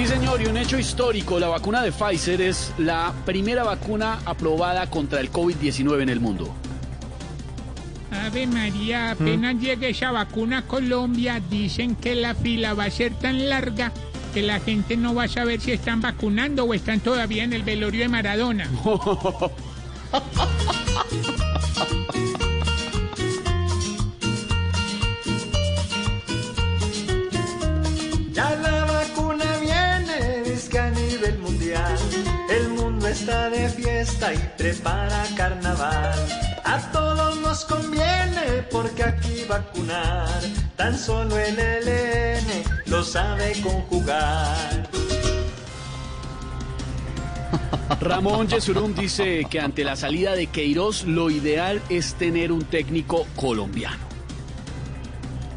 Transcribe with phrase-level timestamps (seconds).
[0.00, 4.88] Sí, señor, y un hecho histórico, la vacuna de Pfizer es la primera vacuna aprobada
[4.88, 6.54] contra el COVID-19 en el mundo.
[8.10, 13.12] Ave María, apenas llegue esa vacuna a Colombia, dicen que la fila va a ser
[13.12, 13.92] tan larga
[14.32, 17.62] que la gente no va a saber si están vacunando o están todavía en el
[17.62, 18.70] velorio de Maradona.
[33.30, 36.18] está de fiesta y prepara carnaval.
[36.64, 40.40] A todos nos conviene porque aquí vacunar.
[40.74, 44.90] Tan solo el LN lo sabe conjugar.
[48.00, 53.28] Ramón Yesurum dice que ante la salida de Queiroz lo ideal es tener un técnico
[53.36, 54.10] colombiano.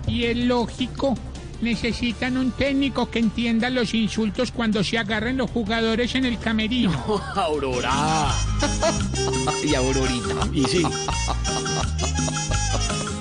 [0.06, 1.16] Y es lógico,
[1.64, 6.92] necesitan un técnico que entienda los insultos cuando se agarren los jugadores en el camerino.
[7.36, 8.30] Aurora.
[9.64, 10.47] y Aurorita.
[10.53, 10.84] Y sí.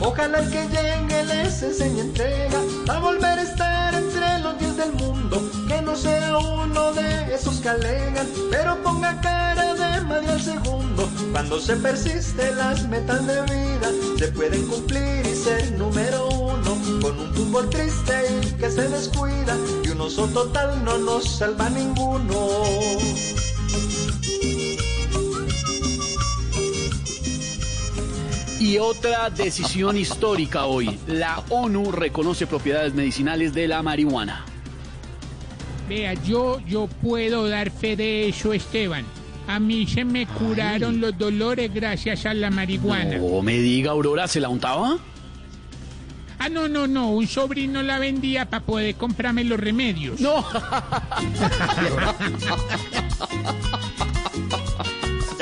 [0.01, 4.93] Ojalá el que llegue les enseñe entrega a volver a estar entre los diez del
[4.95, 5.62] mundo.
[5.73, 11.09] Que no sea uno de esos que alegan, pero ponga cara de madre al segundo.
[11.33, 16.77] Cuando se persiste las metas de vida, se pueden cumplir y ser número uno.
[17.01, 18.13] Con un fútbol triste
[18.43, 22.37] y que se descuida, y un oso total no nos salva ninguno.
[28.61, 31.01] Y otra decisión histórica hoy.
[31.07, 34.52] La ONU reconoce propiedades medicinales de la marihuana.
[35.89, 39.05] Vea, yo, yo puedo dar fe de eso, Esteban.
[39.49, 43.19] A mí se me curaron los dolores gracias a la marihuana.
[43.19, 44.99] No me diga, Aurora, ¿se la untaba?
[46.39, 47.11] Ah, no, no, no.
[47.11, 50.21] Un sobrino la vendía para poder comprarme los remedios.
[50.21, 50.45] No.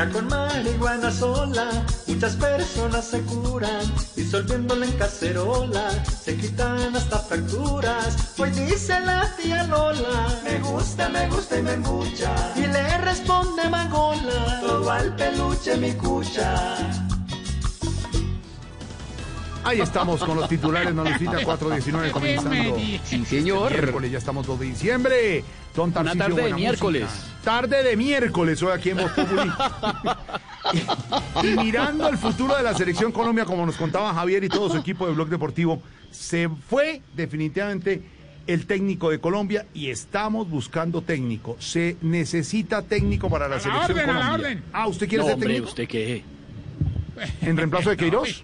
[0.00, 1.69] Ya con marihuana sola,
[2.06, 3.83] muchas personas se curan,
[4.16, 8.33] disolviéndola en cacerola, se quitan hasta fracturas.
[8.39, 12.34] Hoy dice la tía Lola, me gusta, me gusta y me embucha.
[12.56, 17.09] Y le responde Magola, todo al peluche mi cucha.
[19.62, 22.76] Ahí estamos con los titulares, Malucita 419 comenzando.
[23.04, 23.71] Sí, señor.
[23.72, 25.44] Miércoles, ya estamos 2 de diciembre.
[25.76, 27.03] Don Una Tarcisio, tarde de miércoles.
[27.03, 27.26] música.
[27.44, 29.50] Tarde de miércoles, hoy aquí en Voz Populi.
[31.43, 34.71] y, y mirando el futuro de la selección Colombia, como nos contaba Javier y todo
[34.71, 38.03] su equipo de Blog Deportivo, se fue definitivamente
[38.47, 41.56] el técnico de Colombia y estamos buscando técnico.
[41.60, 44.48] Se necesita técnico para la, A la selección orden, a la Colombia.
[44.48, 44.65] orden.
[44.72, 45.69] Ah, ¿usted quiere No, ser hombre, técnico?
[45.69, 46.25] ¿usted qué?
[47.42, 48.42] ¿En reemplazo de Queiroz?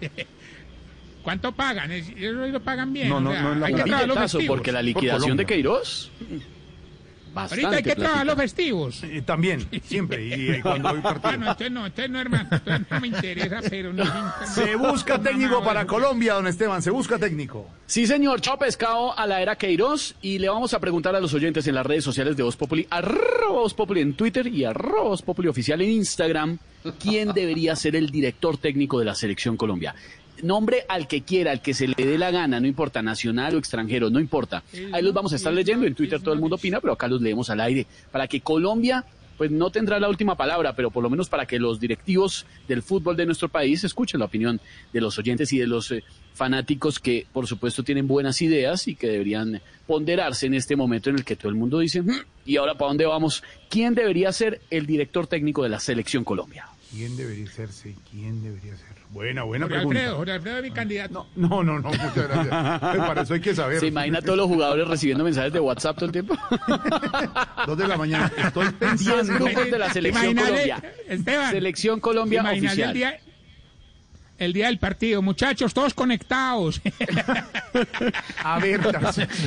[1.27, 1.91] ¿Cuánto pagan?
[1.91, 3.09] ¿Es- ¿Eso lo pagan bien?
[3.09, 4.47] No, no, O sea, no es la hay que trabajar los festivos.
[4.47, 5.45] porque la Por liquidación de.
[5.45, 6.09] Queiroz.
[7.33, 9.03] Bastante Ahorita hay que trabajar los festivos.
[9.03, 10.25] Eh, también, siempre.
[10.25, 11.29] Y, eh, cuando hay partido.
[11.33, 12.47] Ah, no, entonces no, entonces no, hermano.
[12.49, 14.05] Entonces no me interesa, pero no.
[14.55, 16.81] Se busca técnico para Colombia, don Esteban.
[16.81, 17.69] Se busca técnico.
[17.85, 18.39] Sí, señor.
[18.39, 20.15] Chao pescado a la era Queiroz.
[20.21, 22.87] Y le vamos a preguntar a los oyentes en las redes sociales de Voz Populi,
[22.89, 26.57] arroba Voz Populi en Twitter y arroba Voz Populi oficial en Instagram,
[26.99, 29.93] quién debería ser el director técnico de la Selección Colombia.
[30.43, 33.57] Nombre al que quiera, al que se le dé la gana, no importa, nacional o
[33.57, 34.63] extranjero, no importa.
[34.91, 35.85] Ahí los vamos a estar leyendo.
[35.85, 37.85] En Twitter todo el mundo opina, pero acá los leemos al aire.
[38.11, 39.03] Para que Colombia,
[39.37, 42.81] pues no tendrá la última palabra, pero por lo menos para que los directivos del
[42.81, 44.59] fútbol de nuestro país escuchen la opinión
[44.93, 46.03] de los oyentes y de los eh,
[46.33, 51.17] fanáticos que, por supuesto, tienen buenas ideas y que deberían ponderarse en este momento en
[51.17, 53.43] el que todo el mundo dice, "Hmm, ¿y ahora para dónde vamos?
[53.69, 56.67] ¿Quién debería ser el director técnico de la Selección Colombia?
[56.91, 57.71] ¿Quién debería ser?
[57.71, 58.96] Sí, ¿quién debería ser?
[59.09, 59.99] Buena, buena Jorge pregunta.
[59.99, 61.27] Alfredo, Jorge Alfredo es mi candidato.
[61.35, 62.79] No, no, no, muchas gracias.
[62.79, 63.79] Pues para eso hay que saber.
[63.79, 66.37] ¿Se imagina a todos los jugadores recibiendo mensajes de WhatsApp todo el tiempo?
[67.65, 68.31] Dos de la mañana.
[68.37, 69.33] Estoy Diez pensando.
[69.45, 70.93] grupos de la Selección Imagínale, Colombia.
[71.07, 72.89] Esteban, Selección Colombia oficial.
[72.89, 73.19] el día-
[74.37, 75.21] El día del partido.
[75.21, 76.81] Muchachos, todos conectados.
[78.43, 78.79] A ver.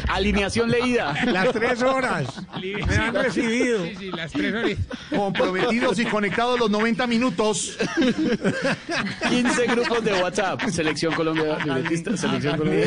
[0.09, 1.15] Alineación leída.
[1.27, 2.43] Las tres horas.
[2.61, 3.85] Me han recibido.
[3.85, 4.77] Sí, sí, las tres horas.
[5.11, 7.79] comprometidos y conectados los 90 minutos.
[9.29, 10.61] 15 grupos de WhatsApp.
[10.71, 12.87] Selección Colombia, libretista, Selección Colombia.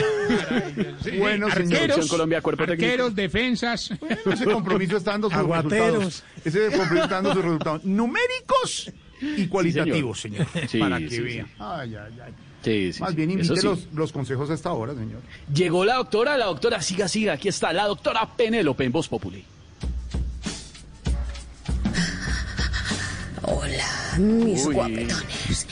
[1.18, 1.54] Bueno, señor.
[1.54, 2.84] Selección Arqueros, Colombia, cuerpo técnico.
[2.86, 3.92] arqueros, defensas.
[4.26, 6.04] Ese compromiso está dando sus Aguateros.
[6.04, 6.24] resultados.
[6.44, 8.92] Ese compromiso está dando sus resultados numéricos
[9.22, 10.48] y cualitativos, señor.
[10.68, 11.22] Sí, para sí, que sí.
[11.22, 11.46] vea.
[11.60, 12.34] Ay, ay, ay.
[12.64, 13.16] Sí, sí, Más sí.
[13.18, 13.66] bien invite sí.
[13.66, 15.20] los, los consejos a esta hora, señor.
[15.54, 19.44] Llegó la doctora, la doctora, siga, siga, aquí está, la doctora Penélope en Voz Populi.
[23.42, 24.74] Hola, mis Uy.
[24.76, 25.68] guapetones.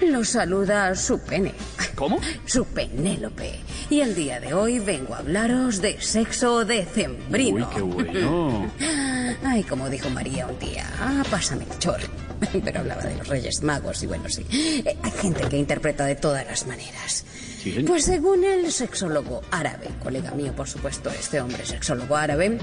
[0.00, 1.52] Los saluda su pene.
[1.94, 2.20] ¿Cómo?
[2.44, 3.58] Su Penélope.
[3.88, 7.68] Y el día de hoy vengo a hablaros de sexo decembrino.
[7.68, 8.70] Uy, qué bueno.
[9.44, 12.00] Ay, como dijo María un día, ah, pásame el chor.
[12.64, 14.44] Pero hablaba de los Reyes Magos y bueno, sí.
[14.50, 17.24] Eh, hay gente que interpreta de todas las maneras.
[17.62, 17.84] Sí.
[17.86, 22.58] Pues según el sexólogo árabe, colega mío, por supuesto, este hombre sexólogo árabe,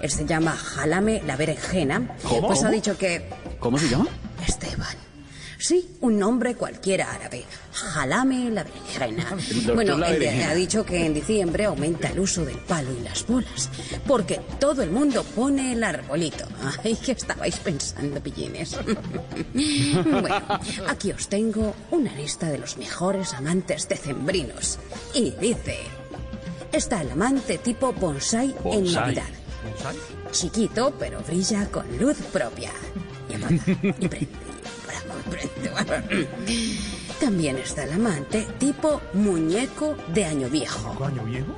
[0.00, 2.48] él se llama Jalame la berenjena, ¿Cómo?
[2.48, 3.28] pues ha dicho que
[3.58, 4.06] ¿Cómo se llama?
[4.46, 5.07] Esteban.
[5.58, 7.44] Sí, un nombre cualquiera árabe.
[7.72, 9.36] Jalame la berenjena.
[9.74, 13.68] Bueno, él ha dicho que en diciembre aumenta el uso del palo y las bolas.
[14.06, 16.44] Porque todo el mundo pone el arbolito.
[16.84, 18.76] Ay, ¿qué estabais pensando, pillines?
[19.54, 20.42] bueno,
[20.88, 24.78] aquí os tengo una lista de los mejores amantes decembrinos.
[25.14, 25.78] Y dice...
[26.70, 28.94] Está el amante tipo bonsai, en Bonsai.
[28.94, 29.24] Navidad.
[30.32, 32.70] Chiquito, pero brilla con luz propia.
[33.30, 33.56] Y apaga,
[33.98, 34.28] y prende,
[37.20, 41.04] También está el amante tipo muñeco de año viejo.
[41.04, 41.54] ¿Año viejo?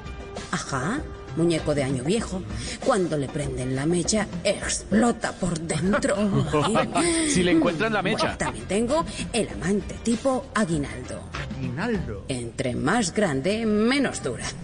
[0.50, 1.00] Ajá,
[1.36, 2.42] muñeco de año viejo.
[2.84, 6.16] Cuando le prenden la mecha, explota por dentro.
[7.28, 8.36] Si le encuentran la mecha.
[8.36, 11.20] También tengo el amante tipo aguinaldo.
[11.56, 12.24] Aguinaldo.
[12.28, 14.44] Entre más grande, menos dura.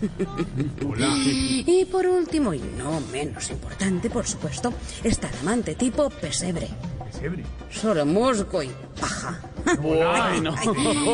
[1.66, 4.72] Y por último, y no menos importante, por supuesto,
[5.04, 6.69] está el amante tipo pesebre.
[7.16, 7.44] Pesebre.
[7.70, 8.70] Solo musgo y
[9.00, 9.40] paja.
[9.66, 10.52] Ay, no.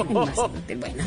[0.04, 1.04] Bastante bueno.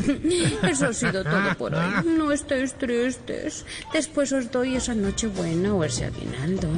[0.62, 1.84] Eso ha sido todo por hoy.
[2.04, 3.64] No estéis tristes.
[3.92, 6.68] Después os doy esa noche buena o ese aguinaldo.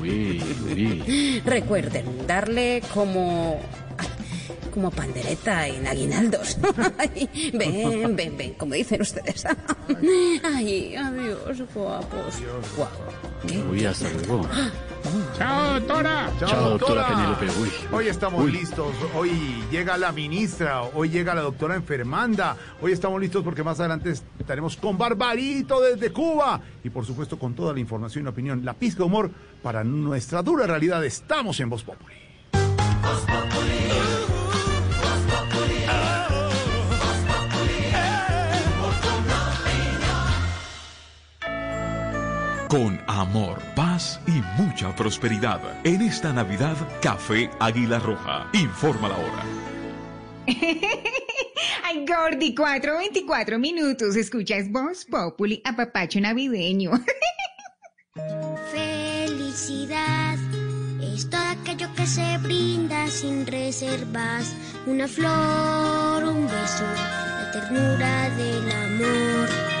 [0.00, 1.42] Uy, uy.
[1.44, 3.60] Recuerden darle como.
[4.72, 6.56] Como pandereta en aguinaldos.
[7.52, 9.44] Ven, ven, ven, como dicen ustedes.
[10.44, 12.34] Ay, adiós, guapos.
[12.76, 13.02] Guapo.
[13.70, 14.46] Uy, hasta luego.
[15.36, 16.30] Chao, doctora.
[16.38, 17.46] Chao, doctora Penélope.
[17.60, 17.70] Uy.
[17.92, 18.52] Hoy estamos Uy.
[18.52, 18.94] listos.
[19.14, 20.82] Hoy llega la ministra.
[20.82, 22.56] Hoy llega la doctora enfermanda.
[22.80, 26.60] Hoy estamos listos porque más adelante estaremos con Barbarito desde Cuba.
[26.84, 29.30] Y por supuesto con toda la información y la opinión, la pizca de humor
[29.62, 31.04] para nuestra dura realidad.
[31.04, 32.27] Estamos en Voz Populi.
[42.68, 45.58] Con amor, paz y mucha prosperidad.
[45.84, 48.46] En esta Navidad, Café Águila Roja.
[48.52, 49.42] Informa la hora.
[51.84, 54.16] Ay, Gordi, 4.24 minutos.
[54.16, 56.90] Escuchas Voz Populi, apapacho navideño.
[58.70, 60.36] Felicidad
[61.00, 64.54] es todo aquello que se brinda sin reservas.
[64.84, 69.77] Una flor, un beso, la ternura del amor.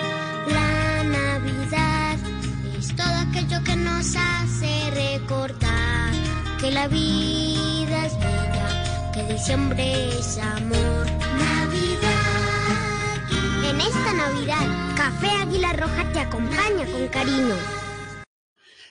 [3.28, 6.12] Aquello que nos hace recordar
[6.60, 11.06] que la vida es bella, que diciembre es amor.
[11.38, 12.08] Navidad.
[13.70, 17.54] En esta Navidad, Café Águila Roja te acompaña con cariño.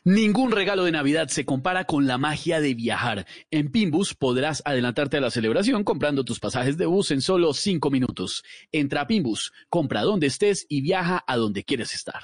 [0.03, 3.25] Ningún regalo de Navidad se compara con la magia de viajar.
[3.51, 7.89] En Pimbus podrás adelantarte a la celebración comprando tus pasajes de bus en solo cinco
[7.89, 8.43] minutos.
[8.71, 12.23] Entra a Pimbus, compra donde estés y viaja a donde quieres estar.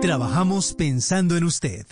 [0.00, 1.84] Trabajamos pensando en usted.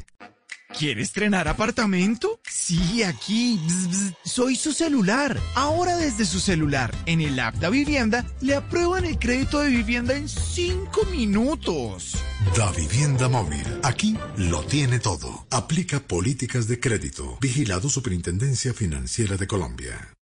[0.79, 2.41] ¿Quiere estrenar apartamento?
[2.49, 3.61] Sí, aquí.
[3.67, 4.15] Bzz, bzz.
[4.25, 5.39] Soy su celular.
[5.55, 10.17] Ahora desde su celular, en el app Da Vivienda, le aprueban el crédito de vivienda
[10.17, 12.17] en 5 minutos.
[12.57, 13.67] Da Vivienda Móvil.
[13.83, 15.47] Aquí lo tiene todo.
[15.51, 17.37] Aplica políticas de crédito.
[17.43, 20.15] Vigilado Superintendencia Financiera de Colombia.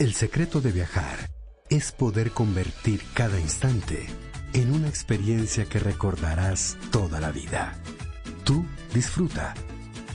[0.00, 1.30] El secreto de viajar
[1.70, 4.08] es poder convertir cada instante
[4.52, 7.76] en una experiencia que recordarás toda la vida.
[8.44, 8.64] Tú
[8.94, 9.54] disfruta.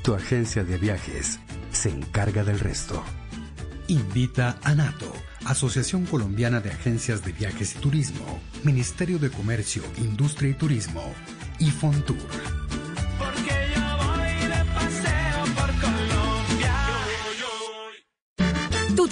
[0.02, 1.40] Tu agencia de viajes
[1.72, 3.04] se encarga del resto.
[3.88, 5.12] Invita a NATO,
[5.46, 11.14] Asociación Colombiana de Agencias de Viajes y Turismo, Ministerio de Comercio, Industria y Turismo
[11.60, 12.18] y Fontour.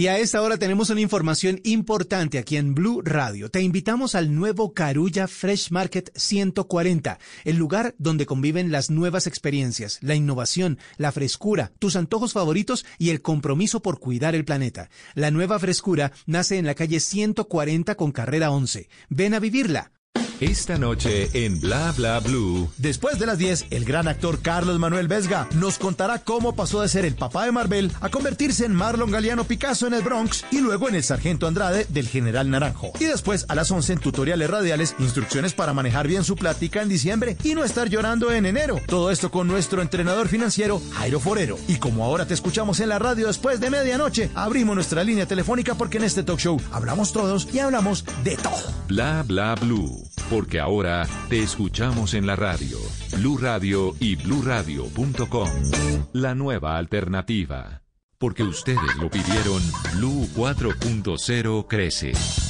[0.00, 3.50] Y a esta hora tenemos una información importante aquí en Blue Radio.
[3.50, 9.98] Te invitamos al nuevo Carulla Fresh Market 140, el lugar donde conviven las nuevas experiencias,
[10.00, 14.88] la innovación, la frescura, tus antojos favoritos y el compromiso por cuidar el planeta.
[15.12, 18.88] La nueva frescura nace en la calle 140 con carrera 11.
[19.10, 19.92] Ven a vivirla.
[20.40, 22.70] Esta noche en Bla Bla Blue.
[22.78, 26.88] Después de las 10, el gran actor Carlos Manuel Vesga nos contará cómo pasó de
[26.88, 30.62] ser el papá de Marvel a convertirse en Marlon Galeano Picasso en el Bronx y
[30.62, 32.92] luego en el Sargento Andrade del General Naranjo.
[32.98, 36.88] Y después a las 11 en tutoriales radiales, instrucciones para manejar bien su plática en
[36.88, 38.80] diciembre y no estar llorando en enero.
[38.86, 41.58] Todo esto con nuestro entrenador financiero Jairo Forero.
[41.68, 45.74] Y como ahora te escuchamos en la radio después de medianoche, abrimos nuestra línea telefónica
[45.74, 48.72] porque en este talk show hablamos todos y hablamos de todo.
[48.88, 50.08] Bla Bla Blue.
[50.30, 52.78] Porque ahora te escuchamos en la radio,
[53.16, 55.50] Blue Radio y bluradio.com.
[56.12, 57.82] La nueva alternativa.
[58.16, 59.60] Porque ustedes lo pidieron,
[59.96, 62.49] Blue 4.0 crece.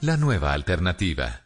[0.00, 1.42] La nueva alternativa.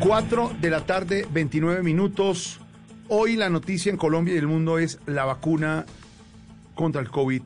[0.00, 2.58] 4 de la tarde, 29 minutos.
[3.08, 5.86] Hoy la noticia en Colombia y el mundo es la vacuna
[6.74, 7.42] contra el COVID.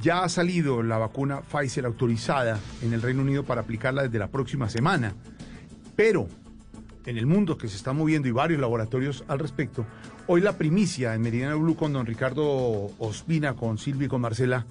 [0.00, 4.28] Ya ha salido la vacuna Pfizer autorizada en el Reino Unido para aplicarla desde la
[4.28, 5.14] próxima semana.
[5.94, 6.26] Pero
[7.04, 9.84] en el mundo que se está moviendo y varios laboratorios al respecto,
[10.26, 14.66] hoy la primicia en Meridiano Blue con don Ricardo Ospina, con Silvia y con Marcela,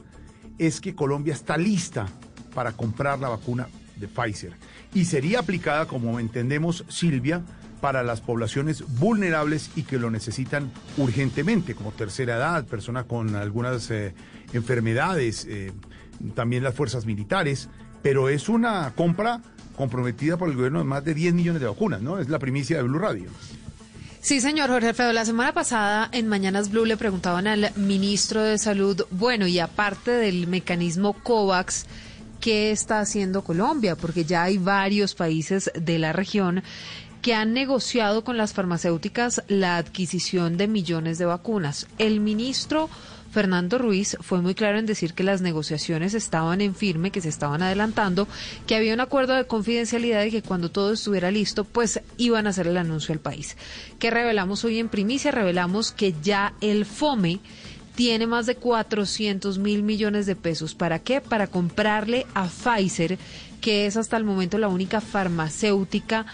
[0.57, 2.07] es que Colombia está lista
[2.55, 3.67] para comprar la vacuna
[3.97, 4.53] de Pfizer.
[4.93, 7.43] Y sería aplicada, como entendemos, Silvia,
[7.79, 13.89] para las poblaciones vulnerables y que lo necesitan urgentemente, como tercera edad, personas con algunas
[13.91, 14.13] eh,
[14.53, 15.71] enfermedades, eh,
[16.35, 17.69] también las fuerzas militares,
[18.01, 19.41] pero es una compra
[19.75, 22.19] comprometida por el gobierno de más de 10 millones de vacunas, ¿no?
[22.19, 23.29] Es la primicia de Blue Radio.
[24.21, 25.13] Sí, señor Jorge Alfredo.
[25.13, 30.11] La semana pasada en Mañanas Blue le preguntaban al ministro de Salud, bueno, y aparte
[30.11, 31.85] del mecanismo COVAX,
[32.41, 33.95] ¿qué está haciendo Colombia?
[33.95, 36.63] Porque ya hay varios países de la región
[37.21, 41.87] que han negociado con las farmacéuticas la adquisición de millones de vacunas.
[41.97, 42.89] El ministro
[43.31, 47.29] Fernando Ruiz fue muy claro en decir que las negociaciones estaban en firme, que se
[47.29, 48.27] estaban adelantando,
[48.65, 52.49] que había un acuerdo de confidencialidad y que cuando todo estuviera listo, pues iban a
[52.49, 53.55] hacer el anuncio al país.
[53.99, 55.31] ¿Qué revelamos hoy en primicia?
[55.31, 57.39] Revelamos que ya el FOME
[57.95, 60.73] tiene más de 400 mil millones de pesos.
[60.73, 61.21] ¿Para qué?
[61.21, 63.19] Para comprarle a Pfizer,
[63.59, 66.25] que es hasta el momento la única farmacéutica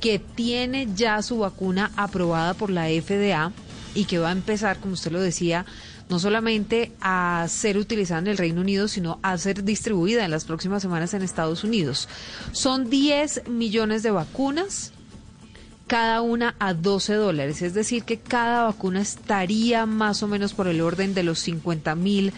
[0.00, 3.52] que tiene ya su vacuna aprobada por la FDA
[3.94, 5.66] y que va a empezar, como usted lo decía,
[6.12, 10.44] no solamente a ser utilizada en el Reino Unido, sino a ser distribuida en las
[10.44, 12.06] próximas semanas en Estados Unidos.
[12.52, 14.92] Son 10 millones de vacunas
[15.86, 17.62] cada una a 12 dólares.
[17.62, 21.94] Es decir, que cada vacuna estaría más o menos por el orden de los 50
[21.94, 22.34] mil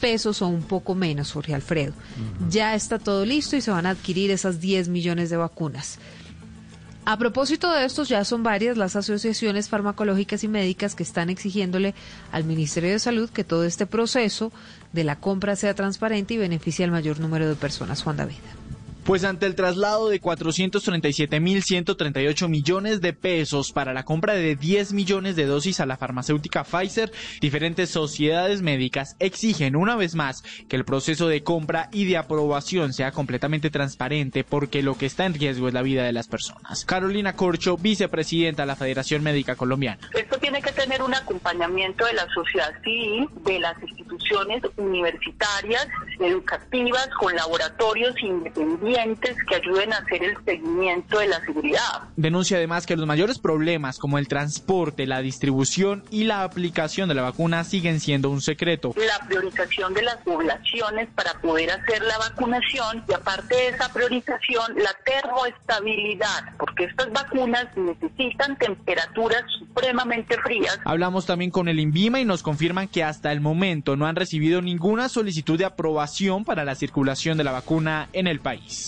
[0.00, 1.92] pesos o un poco menos, Jorge Alfredo.
[2.48, 5.98] Ya está todo listo y se van a adquirir esas 10 millones de vacunas.
[7.06, 11.94] A propósito de estos, ya son varias las asociaciones farmacológicas y médicas que están exigiéndole
[12.30, 14.52] al Ministerio de Salud que todo este proceso
[14.92, 18.02] de la compra sea transparente y beneficie al mayor número de personas.
[18.02, 18.36] Juan David.
[19.04, 25.36] Pues ante el traslado de 437.138 millones de pesos para la compra de 10 millones
[25.36, 30.84] de dosis a la farmacéutica Pfizer, diferentes sociedades médicas exigen una vez más que el
[30.84, 35.68] proceso de compra y de aprobación sea completamente transparente porque lo que está en riesgo
[35.68, 36.84] es la vida de las personas.
[36.84, 39.98] Carolina Corcho, vicepresidenta de la Federación Médica Colombiana.
[40.12, 45.88] Esto tiene que tener un acompañamiento de la sociedad civil, de las instituciones universitarias,
[46.18, 48.89] educativas, con laboratorios independientes
[49.48, 52.02] que ayuden a hacer el seguimiento de la seguridad.
[52.16, 57.14] Denuncia además que los mayores problemas como el transporte, la distribución y la aplicación de
[57.14, 58.94] la vacuna siguen siendo un secreto.
[58.96, 64.74] La priorización de las poblaciones para poder hacer la vacunación y aparte de esa priorización,
[64.76, 70.78] la termoestabilidad, porque estas vacunas necesitan temperaturas supremamente frías.
[70.84, 74.62] Hablamos también con el INVIMA y nos confirman que hasta el momento no han recibido
[74.62, 78.79] ninguna solicitud de aprobación para la circulación de la vacuna en el país.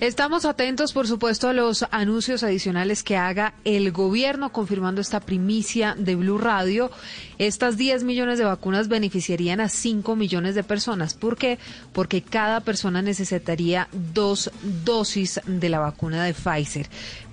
[0.00, 5.96] Estamos atentos, por supuesto, a los anuncios adicionales que haga el gobierno confirmando esta primicia
[5.98, 6.92] de Blue Radio.
[7.38, 11.14] Estas 10 millones de vacunas beneficiarían a 5 millones de personas.
[11.14, 11.58] ¿Por qué?
[11.92, 14.52] Porque cada persona necesitaría dos
[14.84, 16.88] dosis de la vacuna de Pfizer.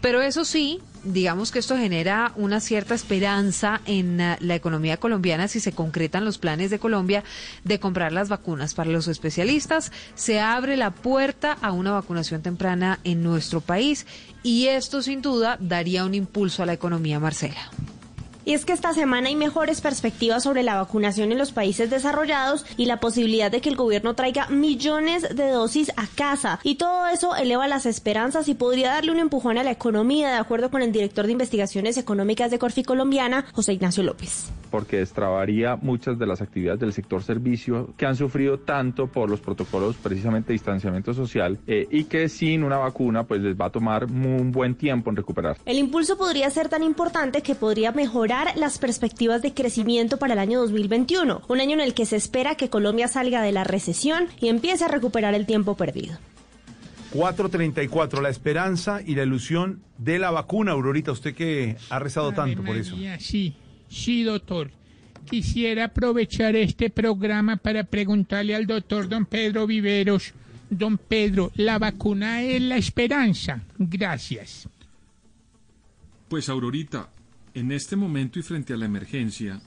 [0.06, 5.48] Pero eso sí, digamos que esto genera una cierta esperanza en uh, la economía colombiana
[5.48, 7.24] si se concretan los planes de Colombia
[7.64, 8.76] de comprar las vacunas.
[8.76, 14.06] Para los especialistas se abre la puerta a una vacunación temprana en nuestro país
[14.44, 17.72] y esto sin duda daría un impulso a la economía, Marcela.
[18.46, 22.64] Y es que esta semana hay mejores perspectivas sobre la vacunación en los países desarrollados
[22.78, 26.60] y la posibilidad de que el gobierno traiga millones de dosis a casa.
[26.62, 30.38] Y todo eso eleva las esperanzas y podría darle un empujón a la economía, de
[30.38, 34.52] acuerdo con el director de investigaciones económicas de Corfi Colombiana, José Ignacio López.
[34.70, 39.40] Porque destrabaría muchas de las actividades del sector servicio que han sufrido tanto por los
[39.40, 43.70] protocolos precisamente de distanciamiento social eh, y que sin una vacuna pues les va a
[43.72, 45.58] tomar un buen tiempo en recuperar.
[45.66, 50.40] El impulso podría ser tan importante que podría mejorar las perspectivas de crecimiento para el
[50.40, 54.28] año 2021, un año en el que se espera que Colombia salga de la recesión
[54.40, 56.18] y empiece a recuperar el tiempo perdido.
[57.12, 62.62] 434, la esperanza y la ilusión de la vacuna, Aurorita, usted que ha rezado tanto
[62.62, 62.96] por eso.
[63.20, 63.56] Sí,
[63.88, 64.70] sí, doctor.
[65.30, 70.34] Quisiera aprovechar este programa para preguntarle al doctor don Pedro Viveros.
[70.70, 73.62] Don Pedro, ¿la vacuna es la esperanza?
[73.78, 74.68] Gracias.
[76.28, 77.10] Pues Aurorita,
[77.56, 79.62] en este momento y frente a la emergencia,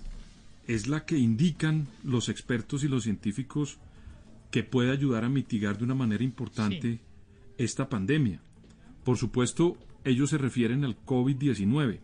[0.66, 3.78] es la que indican los expertos y los científicos
[4.50, 7.00] que puede ayudar a mitigar de una manera importante
[7.56, 8.40] esta pandemia.
[9.04, 12.00] Por supuesto, ellos se refieren al COVID-19.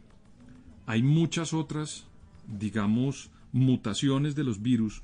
[0.87, 2.07] Hay muchas otras,
[2.49, 5.03] digamos, mutaciones de los virus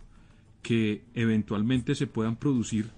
[0.63, 2.91] que eventualmente se puedan producir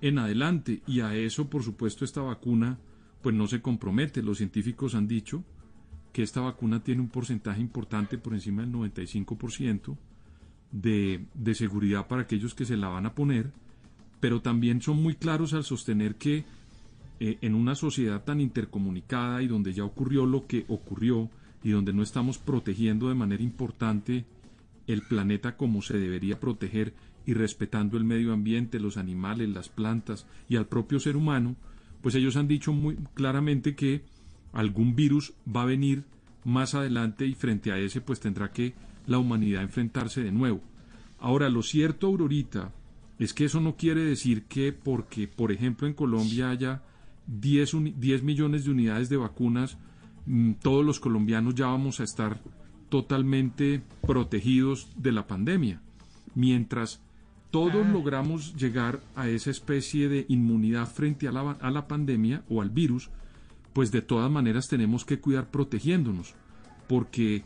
[0.00, 2.78] en adelante y a eso, por supuesto, esta vacuna
[3.20, 4.22] pues no se compromete.
[4.22, 5.42] Los científicos han dicho
[6.16, 9.98] que esta vacuna tiene un porcentaje importante por encima del 95%
[10.72, 13.52] de, de seguridad para aquellos que se la van a poner,
[14.18, 16.46] pero también son muy claros al sostener que
[17.20, 21.28] eh, en una sociedad tan intercomunicada y donde ya ocurrió lo que ocurrió
[21.62, 24.24] y donde no estamos protegiendo de manera importante
[24.86, 26.94] el planeta como se debería proteger
[27.26, 31.56] y respetando el medio ambiente, los animales, las plantas y al propio ser humano,
[32.00, 34.15] pues ellos han dicho muy claramente que
[34.56, 36.04] algún virus va a venir
[36.44, 38.74] más adelante y frente a ese pues tendrá que
[39.06, 40.62] la humanidad enfrentarse de nuevo.
[41.18, 42.72] Ahora, lo cierto, Aurorita,
[43.18, 46.82] es que eso no quiere decir que porque, por ejemplo, en Colombia haya
[47.26, 47.74] 10,
[48.22, 49.76] millones de unidades de vacunas,
[50.24, 52.40] mm, todos los colombianos ya vamos a estar
[52.88, 55.82] totalmente protegidos de la pandemia.
[56.34, 57.02] Mientras
[57.50, 57.90] todos ah.
[57.90, 62.70] logramos llegar a esa especie de inmunidad frente a la, a la pandemia o al
[62.70, 63.10] virus,
[63.76, 66.32] pues de todas maneras tenemos que cuidar protegiéndonos,
[66.88, 67.44] porque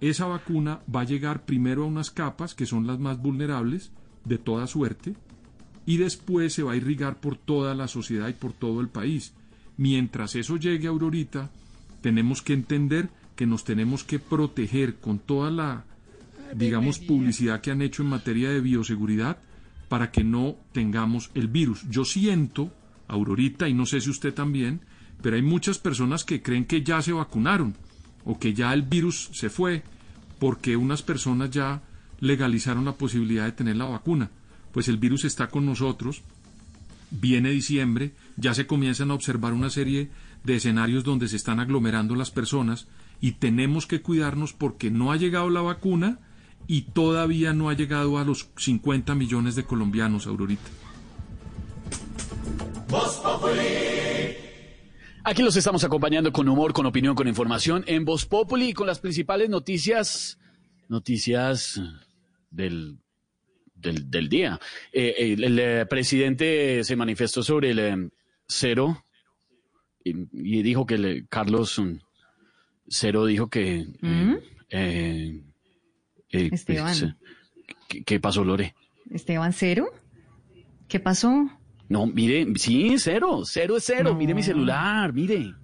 [0.00, 3.90] esa vacuna va a llegar primero a unas capas que son las más vulnerables
[4.24, 5.16] de toda suerte,
[5.84, 9.34] y después se va a irrigar por toda la sociedad y por todo el país.
[9.76, 11.50] Mientras eso llegue a Aurorita,
[12.00, 15.84] tenemos que entender que nos tenemos que proteger con toda la,
[16.54, 19.38] digamos, publicidad que han hecho en materia de bioseguridad
[19.88, 21.84] para que no tengamos el virus.
[21.90, 22.72] Yo siento,
[23.08, 24.82] Aurorita, y no sé si usted también,
[25.22, 27.74] pero hay muchas personas que creen que ya se vacunaron
[28.24, 29.82] o que ya el virus se fue
[30.38, 31.82] porque unas personas ya
[32.20, 34.30] legalizaron la posibilidad de tener la vacuna.
[34.72, 36.22] Pues el virus está con nosotros,
[37.10, 40.10] viene diciembre, ya se comienzan a observar una serie
[40.44, 42.88] de escenarios donde se están aglomerando las personas
[43.20, 46.18] y tenemos que cuidarnos porque no ha llegado la vacuna
[46.66, 50.70] y todavía no ha llegado a los 50 millones de colombianos, Aurorita.
[55.24, 58.86] Aquí los estamos acompañando con humor, con opinión, con información en Voz Populi y con
[58.88, 60.38] las principales noticias,
[60.88, 61.80] noticias
[62.50, 62.98] del,
[63.74, 64.58] del, del día.
[64.92, 68.10] Eh, el, el, eh, presidente se manifestó sobre el eh,
[68.48, 69.04] cero
[70.04, 71.98] y, y dijo que le- Carlos mm,
[72.88, 73.86] Cero dijo que...
[74.00, 74.34] ¿Mm?
[74.70, 75.40] eh,
[76.30, 76.98] Esteban.
[76.98, 77.14] pues,
[77.88, 78.74] ¿qué, qué pasó, Lore?
[79.10, 79.86] Esteban Cero.
[80.88, 81.48] ¿Qué pasó?
[81.92, 84.14] No, mire, sí, cero, cero es cero.
[84.14, 85.54] Mire mi celular, mire.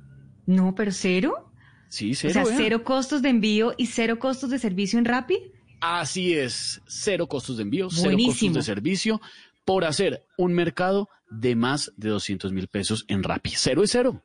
[0.44, 1.50] No, pero cero.
[1.88, 2.32] Sí, o cero.
[2.34, 2.54] sea, vea.
[2.54, 5.38] cero costos de envío y cero costos de servicio en Rappi.
[5.80, 9.22] Así es, cero costos de envío, cero costos de servicio
[9.64, 13.52] por hacer un mercado de más de 200 mil pesos en Rappi.
[13.56, 14.22] Cero es cero.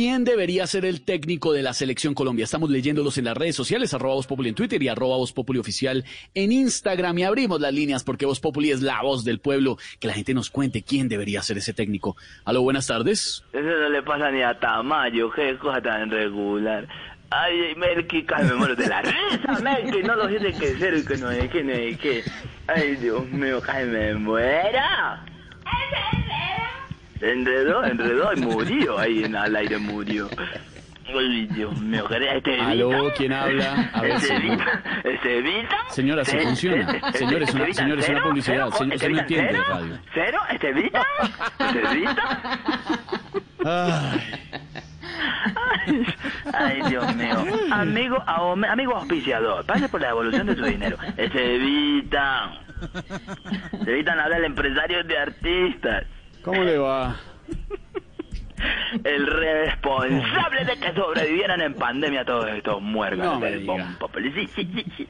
[0.00, 2.44] ¿Quién debería ser el técnico de la selección Colombia?
[2.44, 5.58] Estamos leyéndolos en las redes sociales, arroba Voz Populi en Twitter y arroba Voz Populi
[5.58, 7.18] oficial en Instagram.
[7.18, 9.76] Y abrimos las líneas porque Voz Populi es la voz del pueblo.
[9.98, 12.16] Que la gente nos cuente quién debería ser ese técnico.
[12.46, 13.44] Aló, buenas tardes.
[13.52, 16.88] Eso no le pasa ni a Tamayo, qué cosa tan regular.
[17.28, 18.24] Ay, Melqui,
[18.56, 21.62] muero de la risa, Melqui, no lo dice que cero y que no es que
[21.62, 22.22] no es que.
[22.68, 25.26] Ay, Dios mío, casi me muera.
[27.20, 30.28] Se enredó, enredó y murió, ahí en al aire murió.
[31.12, 33.90] Ay, Dios mío, ¿qué este Aló, ¿quién habla?
[33.92, 34.36] A ver, ¿Este.
[34.36, 34.82] Evita?
[35.04, 35.76] ¿Este Evita?
[35.90, 36.92] Señora, se ¿Este- funciona.
[36.92, 38.70] este- Señor, es este una, Evita señor, es una publicidad.
[38.70, 39.64] Señor, ¿Este usted no Evita entiende de cero?
[39.68, 39.98] radio.
[40.14, 40.38] ¿Cero?
[40.50, 41.06] ¿Este Evita?
[41.58, 42.58] ¿Este Evita?
[46.54, 47.36] Ay, Dios mío.
[47.72, 50.96] Amigo, amigo auspiciador, pase por la devolución de su dinero.
[51.16, 52.50] Se evitan.
[53.84, 56.04] Se evitan hablar empresarios de artistas.
[56.42, 57.16] ¿Cómo le va?
[59.04, 63.64] El responsable de que sobrevivieran en pandemia todos estos muertos No del
[63.98, 64.30] Populi.
[64.32, 65.08] Sí, sí, sí,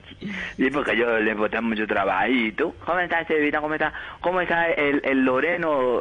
[0.57, 2.73] sí, porque yo le boté mucho trabajito.
[2.87, 3.61] ¿Cómo está ese Evita?
[3.61, 3.93] ¿Cómo está?
[4.21, 6.01] ¿Cómo está el, el Loreno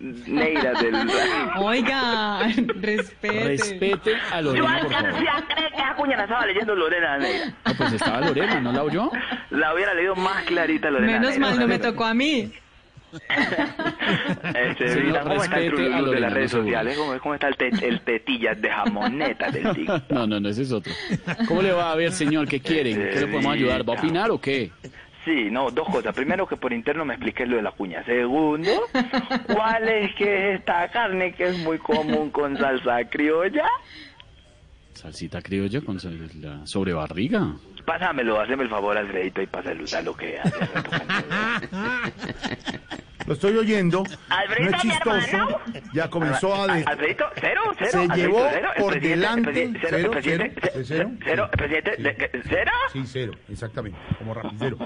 [0.00, 0.94] Neira del...
[1.58, 2.40] Oiga,
[2.80, 3.44] respete.
[3.44, 4.94] Respete a Yo Lorena, favor.
[4.96, 7.46] alcancé a creer que Acuña la estaba leyendo Lorena Neira.
[7.64, 9.10] No, pues estaba Lorena, ¿no la oyó?
[9.50, 11.46] La hubiera leído más clarita Lorena Menos Neira.
[11.46, 12.50] mal no me tocó a mí.
[13.12, 16.96] Este, Evita, ¿Cómo está el trululú de las redes sociales?
[16.96, 20.10] ¿Cómo, cómo está el, te- el tetillas de jamoneta del TikTok?
[20.10, 20.92] No, no, no, ese es otro.
[21.46, 22.48] ¿Cómo le va a ver, señor?
[22.48, 22.96] ¿Qué quieren?
[22.96, 23.88] ¿Qué le podemos ayudar?
[23.88, 24.70] ¿Va a opinar o qué?
[25.24, 26.14] Sí, no, dos cosas.
[26.14, 28.02] Primero, que por interno me expliqué lo de la cuña.
[28.04, 28.70] Segundo,
[29.54, 33.66] ¿cuál es que es esta carne que es muy común con salsa criolla?
[34.94, 35.98] Salsita criolla con
[36.40, 37.54] la sobrebarriga.
[37.88, 40.54] Pásamelo, haceme el favor, Alfredito, y pásalo a lo que hace.
[43.28, 44.04] Lo estoy oyendo.
[44.30, 44.82] Alfredito, no es
[45.26, 45.60] chistoso.
[45.92, 46.66] Ya comenzó a...
[46.66, 46.84] de-
[47.40, 47.90] cero, cero.
[47.90, 49.70] Se llevó cero, por delante...
[49.80, 52.70] cero, Cero, cero, presidente, de- de- cero.
[52.92, 54.78] Sí, cero, exactamente, como rapidero.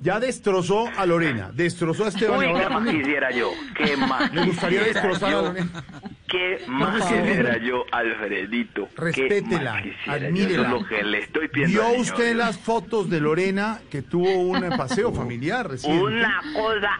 [0.00, 2.38] Ya destrozó a Lorena, destrozó a Esteban.
[2.38, 3.50] Uy, y ahora ¿qué más quisiera yo?
[3.74, 5.42] ¿Qué más Me gustaría destrozar a?
[5.42, 5.84] Lorena.
[6.28, 8.88] ¿Qué más quisiera yo, Alfredito?
[8.94, 10.52] ¿Qué Respétela, admírela.
[10.52, 14.30] Eso es lo que le estoy pidiendo ¿Vio usted las fotos de Lorena que tuvo
[14.38, 16.04] un paseo familiar reciente?
[16.04, 16.98] Una cosa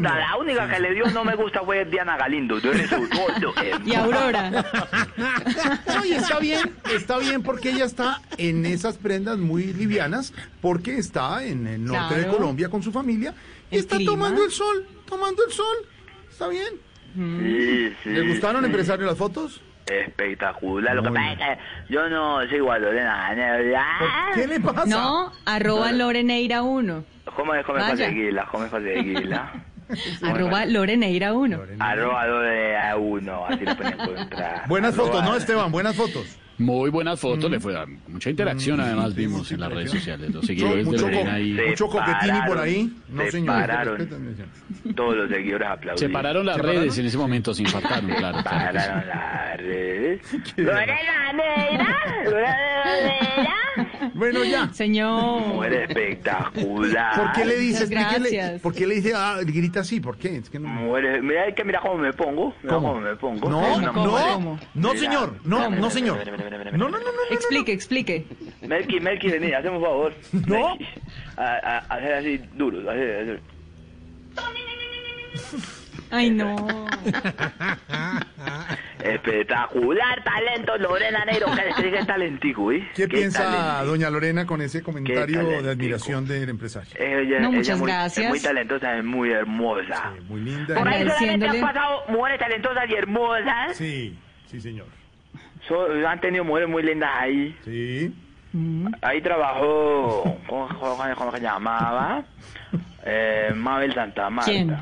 [0.00, 2.60] La única que le dio no me gusta fue Diana Galindo.
[2.60, 3.54] Tú eres su gordo,
[3.84, 4.50] Y Aurora.
[5.86, 10.96] No, y está bien, está bien porque ella está en esas prendas muy livianas, porque
[10.98, 12.26] está en el norte de.
[12.28, 13.34] Colombia con su familia
[13.70, 14.12] y está clima.
[14.12, 15.76] tomando el sol, tomando el sol.
[16.30, 16.74] Está bien.
[17.14, 18.66] Sí, sí, ¿Le gustaron, sí.
[18.66, 19.60] empresario, las fotos?
[19.90, 20.94] Espectacular.
[20.96, 23.34] Lo que pasa es que yo no sigo a Lorena.
[24.34, 24.86] ¿Qué le pasa?
[24.86, 27.04] No, arroba Loreneira 1.
[27.36, 28.04] ¿Cómo es, cómo es Vaya.
[28.06, 28.46] conseguirla?
[28.50, 29.52] ¿Cómo es conseguirla?
[30.22, 31.58] Arroba Loreneira 1.
[31.80, 34.68] Arroba Lorena uno, así lo pueden encontrar.
[34.68, 35.72] Buenas Arroba- fotos, ¿no, Esteban?
[35.72, 36.38] Buenas fotos.
[36.60, 37.52] Muy buenas fotos, Mm.
[37.52, 40.30] le fue a- mucha interacción además vimos en las redes sociales.
[40.32, 41.58] Los seguidores de mucho, ahí.
[41.68, 42.92] mucho coquetini por ahí.
[43.08, 43.46] No, se señor.
[43.56, 44.08] pararon.
[44.94, 45.98] Todos los seguidores aplaudieron.
[45.98, 48.38] Se pararon las redes en ese momento, se infartaron, claro.
[48.42, 50.20] claro las redes.
[54.14, 54.68] Bueno, ya.
[54.72, 55.40] Señor.
[55.46, 57.16] Mujer espectacular.
[57.16, 57.86] ¿Por qué le dice?
[57.86, 58.60] Muchas explíquele, gracias.
[58.60, 60.00] ¿Por qué le dice, ah, grita así?
[60.00, 60.36] ¿Por qué?
[60.36, 60.68] Es que no...
[60.68, 62.52] Mujer, mira, que mira cómo me pongo.
[62.62, 62.88] Mira ¿Cómo?
[62.88, 63.48] cómo me pongo.
[63.48, 64.98] No, no, no, Mira.
[64.98, 66.18] señor, no, no, señor.
[66.50, 67.10] Mira, mira, No, no, no, no.
[67.30, 68.26] Explique, explique.
[68.62, 70.12] Melqui, Melqui, vení, hazme un favor.
[70.46, 70.76] No.
[71.36, 73.40] Hacer así duros, hacer.
[76.10, 76.56] Ay, no.
[79.02, 82.88] Espectacular talento, Lorena Neiro, que qué talentico, ¿eh?
[82.94, 83.92] ¿Qué, piensa talento.
[83.92, 85.62] doña Lorena con ese comentario talentico.
[85.62, 86.90] de admiración del empresario?
[86.98, 88.24] Ella, No, ella muchas muy, gracias.
[88.24, 90.12] Es muy talentosa, es muy hermosa.
[90.28, 90.74] Muy linda.
[90.74, 93.76] Por ahí solamente han pasado mujeres talentosas y hermosas.
[93.76, 94.99] Sí, sí, señor.
[95.68, 97.56] So- han tenido mujeres muy lindas ahí.
[97.64, 98.14] Sí.
[99.02, 102.24] Ahí trabajó, ¿cómo, cómo- cómo se llamaba?
[103.04, 104.50] Eh, Mabel Santa Marta.
[104.50, 104.76] ¿Quién?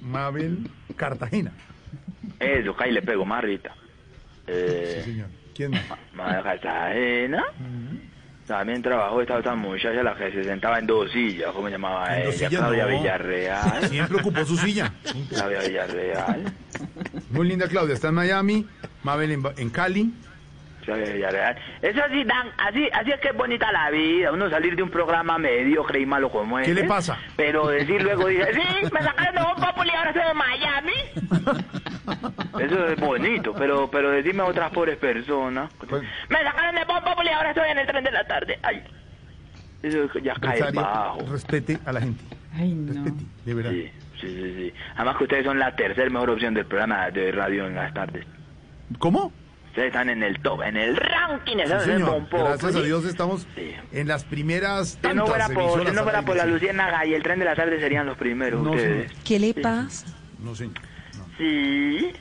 [0.00, 0.58] Mabel
[0.96, 1.52] Cartagena.
[2.40, 3.72] Eso, que ahí le pego, Marrita.
[4.46, 5.28] Eh, Sí, señor.
[5.54, 5.84] ¿Quién más?
[6.14, 7.44] Mabel Cartagena.
[8.46, 12.14] También trabajó esta otra muchacha, la que se sentaba en dos sillas, ¿cómo se llamaba
[12.18, 12.48] En dos ella?
[12.48, 12.98] sillas, Claudia no.
[12.98, 13.88] Villarreal.
[13.88, 14.92] Siempre ocupó su silla.
[15.30, 16.52] Claudia Villarreal.
[17.30, 18.66] Muy linda Claudia, está en Miami,
[19.04, 20.12] Mabel en, en Cali.
[20.86, 24.90] Eso sí, Dan, así, así es que es bonita la vida, uno salir de un
[24.90, 26.74] programa mediocre y malo como ¿Qué este.
[26.74, 27.18] le pasa?
[27.36, 28.60] Pero decir luego, dice, sí,
[28.92, 30.92] me sacaron de un Populi y ahora estoy en Miami.
[32.60, 35.72] Eso es bonito, pero pero decirme a otras pobres personas.
[35.88, 38.58] Pues- Me sacaron de Bon Populi y ahora estoy en el tren de la tarde.
[38.62, 38.82] Ay,
[39.82, 41.18] eso ya cae bajo.
[41.30, 42.22] respete a la gente.
[42.54, 42.92] Ay, no.
[42.92, 43.70] Respete, de verdad.
[43.70, 43.90] Sí,
[44.20, 44.74] sí, sí, sí.
[44.96, 48.26] Además que ustedes son la tercera mejor opción del programa de radio en las tardes.
[48.98, 49.32] ¿Cómo?
[49.68, 51.56] Ustedes están en el top, en el ranking.
[51.64, 52.26] Sí, señor.
[52.30, 53.74] Gracias a Dios estamos Sí.
[53.92, 56.46] en las primeras Si no fuera por, si no fuera por la.
[56.46, 59.10] Luciérnaga y el tren de la tarde serían los primeros No, ustedes.
[59.24, 60.06] ¿Qué le pasa?
[60.38, 60.74] No, señor.
[61.38, 62.12] Sí.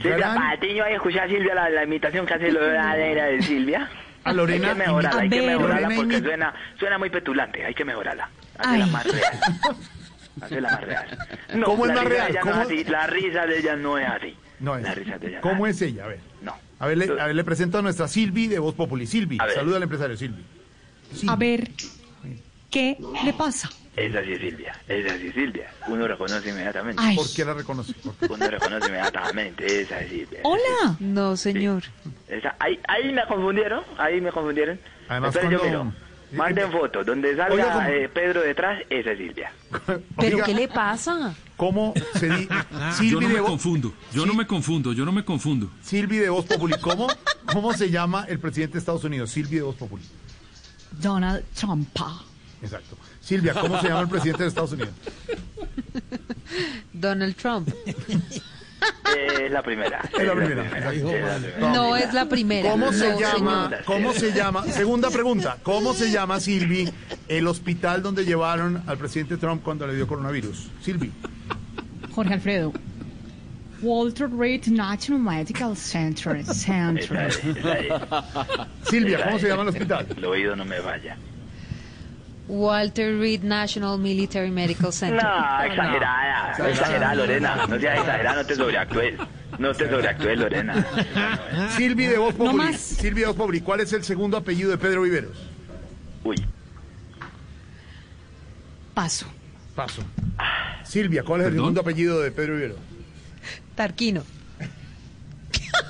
[0.00, 3.88] Silvia Gran- Patiño, ahí escuché a Silvia la, la imitación que hace Neira de Silvia.
[4.22, 7.74] A Lorena hay que mejorarla, hay que mejorarla Lorena porque suena, suena muy petulante, hay
[7.74, 8.28] que mejorarla.
[8.58, 9.32] Hazla más real.
[10.42, 11.18] Hazla más real.
[11.54, 12.32] No, ¿Cómo es la más real?
[12.34, 12.52] no ¿Cómo?
[12.52, 14.36] es así, la risa de ella no es así.
[14.60, 14.82] No es.
[14.82, 16.04] La risa de ella ¿Cómo es ella?
[16.04, 16.20] A ver.
[16.42, 16.54] No.
[16.78, 19.06] A ver, le, a ver, le presento a nuestra Silvi de Voz Populi.
[19.06, 20.42] Silvi, saluda al empresario Silvi.
[21.28, 21.70] A ver,
[22.70, 23.68] ¿qué le pasa?
[23.96, 25.70] Esa sí es Silvia, esa sí es Silvia.
[25.88, 27.02] Uno reconoce inmediatamente.
[27.04, 27.16] Ay.
[27.16, 27.92] ¿Por qué la reconoce?
[27.94, 28.26] ¿Por qué?
[28.32, 30.40] Uno reconoce inmediatamente, esa es Silvia.
[30.44, 30.96] Hola.
[31.00, 31.82] No, señor.
[32.28, 34.78] Esa- ahí, ahí me confundieron, ahí me confundieron.
[35.08, 35.92] Además, yo miro.
[36.32, 37.88] Manden fotos, donde salga Oiga, ¿cómo?
[37.88, 39.52] eh, Pedro detrás, esa es Silvia.
[40.16, 41.34] ¿Pero Oiga, qué le pasa?
[41.56, 42.46] ¿Cómo se di...
[42.48, 43.50] Yo Silvi no de me Voz...
[43.50, 44.28] confundo, yo Sí.
[44.28, 45.70] no me confundo, yo no me confundo.
[45.82, 46.74] Silvi de Voz Populi.
[46.80, 47.08] ¿Cómo,
[47.52, 49.30] ¿Cómo se llama el presidente de Estados Unidos?
[49.30, 50.04] Silvi de Voz Populi.
[50.92, 51.88] Donald Trump.
[52.62, 52.96] Exacto.
[53.20, 54.90] Silvia, ¿cómo se llama el presidente de Estados Unidos?
[56.92, 57.68] Donald Trump.
[59.16, 60.00] Eh, Es la primera.
[60.18, 60.64] Es la primera.
[61.58, 62.70] No es la primera.
[62.70, 63.64] ¿Cómo se No, llama?
[63.68, 63.84] señor.
[63.84, 64.64] ¿Cómo se llama?
[64.64, 65.56] Segunda pregunta.
[65.62, 66.88] ¿Cómo se llama, Silvi,
[67.28, 70.70] el hospital donde llevaron al presidente Trump cuando le dio coronavirus?
[70.82, 71.10] Silvi.
[72.14, 72.72] Jorge Alfredo.
[73.82, 76.44] Walter Reed National Medical Center.
[76.54, 77.32] Center.
[78.84, 80.06] Silvia, ¿cómo se llama el hospital?
[80.16, 81.16] El oído no me vaya.
[82.50, 85.22] Walter Reed National Military Medical Center.
[85.22, 87.66] No, exagerada, exagerada, Lorena.
[87.68, 89.14] No seas exagerada, no te sobreactúes.
[89.58, 90.86] No te sobreactúes, Lorena.
[91.76, 92.54] Silvi de Voz Populi.
[92.56, 92.76] más.
[92.80, 93.60] Silvi de Voz Populi.
[93.60, 95.36] ¿Cuál es el segundo apellido de Pedro Viveros?
[96.24, 96.36] Uy,
[98.94, 99.26] Paso.
[99.76, 100.02] Paso.
[100.84, 101.64] Silvia, ¿cuál es el ¿Perdón?
[101.66, 102.78] segundo apellido de Pedro Viveros?
[103.76, 104.24] Tarquino.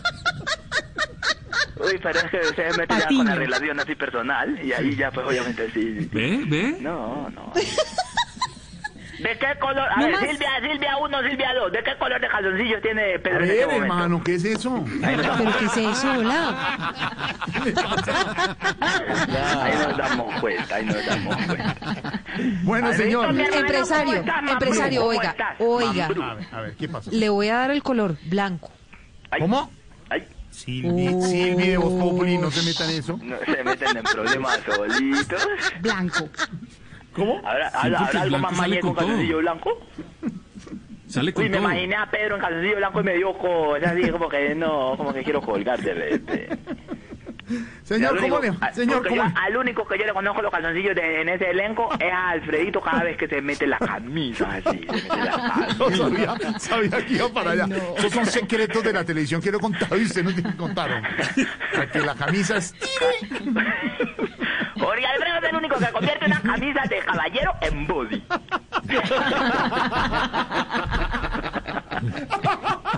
[1.85, 5.11] uy, pero es que ustedes me tiran con la relación así personal y ahí ya
[5.11, 6.09] pues obviamente sí.
[6.13, 6.43] ¿Ve?
[6.47, 6.77] ¿Ve?
[6.81, 7.53] No, no.
[9.21, 9.87] ¿De qué color?
[9.91, 10.21] A No ver, más.
[10.31, 11.73] Silvia, Silvia 1, Silvia 2.
[11.73, 14.83] ¿De qué color de calzoncillos tiene A Pedro en este hermano, ¿qué es eso?
[15.03, 15.23] ¿Pero
[15.59, 16.11] qué es eso?
[16.11, 16.95] Hola.
[19.63, 21.77] Ahí nos damos cuenta, ahí nos damos cuenta.
[22.63, 23.39] Bueno, señor.
[23.39, 26.07] Empresario, empresario, ¿Cómo oiga, oiga.
[26.07, 27.11] A ver, a ver, ¿qué pasa?
[27.13, 28.71] Le voy a dar el color blanco.
[29.39, 29.71] ¿Cómo?
[30.09, 30.27] Ay,
[30.65, 31.23] Silvi, Oh.
[31.23, 33.19] Silvi de Voz Populi, no se metan en eso.
[33.23, 35.49] no se meten en problemas solitos.
[35.81, 36.29] Blanco.
[37.15, 37.41] ¿Cómo?
[37.45, 39.79] ¿Habrá, Sí, habrá- algo blanco más mañeco con en calzoncillo blanco?
[41.09, 41.67] Sale con Uy, me todo.
[41.67, 45.13] imaginé a Pedro en calzoncillo blanco y me dio cosas así como que no, como
[45.13, 46.49] que quiero colgar de repente.
[47.83, 50.43] Señor, Al ¿cómo único- le Señor, ¿cómo yo le Al único que yo le conozco
[50.43, 53.79] los calzoncillos de- en ese elenco es a Alfredito cada vez que se mete la
[53.79, 54.63] camisa así.
[54.63, 57.67] Se mete la No sabía, sabía que iba para allá.
[57.97, 60.57] Esos son secretos de la televisión que lo he contado y usted no tiene que
[60.57, 61.03] contar.
[61.73, 62.75] Para que la camisa es...
[64.81, 68.25] Jorge Alfredo es el único que convierte una camisa de caballero en body.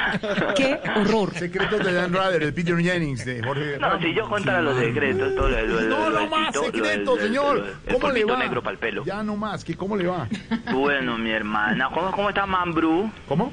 [0.56, 1.32] ¡Qué horror!
[1.34, 4.02] Secretos de Dan Rather, de Peter Jennings, de Jorge No, Ramos.
[4.02, 7.74] si yo contara los secretos, todo lo, lo, No, lo no más secretos, señor.
[7.90, 8.38] ¿Cómo le va?
[8.38, 9.04] negro para el pelo.
[9.04, 10.26] Ya no más, que ¿cómo le va?
[10.72, 13.10] Bueno, mi hermana, ¿cómo, cómo está Mambrú?
[13.28, 13.52] ¿Cómo?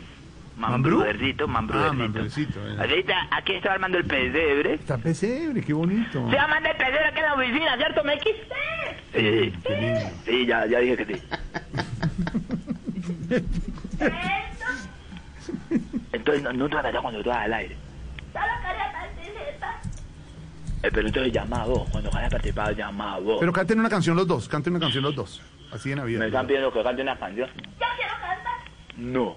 [0.58, 1.04] Mambrú, ¿Mambrú?
[1.04, 3.04] Vercito, Ah, eh.
[3.32, 4.74] Aquí estoy armando el pesebre.
[4.74, 6.28] Está pesebre, qué bonito.
[6.32, 8.24] Se armando el pesebre aquí en la oficina, ¿cierto, Mex?
[9.14, 9.54] Sí,
[10.26, 11.22] sí, ya, ya dije que sí.
[16.12, 17.76] Entonces no, no te vas a cuando tú vas al aire.
[20.84, 23.38] Eh, pero entonces llama a vos, cuando vayas a participar llama a vos.
[23.40, 25.42] Pero canten una canción los dos, canten una canción los dos.
[25.72, 26.20] Así de Navidad.
[26.20, 27.50] Me están pidiendo que cante una canción.
[28.96, 29.36] No.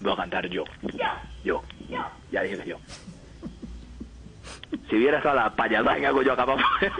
[0.00, 0.64] Voy a cantar yo.
[1.44, 1.62] Yo.
[2.30, 2.76] Ya dije que yo.
[4.90, 6.92] Si vieras a la payasada que hago yo acá para poder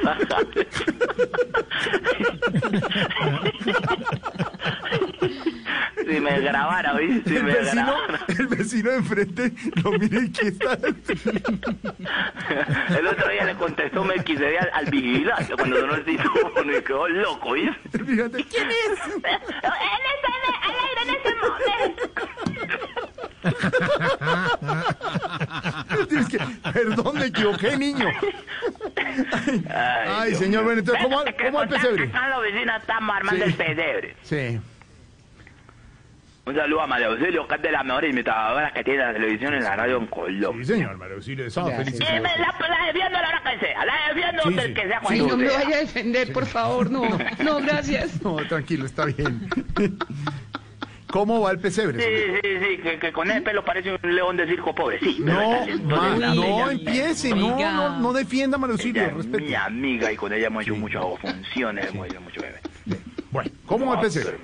[6.08, 7.22] Si me grabara, ¿oí?
[7.26, 8.20] Si el, me vecino, grabara.
[8.28, 9.52] el vecino de enfrente
[9.82, 10.78] lo mira está.
[12.98, 17.08] El otro día le contestó Melquisedec al, al vigilante cuando sonó el teléfono y quedó
[17.08, 17.70] loco, ¿oí?
[17.90, 19.06] ¿quién es?
[19.06, 22.02] Él está en el- al aire en este momento.
[26.10, 26.38] Es que,
[26.72, 28.06] perdón, me equivoqué, niño.
[29.70, 32.04] Ay, Dios señor, bueno, entonces, ¿cómo, cómo el pesebre?
[32.08, 33.50] Acá en la oficina estamos armando Sí.
[33.50, 34.16] el pesebre.
[34.22, 34.60] Sí.
[36.46, 39.54] Un saludo a María Auxilio, que es de las mejores imitadoras que tiene la televisión
[39.54, 40.64] y la radio en Colombia.
[40.64, 42.00] Sí, señor, María Auxilio, estamos felices.
[42.00, 44.74] Eh, me la, la defiendo a la hora que sea, la defiendo Sí, del sí.
[44.74, 47.02] que sea Sí, cuando no me vaya a defender, por favor, no.
[47.44, 48.22] No, gracias.
[48.22, 49.46] No, tranquilo, está bien.
[51.10, 52.00] ¿Cómo va el pesebre?
[52.00, 55.22] Sí, sí, sí, que, que con ese pelo parece un león de circo pobre, sí.
[55.24, 55.40] pero
[55.78, 58.60] No, ma- de no empiece, no, no, no defienda a
[59.40, 62.60] mi amiga y con ella hemos hecho muchas funciones, hemos hecho mucho bebé.
[63.30, 64.36] Bueno, ¿cómo va el pesebre?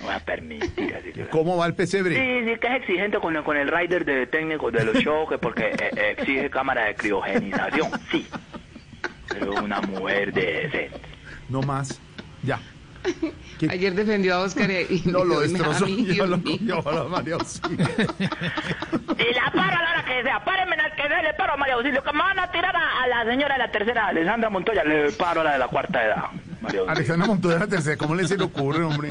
[0.00, 2.14] No voy a permitir así ¿Cómo va el pesebre?
[2.16, 5.28] Sí, sí, que es exigente con el, con el rider de técnico de los shows,
[5.28, 8.26] que porque eh, eh, exige cámara de criogenización, sí.
[9.28, 10.90] Pero una mujer decente.
[11.48, 12.00] No más.
[12.42, 12.58] Ya.
[13.70, 15.86] Ayer defendió a Oscar y No lo destrozó.
[15.86, 16.76] Yo Dios lo mío.
[16.82, 17.86] cogió a la María Auxilio.
[19.18, 21.56] Y la paro a la hora que sea, párenme al que sea, le paro a
[21.56, 24.50] María Auxilio, que me van a tirar a, a la señora de la tercera, Alessandra
[24.50, 26.24] Montoya, le paro a la de la cuarta edad.
[26.64, 26.80] María.
[26.88, 29.10] Alexandra Montoya la tercera, ¿cómo le se le ocurre, hombre?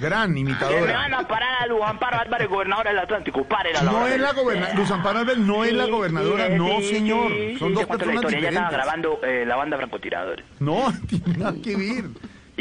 [0.00, 0.92] Gran Que me imitadora.
[0.92, 4.20] van a parar a Luz Amparo Álvarez, gobernadora del Atlántico, paren a la No es
[4.20, 7.68] la gobernadora, Luz Amparo Álvarez no es la gobernadora, sí, no sí, señor, sí, son
[7.68, 8.38] sí, dos personas historia.
[8.38, 8.72] Ella estaba diferentes.
[8.72, 10.44] grabando eh, la banda francotiradores.
[10.58, 12.04] No, tiene nada que ver.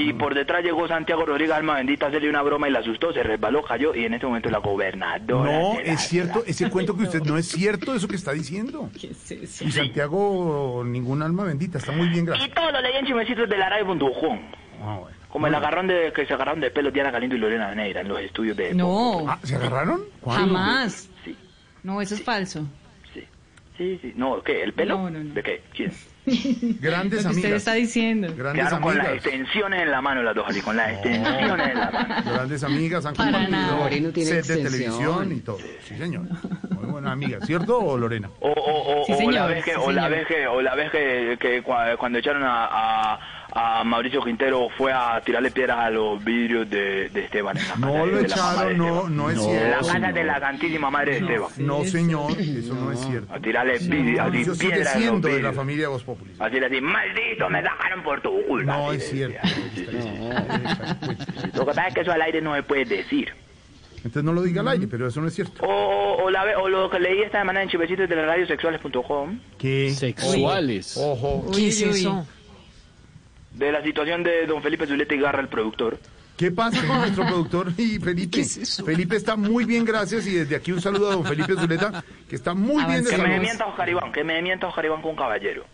[0.01, 3.11] Y por detrás llegó Santiago Rodríguez, alma bendita, a hacerle una broma y la asustó,
[3.11, 5.51] se resbaló, cayó y en este momento la gobernadora.
[5.59, 8.89] No, la- es cierto, ese cuento que usted no es cierto eso que está diciendo.
[8.99, 12.51] Y Santiago, ningún alma bendita, está muy bien, Y gracias.
[12.53, 14.39] todo lo leí en chimecitos de la radio.com.
[14.81, 15.17] Ah, bueno.
[15.29, 18.07] Como el agarrón de que se agarraron de pelo Diana Galindo y Lorena Neira en
[18.07, 18.73] los estudios de...
[18.73, 19.25] No.
[19.29, 20.01] Ah, ¿Se agarraron?
[20.21, 20.55] ¿Cuándo?
[20.55, 21.09] Jamás.
[21.23, 21.35] Sí.
[21.83, 22.65] No, eso es falso.
[23.79, 24.13] Sí, sí.
[24.15, 24.61] No, ¿qué?
[24.61, 24.97] ¿El pelo?
[24.99, 25.33] No, no, no.
[25.33, 25.61] ¿De qué?
[25.73, 25.91] ¿Quién?
[26.81, 27.51] Grandes Lo que usted amigas.
[27.53, 28.27] está diciendo.
[28.37, 29.25] Grandes Quedaron con las amigas.
[29.25, 32.31] extensiones en la mano las dos, así, con las extensiones en la mano.
[32.33, 33.77] Grandes amigas han Para compartido nada.
[33.77, 34.93] Lorena tiene set de extensión.
[34.93, 35.57] televisión y todo.
[35.59, 36.23] Sí, señor.
[36.71, 38.29] Muy buena amiga, ¿cierto o Lorena?
[38.41, 40.17] O, o, o, Sí, o señor, la vez que, sí, o la señor.
[40.19, 43.19] vez que, o la vez que, que cua- cuando echaron a, a,
[43.51, 47.69] a Mauricio Quintero fue a tirarle piedras a los vidrios de, de Esteban en la
[47.73, 49.69] casa No de- lo de la mamá de echaron, no, no es En cierto.
[49.69, 51.49] la casa de la santísima madre de Esteban.
[51.57, 53.33] No, señor, eso no es cierto.
[53.33, 56.31] A tirarle vidrios, así estoy piedras a los desciendo de la familia Voz Populi.
[56.39, 58.71] Así le decía, maldito, me sacaron por tu culpa.
[58.77, 59.39] No Así es cierto.
[61.53, 63.29] Lo que pasa es que eso al aire no se puede decir.
[63.97, 65.61] Entonces no lo diga al aire, pero eso no es cierto.
[65.65, 68.25] O, o, o la, ve- o lo que leí esta semana en chivecitos de la
[68.27, 69.89] radio sexuales.com ¿Qué?
[69.91, 70.95] Sexuales.
[70.97, 71.45] Ojo.
[71.53, 72.25] ¿Qué es eso?
[73.59, 75.99] De la situación de don Felipe Zuleta y Garra, el productor.
[76.37, 78.45] ¿Qué pasa con nuestro productor y Felipe?
[78.85, 80.25] Felipe está muy bien, gracias.
[80.25, 83.17] Y desde aquí un saludo a don Felipe Zuleta, que está muy bien de Que
[83.17, 85.65] me mienta Oscar Iván, que me mienta Oscar Iván con caballero.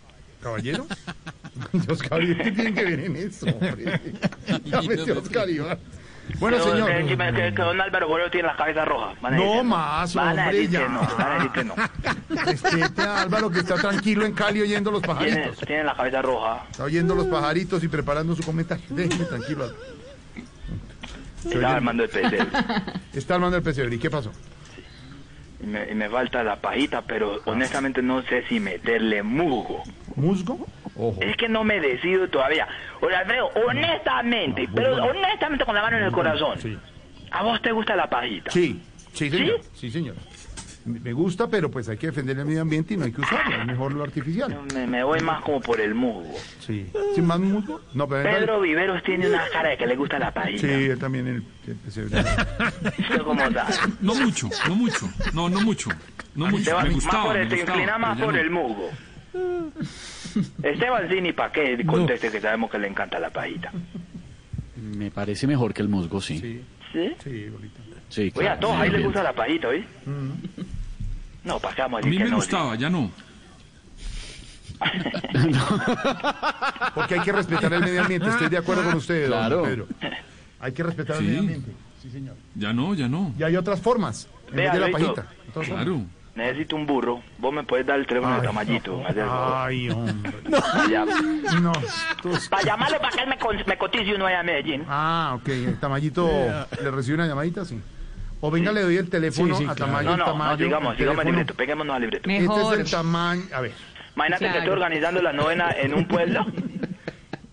[0.41, 0.87] ¿Caballero?
[1.89, 4.01] Oscar Iván, ¿qué tiene que ver en eso, hombre?
[4.65, 5.77] Ya metió Oscar Iván.
[6.39, 6.87] Bueno, Que- señor.
[6.91, 9.13] Que, que- que- don Álvaro Goreo tiene la cabeza roja.
[9.21, 10.87] Van a No más, Van a hombre, decir ya.
[10.89, 11.75] no, van a decir que no.
[12.45, 15.59] Respete a Álvaro que está tranquilo en Cali oyendo los Tiene, pajaritos.
[15.65, 16.63] tiene la cabeza roja.
[16.71, 18.83] Está oyendo los pajaritos y preparando su comentario.
[18.89, 19.63] Déjeme tranquilo.
[19.65, 19.79] Álvaro.
[21.45, 22.47] Está armando el pesebre.
[23.13, 23.95] Está armando el pesebre.
[23.95, 24.31] ¿Y qué pasó?
[25.65, 29.81] Y me, y me falta la pajita, pero honestamente no sé si meterle musgo.
[30.15, 30.67] ¿Musgo?
[30.95, 31.19] Ojo.
[31.19, 32.67] Es que no me decido todavía.
[33.01, 36.59] Oye, Alfredo, honestamente, pero honestamente con la mano en el corazón.
[37.31, 38.51] ¿A vos te gusta la pajita?
[38.51, 38.79] Sí,
[39.11, 39.59] sí, señor.
[39.73, 40.15] Sí, señor.
[40.85, 43.59] Me gusta, pero pues hay que defender el medio ambiente y no hay que usarlo.
[43.59, 44.55] Es mejor lo artificial.
[44.75, 46.35] Me, me voy más como por el musgo.
[46.59, 46.85] Sí.
[47.15, 47.81] ¿Sí más musgo?
[47.95, 50.61] No, pero Pedro Viveros tiene una cara de que le gusta la pajita.
[50.61, 51.43] Sí, él también el.
[54.01, 55.89] No mucho, no mucho, no, no mucho,
[56.35, 56.57] no mucho.
[56.57, 58.39] Esteban, Me más gustaba, por el, me se gustaba, inclina más por no.
[58.39, 58.89] el musgo.
[60.63, 63.71] Esteban Zini, ¿para qué conteste que sabemos que le encanta la pajita?
[64.75, 66.61] Me parece mejor que el musgo, sí.
[66.93, 67.13] ¿Sí?
[67.23, 67.81] Sí, bonito.
[68.09, 69.83] Sí, Oye, a todos ahí les gusta la pajita, ¿oí?
[71.45, 73.09] No, pasamos A mí me gustaba, ya no.
[76.93, 78.27] Porque hay que respetar el medio ambiente.
[78.29, 79.63] Estoy de acuerdo con usted, don Claro.
[79.63, 79.87] Pedro.
[80.59, 81.71] Hay que respetar el medio ambiente.
[82.01, 82.35] Sí, señor.
[82.55, 83.33] Ya no, ya no.
[83.37, 84.27] Y hay otras formas.
[84.49, 85.13] En Vea, vez de la Alberto.
[85.15, 85.33] pajita.
[85.49, 86.01] Otras Claro.
[86.35, 87.21] Necesito un burro.
[87.37, 89.01] Vos me puedes dar el teléfono de Tamayito.
[89.01, 89.53] favor.
[89.55, 90.33] Ay, hombre.
[90.51, 91.71] Para llam- No.
[92.49, 94.83] para llamarlo para que él me, me cotice uno allá en Medellín.
[94.89, 95.47] Ah, ok.
[95.47, 96.27] El Tamayito
[96.81, 97.79] le recibe una llamadita, sí.
[98.47, 99.91] O venga, le doy el teléfono Sí, sí, a claro.
[99.91, 100.09] Tamayo.
[100.11, 101.31] No, no, Tamayo, no, sigamos, el sigamos el teléfono.
[101.31, 102.29] libreto, peguémonos al libreto.
[102.29, 103.41] Este es el tamaño.
[103.53, 103.71] A ver.
[104.15, 104.59] Imagínate que Claro.
[104.59, 106.45] estoy organizando la novena en un pueblo.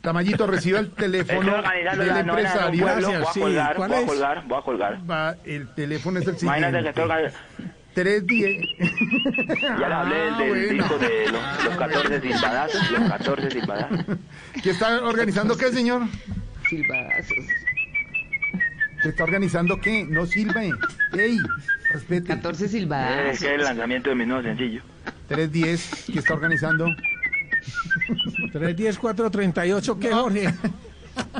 [0.02, 1.62] Tamayito recibe el teléfono del
[2.08, 2.84] la empresario.
[2.86, 3.08] pueblo.
[3.36, 5.10] Voy a colgar, voy a colgar, voy a colgar.
[5.10, 7.12] Va, el teléfono es el Imagínate que estoy siguiente.
[7.12, 7.72] organizando.
[7.94, 9.78] 310.
[9.78, 10.72] Ya le hablé del, Ah, del bueno.
[10.82, 14.00] disco de los, los 14 silbadazos, los 14 silbadazos.
[14.62, 16.02] ¿Qué está organizando qué, señor?
[16.68, 17.36] Silbadazos.
[19.02, 20.04] ¿Qué está organizando qué?
[20.04, 20.70] No sirve.
[21.12, 21.38] ¡Ey!
[21.92, 22.28] Respete.
[22.28, 24.82] 14 Es que es el lanzamiento de mi nuevo sencillo.
[25.26, 26.04] 310.
[26.12, 26.86] ¿Qué está organizando?
[28.52, 30.54] 310, 438, ¿qué, Jorge?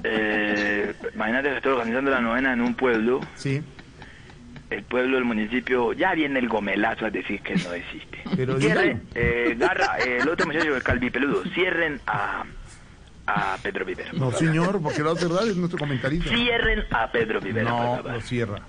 [0.05, 3.21] Eh, imagínate que estoy organizando la novena en un pueblo.
[3.37, 3.63] Sí.
[4.71, 8.19] El pueblo del municipio, ya viene el gomelazo a decir que no existe.
[8.37, 12.45] Pero Cierren, eh, Garra, eh, el otro muchacho, el calvipeludo, cierren a,
[13.35, 14.11] a Pedro Vivero.
[14.15, 16.29] No, señor, porque la verdad es nuestro comentarista.
[16.31, 17.69] Cierren a Pedro Vivero.
[17.69, 18.61] por No, lo cierra.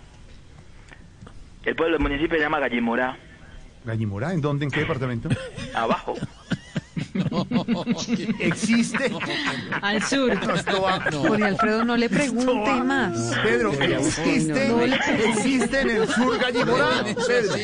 [1.64, 3.18] El pueblo del municipio se llama Gallimorá,
[3.86, 4.34] ¿Gallimorá?
[4.34, 4.66] ¿En dónde?
[4.66, 5.30] ¿En qué departamento?
[5.74, 6.16] abajo.
[8.40, 9.12] ¿Existe?
[9.82, 10.36] Al sur.
[10.38, 13.36] Jorge Alfredo, no le pregunte más.
[13.44, 14.68] Pedro, ¿existe?
[14.70, 17.04] No ¿Existe en el sur Gallimorá?
[17.28, 17.56] Pedro.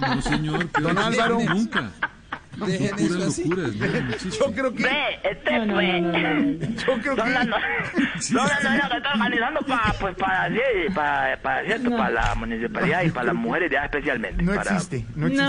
[0.00, 0.68] No, señor.
[0.80, 1.40] Don Álvaro.
[1.40, 1.90] Nunca.
[2.66, 3.48] Dejen eso así.
[3.48, 3.68] no, no.
[3.68, 4.82] Yo creo que...
[4.82, 6.58] Ve, este fue.
[6.86, 7.30] Yo creo Son que...
[7.32, 7.56] las no-
[8.20, 10.48] son las novenas que estoy organizando para, pues, para,
[10.94, 11.90] para, para, ¿cierto?
[11.96, 14.42] para la municipalidad y para las mujeres ya especialmente.
[14.42, 15.44] No para- existe, no existe.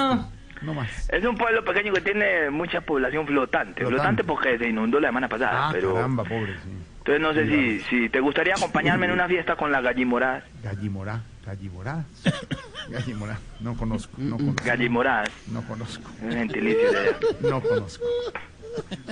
[0.62, 1.10] No más.
[1.10, 3.82] Es un pueblo pequeño que tiene mucha población flotante.
[3.86, 4.24] Flotante, Flotante.
[4.24, 5.68] porque se inundó la semana pasada.
[5.68, 6.70] Ah, pero caramba, pobre, sí.
[7.06, 10.44] Entonces no sé si, si te gustaría acompañarme en una fiesta con la gallimorada.
[10.64, 12.04] Gallimorá, Gallimorá.
[12.90, 14.64] Gallimorá, no conozco, no conozco.
[14.66, 15.26] Gallimorada.
[15.52, 16.10] No conozco.
[16.22, 17.18] Gentilicio de allá.
[17.42, 18.06] No conozco.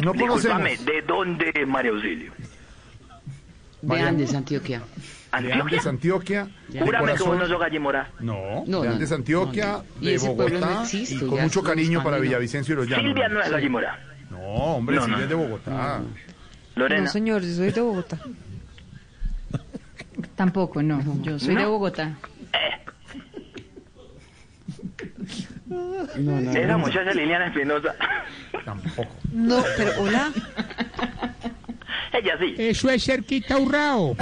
[0.02, 0.78] No Discúlpame.
[0.78, 2.32] ¿de dónde es María Auxilio?
[3.82, 4.82] De Andes, Antioquia.
[5.42, 6.48] De Andes, Antioquia.
[6.70, 7.40] de Júrame que vos corazón.
[7.40, 8.10] no sos gallimorada.
[8.20, 9.84] No, No, de no, Andes, no, Antioquia, no, no.
[10.02, 12.18] Y de ese pueblo no Bogotá, existe, y con ya mucho cariño para.
[12.20, 13.06] Villavicencio y los Llanos.
[13.06, 14.00] Silvia no es gallimorada.
[14.30, 15.24] No, hombre, No, Silvia no.
[15.24, 16.02] es de Bogotá.
[16.76, 17.04] Lorena.
[17.06, 18.20] No, señor, yo soy de Bogotá.
[20.36, 21.02] Tampoco, no.
[21.22, 21.72] Yo soy de ¿No?
[21.72, 22.18] Bogotá.
[26.56, 27.96] Esa muchacha Liliana Espinosa.
[28.66, 29.08] Tampoco.
[29.32, 30.32] No, pero hola.
[32.14, 32.56] Ella sí.
[32.58, 34.12] Eso es cerquita Urrao.
[34.12, 34.18] Uy,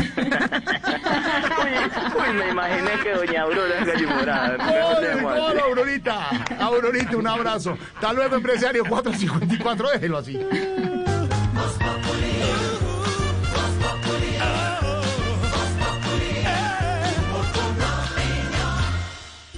[2.34, 4.58] me imaginé que doña Aurora es gallimorada.
[4.58, 5.60] Mejor ¡Gol, dejemos gol, así.
[5.60, 6.30] Aurorita!
[6.60, 7.78] Aurorita, un abrazo.
[7.96, 10.40] Hasta luego, empresario 454, déjelo así.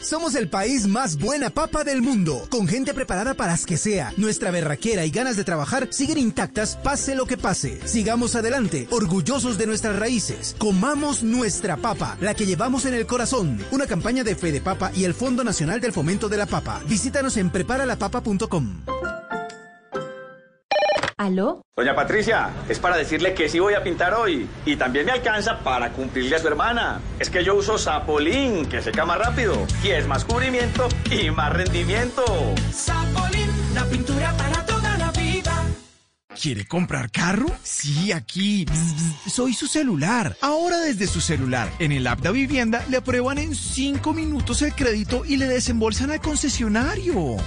[0.04, 4.12] Somos el país más buena papa del mundo, con gente preparada para las que sea.
[4.18, 7.80] Nuestra berraquera y ganas de trabajar siguen intactas, pase lo que pase.
[7.88, 10.58] Sigamos adelante, orgullosos de nuestras raíces.
[10.58, 13.64] Comamos nuestra papa, la que llevamos en el corazón.
[13.72, 16.82] Una campaña de Fede Papa y el Fondo Nacional del Fomento de la Papa.
[16.86, 19.03] Visítanos en preparalapapa.com.
[21.24, 21.62] ¿Aló?
[21.78, 24.46] Doña Patricia, es para decirle que sí voy a pintar hoy.
[24.66, 27.00] Y también me alcanza para cumplirle a su hermana.
[27.18, 29.66] Es que yo uso Sapolín, que seca más rápido.
[29.82, 32.26] Y es más cubrimiento y más rendimiento.
[32.74, 35.64] Sapolín, la pintura para toda la vida.
[36.42, 37.48] ¿Quiere comprar carro?
[37.64, 38.66] Sí, aquí.
[39.26, 40.36] Soy su celular.
[40.42, 44.76] Ahora desde su celular, en el app de Vivienda, le aprueban en 5 minutos el
[44.76, 47.38] crédito y le desembolsan al concesionario.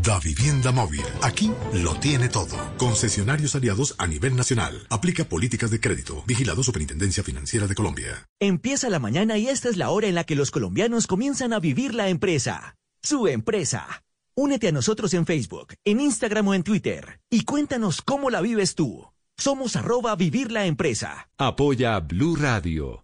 [0.00, 1.04] Da Vivienda Móvil.
[1.20, 2.56] Aquí lo tiene todo.
[2.78, 4.86] Concesionarios aliados a nivel nacional.
[4.88, 6.24] Aplica políticas de crédito.
[6.26, 8.26] Vigilado Superintendencia Financiera de Colombia.
[8.40, 11.60] Empieza la mañana y esta es la hora en la que los colombianos comienzan a
[11.60, 12.76] vivir la empresa.
[13.02, 14.02] Su empresa.
[14.34, 18.74] Únete a nosotros en Facebook, en Instagram o en Twitter y cuéntanos cómo la vives
[18.74, 19.06] tú.
[19.36, 21.28] Somos arroba vivir la empresa.
[21.36, 23.01] Apoya Blue Radio.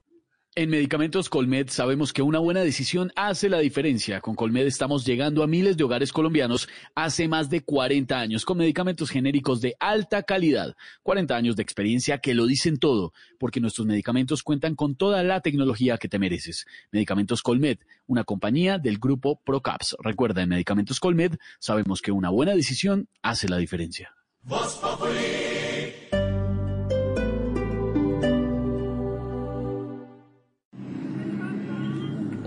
[0.58, 4.20] En Medicamentos Colmed sabemos que una buena decisión hace la diferencia.
[4.20, 8.58] Con Colmed estamos llegando a miles de hogares colombianos hace más de 40 años con
[8.58, 10.74] medicamentos genéricos de alta calidad.
[11.04, 15.42] 40 años de experiencia que lo dicen todo, porque nuestros medicamentos cuentan con toda la
[15.42, 16.66] tecnología que te mereces.
[16.90, 17.78] Medicamentos Colmed,
[18.08, 19.94] una compañía del grupo Procaps.
[20.02, 24.12] Recuerda, en Medicamentos Colmed sabemos que una buena decisión hace la diferencia.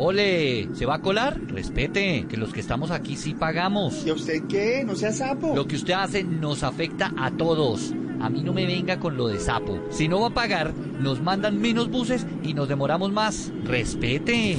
[0.04, 1.40] Ole, ¿se va a colar?
[1.46, 4.04] Respete, que los que estamos aquí sí pagamos.
[4.04, 4.84] ¿Y a usted qué?
[4.84, 5.54] No sea sapo.
[5.56, 7.94] Lo que usted hace nos afecta a todos.
[8.20, 9.80] A mí no me venga con lo de sapo.
[9.92, 13.52] Si no va a pagar, nos mandan menos buses y nos demoramos más.
[13.64, 14.58] Respete.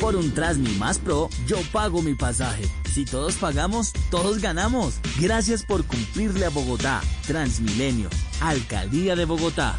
[0.00, 2.64] Por un Trasmi más Pro, yo pago mi pasaje.
[2.92, 4.98] Si todos pagamos, todos ganamos.
[5.20, 7.00] Gracias por cumplirle a Bogotá.
[7.28, 8.08] Transmilenio,
[8.40, 9.78] Alcaldía de Bogotá.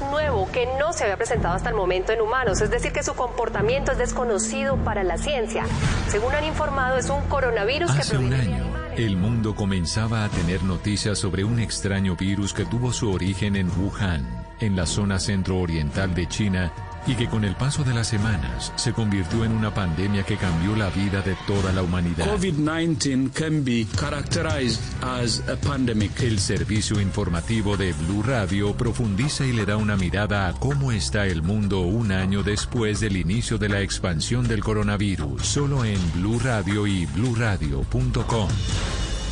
[0.00, 2.92] Un virus nuevo que no se había presentado hasta el momento en humanos, es decir,
[2.92, 5.64] que su comportamiento es desconocido para la ciencia.
[6.08, 10.24] Según han informado, es un coronavirus que Hace un proviene de año, el mundo comenzaba
[10.24, 14.26] a tener noticias sobre un extraño virus que tuvo su origen en Wuhan,
[14.60, 16.72] en la zona centro-oriental de China,
[17.06, 20.74] y que con el paso de las semanas se convirtió en una pandemia que cambió
[20.76, 22.26] la vida de toda la humanidad.
[22.26, 26.20] COVID-19 can be characterized as a pandemic.
[26.20, 31.26] El servicio informativo de Blue Radio profundiza y le da una mirada a cómo está
[31.26, 36.40] el mundo un año después del inicio de la expansión del coronavirus, solo en Blue
[36.42, 38.48] Radio y bluradio.com.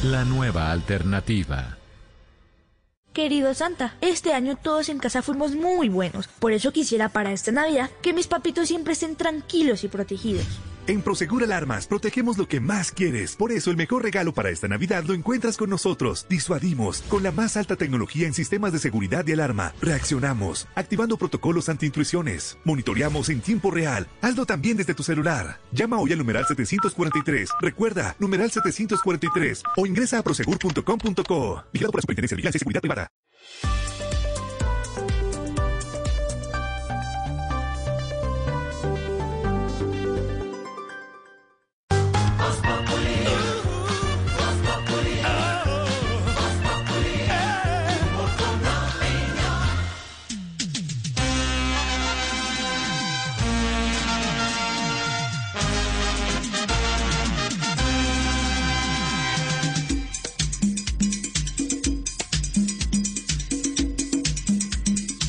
[0.04, 1.78] La nueva alternativa.
[3.14, 6.26] Querido Santa, este año todos en casa fuimos muy buenos.
[6.26, 10.48] Por eso quisiera para esta Navidad que mis papitos siempre estén tranquilos y protegidos.
[10.86, 13.36] En Prosegur Alarmas protegemos lo que más quieres.
[13.36, 16.26] Por eso el mejor regalo para esta Navidad lo encuentras con nosotros.
[16.28, 19.72] Disuadimos con la más alta tecnología en sistemas de seguridad y alarma.
[19.80, 22.58] Reaccionamos activando protocolos anti-intrusiones.
[22.64, 24.08] Monitoreamos en tiempo real.
[24.20, 25.58] Hazlo también desde tu celular.
[25.72, 27.50] Llama hoy al numeral 743.
[27.62, 31.64] Recuerda, numeral 743 o ingresa a prosegur.com.co.
[31.72, 33.08] Vigilado por la Superintendencia de Vigilancia y Seguridad Privada.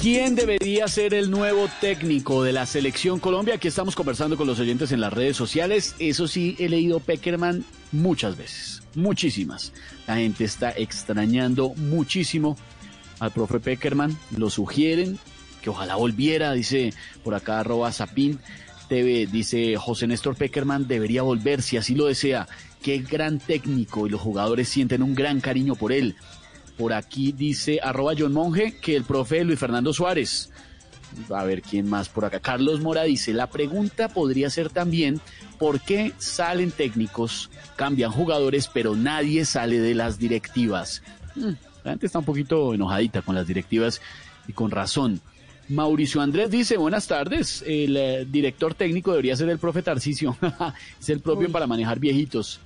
[0.06, 3.56] ¿Quién debería ser el nuevo técnico de la selección Colombia?
[3.56, 5.96] Aquí estamos conversando con los oyentes en las redes sociales.
[5.98, 9.74] Eso sí, he leído Peckerman muchas veces, muchísimas.
[10.06, 12.56] La gente está extrañando muchísimo
[13.20, 14.16] al profe Peckerman.
[14.38, 15.18] Lo sugieren
[15.64, 16.94] que ojalá volviera, dice
[17.24, 18.38] por acá arroba Zapín
[18.88, 22.48] TV, dice José Néstor Peckerman debería volver si así lo desea.
[22.84, 26.16] Qué gran técnico y los jugadores sienten un gran cariño por él.
[26.78, 30.52] Por aquí dice arroba John Monge que el profe Luis Fernando Suárez.
[31.30, 32.40] A ver quién más por acá.
[32.40, 35.22] Carlos Mora dice, la pregunta podría ser también,
[35.58, 41.04] ¿por qué salen técnicos, cambian jugadores, pero nadie sale de las directivas?
[41.36, 41.52] Mm,
[41.84, 44.02] la gente está un poquito enojadita con las directivas
[44.48, 45.22] y con razón.
[45.70, 50.38] Mauricio Andrés dice, buenas tardes, el eh, director técnico debería ser el profe Tarcicio,
[51.00, 51.54] es el propio Uy.
[51.54, 52.60] para manejar viejitos.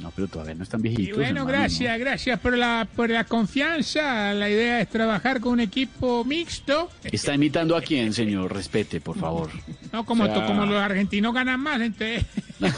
[0.00, 1.16] No, pero todavía no están Y viejitos.
[1.16, 4.32] bueno, hermano, gracias, gracias por la, por la confianza.
[4.32, 6.90] La idea es trabajar con un equipo mixto.
[7.02, 8.52] ¿Está imitando a quién, señor?
[8.54, 9.50] Respete, por favor.
[9.92, 12.24] No, como, O sea- como los argentinos ganan más, entonces...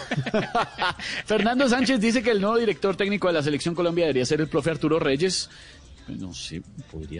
[1.26, 4.48] Fernando Sánchez dice que el nuevo director técnico de la Selección Colombia debería ser el
[4.48, 5.50] profe Arturo Reyes.
[6.06, 7.19] Pues No sé, podría.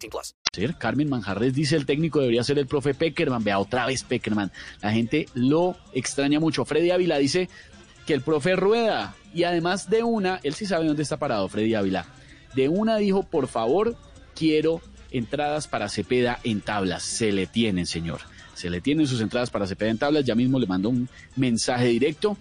[0.00, 0.34] 18 plus.
[0.52, 0.76] ser.
[0.76, 3.44] Carmen Manjarres dice el técnico debería ser el profe Peckerman.
[3.44, 4.50] Vea otra vez Peckerman.
[4.82, 6.64] La gente lo extraña mucho.
[6.64, 7.48] Freddy Ávila dice
[8.06, 9.14] que el profe Rueda.
[9.32, 12.06] Y además de una, él sí sabe dónde está parado, Freddy Ávila.
[12.54, 13.96] De una dijo, por favor,
[14.34, 14.80] quiero
[15.12, 17.02] entradas para Cepeda en tablas.
[17.04, 18.20] Se le tienen, señor.
[18.54, 20.24] Se le tienen sus entradas para Cepeda en tablas.
[20.24, 22.36] Ya mismo le mando un mensaje directo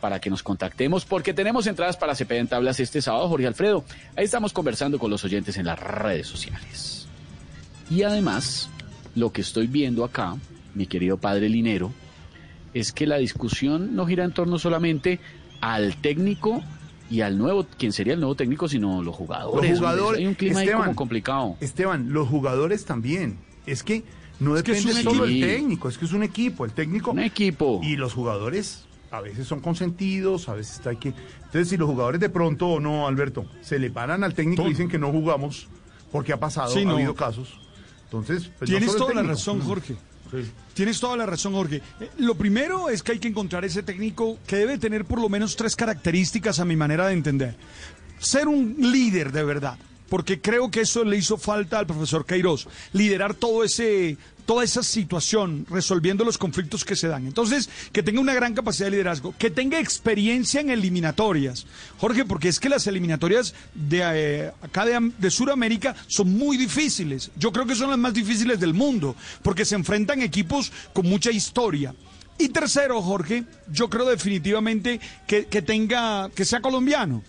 [0.00, 3.84] para que nos contactemos, porque tenemos entradas para Cepeda en tablas este sábado, Jorge Alfredo.
[4.16, 6.97] Ahí estamos conversando con los oyentes en las redes sociales.
[7.90, 8.68] Y además,
[9.14, 10.36] lo que estoy viendo acá,
[10.74, 11.92] mi querido padre Linero,
[12.74, 15.20] es que la discusión no gira en torno solamente
[15.60, 16.62] al técnico
[17.10, 19.70] y al nuevo, quien sería el nuevo técnico, sino los jugadores.
[19.70, 20.20] Los jugadores.
[20.20, 21.56] Hay un clima ahí Esteban, como complicado.
[21.60, 23.38] Esteban, los jugadores también.
[23.66, 24.04] Es que
[24.40, 26.64] no Es que es depende un solo del técnico, es que es un equipo.
[26.66, 27.12] El técnico.
[27.12, 27.80] Un equipo.
[27.82, 31.08] Y los jugadores a veces son consentidos, a veces hay que.
[31.46, 34.70] Entonces, si los jugadores de pronto o no, Alberto, se le paran al técnico y
[34.70, 35.66] dicen que no jugamos,
[36.12, 36.92] porque ha pasado, Sí, ha no.
[36.96, 37.58] habido casos.
[38.08, 39.60] Entonces, pues, Tienes toda la razón.
[39.60, 39.96] Jorge.
[40.30, 40.50] Sí.
[40.74, 41.82] Tienes toda la razón, Jorge.
[42.00, 45.28] Eh, Lo primero es que hay que encontrar ese técnico que debe tener por lo
[45.28, 47.56] menos tres características a mi manera de entender.
[48.18, 49.78] Ser un líder de verdad,
[50.08, 54.16] porque creo que eso le hizo falta al profesor Queiroz, liderar todo ese
[54.48, 57.26] toda esa situación, resolviendo los conflictos que se dan.
[57.26, 61.66] Entonces, que tenga una gran capacidad de liderazgo, que tenga experiencia en eliminatorias.
[61.98, 66.56] Jorge, porque es que las eliminatorias de eh, acá de, Am- de Sudamérica son muy
[66.56, 67.30] difíciles.
[67.36, 71.30] Yo creo que son las más difíciles del mundo, porque se enfrentan equipos con mucha
[71.30, 71.94] historia.
[72.38, 77.22] Y tercero, Jorge, yo creo definitivamente que, que tenga, que sea colombiano.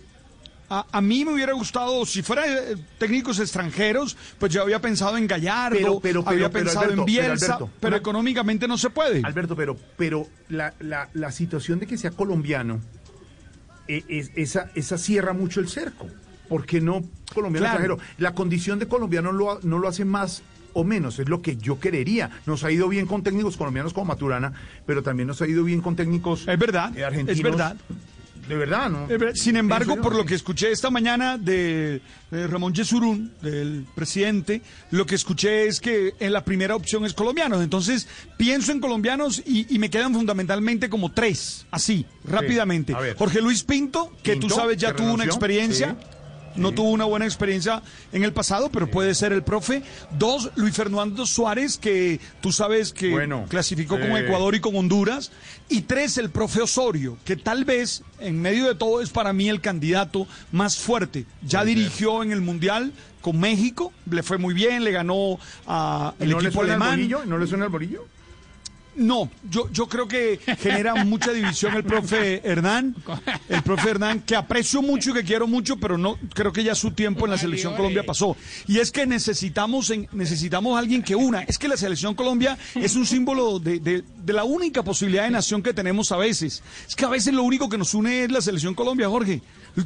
[0.69, 5.17] A, a mí me hubiera gustado, si fuera eh, técnicos extranjeros, pues yo había pensado
[5.17, 8.77] en Gallardo, Pero, pero, pero, había pero, pensado Alberto, en Bielsa, pero, Alberto, económicamente no
[8.77, 9.21] se puede.
[9.23, 12.81] Alberto, pero, pero la, la, la situación de que sea colombiano,
[13.87, 16.07] eh, es- esa, esa cierra mucho el cerco.
[16.47, 17.03] ¿Por qué no
[17.33, 17.93] colombiano Claro.
[17.95, 18.13] extranjero?
[18.17, 20.41] La condición de colombiano lo no lo hace más
[20.73, 22.29] o menos, es lo que yo querería.
[22.45, 24.53] Nos ha ido bien con técnicos colombianos como Maturana,
[24.85, 27.37] pero también nos ha ido bien con técnicos Es verdad, eh, argentinos.
[27.37, 27.75] es verdad.
[28.49, 29.07] De verdad, ¿no?
[29.35, 35.05] Sin embargo, por lo que escuché esta mañana de, de Ramón Yesurún, del presidente, lo
[35.05, 37.61] que escuché es que en la primera opción es colombianos.
[37.63, 42.93] Entonces, pienso en colombianos y, y me quedan fundamentalmente como tres, así, rápidamente.
[43.17, 45.95] Jorge Luis Pinto, que tú sabes ya tuvo una experiencia.
[45.99, 46.18] sí.
[46.55, 47.81] No tuvo una buena experiencia
[48.11, 49.83] en el pasado, pero puede ser el profe.
[50.17, 54.21] Dos, Luis Fernando Suárez, que tú sabes que Bueno, clasificó con eh.
[54.21, 55.31] Ecuador y con Honduras.
[55.69, 59.49] Y tres, el profe Osorio, que tal vez en medio de todo es para mí
[59.49, 61.25] el candidato más fuerte.
[61.41, 62.91] Ya dirigió en el Mundial
[63.21, 66.91] con México, le fue muy bien, le ganó a ¿Y el no equipo el alemán.
[66.91, 67.25] bolillo?
[67.25, 68.05] ¿No le suena el bolillo?
[68.95, 72.95] No, yo, yo creo que genera mucha división el profe Hernán,
[73.47, 76.75] el profe Hernán, que aprecio mucho y que quiero mucho, pero no creo que ya
[76.75, 78.35] su tiempo en la selección Colombia pasó.
[78.67, 81.43] Y es que necesitamos necesitamos alguien que una.
[81.43, 85.31] Es que la selección Colombia es un símbolo de, de- de la única posibilidad de
[85.31, 86.61] nación que tenemos a veces.
[86.87, 89.41] Es que a veces lo único que nos une es la selección Colombia, Jorge.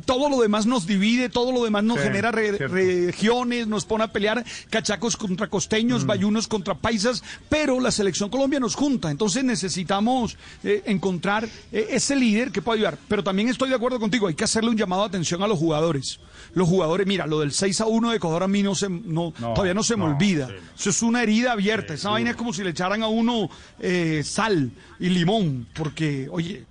[0.06, 2.74] Todo lo demás nos divide, todo lo demás nos Sí, genera re- cierto.
[2.76, 8.60] regiones, nos pone a pelear cachacos contra costeños, bayunos contra paisas, pero la selección Colombia
[8.60, 12.98] nos junta, entonces necesitamos eh, encontrar eh, ese líder que pueda ayudar.
[13.08, 15.60] Pero también estoy de acuerdo contigo, hay que hacerle un llamado de atención a los
[15.60, 16.20] jugadores.
[16.54, 19.34] Los jugadores, mira, lo del 6 a 1 de Ecuador a mí no se, no,
[19.40, 20.48] No, todavía no se me no, olvida.
[20.48, 20.54] sí.
[20.80, 24.22] Eso es una herida abierta, esa vaina es como si le echaran a uno eh,
[24.26, 26.66] sal y limón, porque, oye,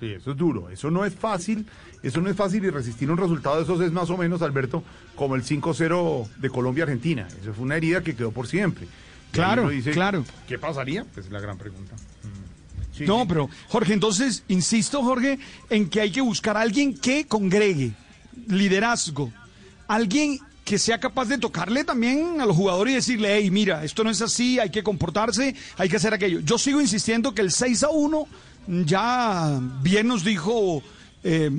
[0.00, 0.70] Sí, eso es duro.
[0.70, 1.66] Eso no es fácil.
[2.02, 4.82] Eso no es fácil y resistir un resultado de esos es más o menos, Alberto,
[5.14, 7.28] como el 5-0 de Colombia-Argentina.
[7.40, 8.88] Eso fue una herida que quedó por siempre.
[9.30, 10.24] Claro, dice, claro.
[10.48, 11.04] ¿Qué pasaría?
[11.04, 11.94] Pues es la gran pregunta.
[11.94, 12.96] Mm.
[12.96, 13.26] Sí, no, sí.
[13.28, 15.38] pero Jorge, entonces insisto, Jorge,
[15.68, 17.92] en que hay que buscar a alguien que congregue
[18.48, 19.30] liderazgo,
[19.86, 24.04] alguien que sea capaz de tocarle también a los jugadores y decirle, hey, mira, esto
[24.04, 26.40] no es así, hay que comportarse, hay que hacer aquello.
[26.40, 28.26] Yo sigo insistiendo que el 6 a 1
[28.66, 30.82] ya bien nos dijo
[31.22, 31.50] eh,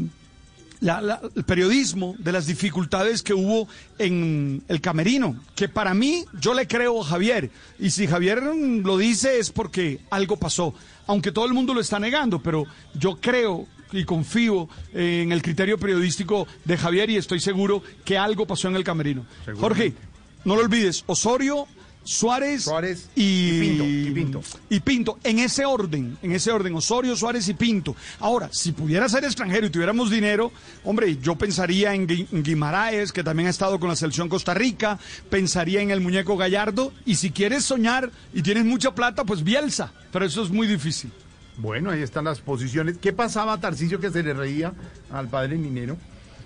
[0.80, 3.68] la- la- el periodismo de las dificultades que hubo
[4.00, 8.98] en el camerino, que para mí yo le creo a Javier, y si Javier lo
[8.98, 10.74] dice es porque algo pasó,
[11.08, 15.42] aunque todo el mundo lo está negando, pero yo creo y confío eh, en el
[15.42, 19.26] criterio periodístico de Javier y estoy seguro que algo pasó en el camerino.
[19.60, 19.94] Jorge,
[20.46, 21.68] no lo olvides, Osorio,
[22.04, 22.64] Suárez,
[23.16, 24.42] y, y Pinto, y Pinto.
[24.70, 27.96] y Pinto, en ese orden, en ese orden, Osorio, Suárez y Pinto.
[28.20, 30.52] Ahora, si pudiera ser extranjero y tuviéramos dinero,
[30.84, 34.54] hombre, yo pensaría en, Gui- en Guimaraes, que también ha estado con la selección Costa
[34.54, 34.98] Rica,
[35.30, 39.92] pensaría en el muñeco Gallardo, y si quieres soñar y tienes mucha plata, pues Bielsa,
[40.12, 41.12] pero eso es muy difícil.
[41.58, 42.98] Bueno, ahí están las posiciones.
[42.98, 44.74] ¿Qué pasaba a Tarcisio que se le reía
[45.12, 45.98] al padre Ninero?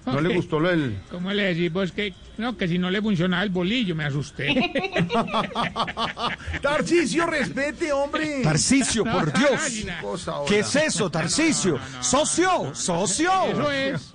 [0.06, 0.98] ¿No le gustó lo del...?
[1.10, 4.54] ¿Cómo le decís vos que no, que si no le funcionaba el bolillo, me asusté?
[6.62, 8.42] Tarcisio, respete, hombre.
[8.44, 9.86] Tarcisio, por Dios.
[10.48, 11.80] ¿Qué es eso, Tarcisio?
[12.02, 13.32] Socio, socio.
[13.52, 14.14] Eso es.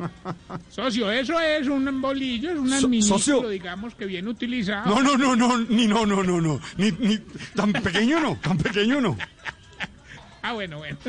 [0.68, 3.48] Socio, eso es un bolillo, es un administro, socio.
[3.48, 4.88] digamos, que bien utilizado.
[4.88, 6.60] No, no, no, no, ni no, no, no, no.
[6.76, 7.18] Ni, ni,
[7.54, 9.16] tan pequeño no, tan pequeño no.
[10.42, 10.96] Ah, bueno, bueno.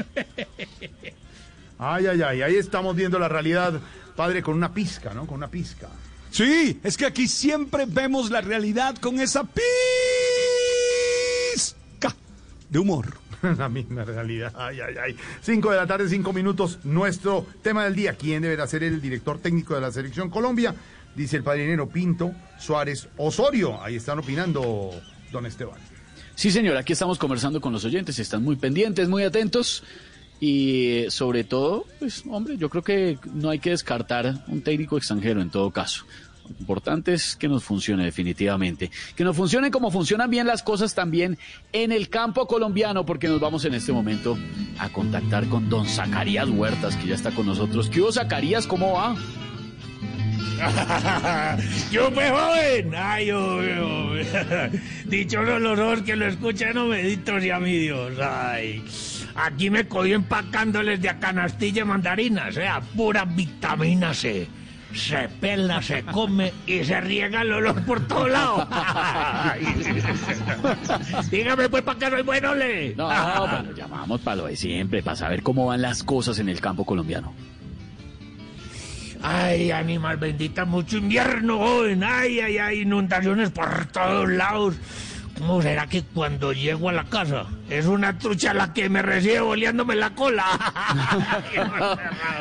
[1.84, 3.82] Ay, ay, ay, ahí estamos viendo la realidad,
[4.16, 5.26] padre, con una pizca, ¿no?
[5.26, 5.88] Con una pizca.
[6.32, 9.66] Sí, es que aquí siempre vemos la realidad con esa pizca
[12.70, 13.22] de humor.
[13.58, 14.54] la misma realidad.
[14.56, 15.16] Ay, ay, ay.
[15.42, 16.80] Cinco de la tarde, cinco minutos.
[16.84, 18.14] Nuestro tema del día.
[18.14, 20.76] ¿Quién deberá ser el director técnico de la selección Colombia?
[21.16, 23.82] Dice el padrinero Pinto, Suárez, Osorio.
[23.84, 24.92] Ahí están opinando,
[25.32, 25.80] don Esteban.
[26.36, 29.84] Sí, señor, aquí estamos conversando con los oyentes, están muy pendientes, muy atentos
[30.42, 35.40] y sobre todo, pues hombre, yo creo que no hay que descartar un técnico extranjero
[35.40, 36.04] en todo caso.
[36.46, 38.90] Lo importante es que nos funcione definitivamente.
[39.16, 41.38] Que nos funcionen como funcionan bien las cosas también
[41.74, 44.36] en el campo colombiano, porque nos vamos en este momento
[44.80, 47.88] a contactar con don Zacarías Huertas, que ya está con nosotros.
[47.88, 48.66] ¿Qué hubo, Zacarías?
[48.66, 49.16] ¿Cómo va?
[51.92, 54.14] yo pues joven, ay, yo, yo.
[55.06, 58.84] dichoso los ojos que lo escuchan, no me sea mi Dios, ay.
[59.36, 64.48] Aquí me cogí empacándoles de canastilla mandarina, o sea, pura vitamina C.
[64.94, 68.68] Se pela, se come y se riega el olor por todos lados.
[71.32, 72.94] Dígame pues para que soy bueno, le.
[72.96, 73.10] No,
[73.50, 76.84] pero llamamos para lo de siempre, para saber cómo van las cosas en el campo
[76.84, 77.34] colombiano.
[79.24, 82.04] Ay, animal bendita, mucho invierno, joven.
[82.04, 84.76] Ay, ay, ay, inundaciones por todos lados.
[85.38, 89.40] ¿Cómo será que cuando llego a la casa es una trucha la que me recibe
[89.40, 90.46] boleándome la cola?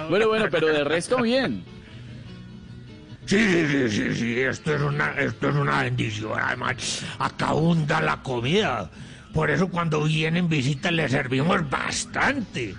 [0.09, 1.65] bueno, bueno, pero de resto bien.
[3.27, 6.33] Sí, sí, sí, sí, sí, esto es una, esto es una bendición.
[6.41, 8.91] Además, acá abunda la comida.
[9.33, 12.75] Por eso cuando vienen visitas le servimos bastante.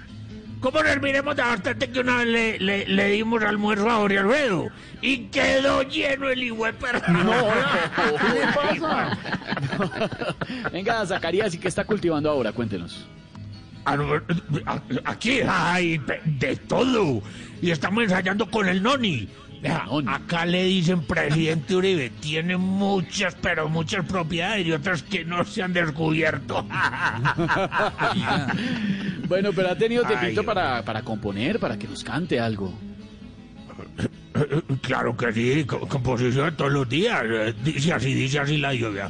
[0.62, 4.68] ¿Cómo nos miremos de bastante que una vez le, le, dimos almuerzo a Jorge Alfredo?
[5.01, 6.68] Y quedó lleno el hijo
[7.07, 7.32] No,
[8.34, 9.18] ¿qué pasa?
[10.72, 12.51] Venga, Zacarías, ¿y qué está cultivando ahora?
[12.51, 13.07] Cuéntenos.
[13.86, 13.97] Ah,
[15.05, 17.24] aquí hay de todo.
[17.59, 19.28] Y estamos ensayando con el Noni.
[20.07, 25.64] Acá le dicen presidente Uribe, tiene muchas, pero muchas propiedades y otras que no se
[25.64, 26.66] han descubierto.
[29.28, 32.78] Bueno, pero ha tenido tiempo para, para componer, para que nos cante algo.
[34.82, 37.24] Claro que sí, composición todos los días.
[37.64, 39.09] Dice así, dice así la lluvia.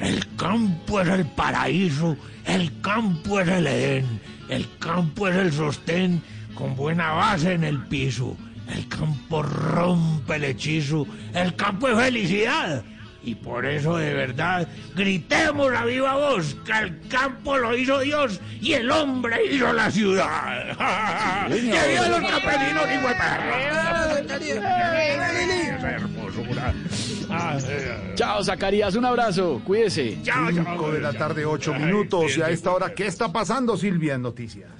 [0.00, 6.22] El campo es el paraíso, el campo es el Edén, el campo es el sostén
[6.54, 8.36] con buena base en el piso.
[8.68, 12.84] El campo rompe el hechizo, el campo es felicidad
[13.26, 18.40] y por eso de verdad gritemos a viva voz que el campo lo hizo Dios
[18.60, 20.76] y el hombre hizo la ciudad.
[21.48, 22.96] ¡Que viva los campesinos y
[25.86, 26.74] hermosura!
[28.14, 30.18] Chao, Zacarías, un abrazo, cuídese.
[30.22, 32.36] Chao, 5 de la tarde, 8 minutos.
[32.36, 34.70] Y a esta hora, ¿qué está pasando, Silvia, en noticias?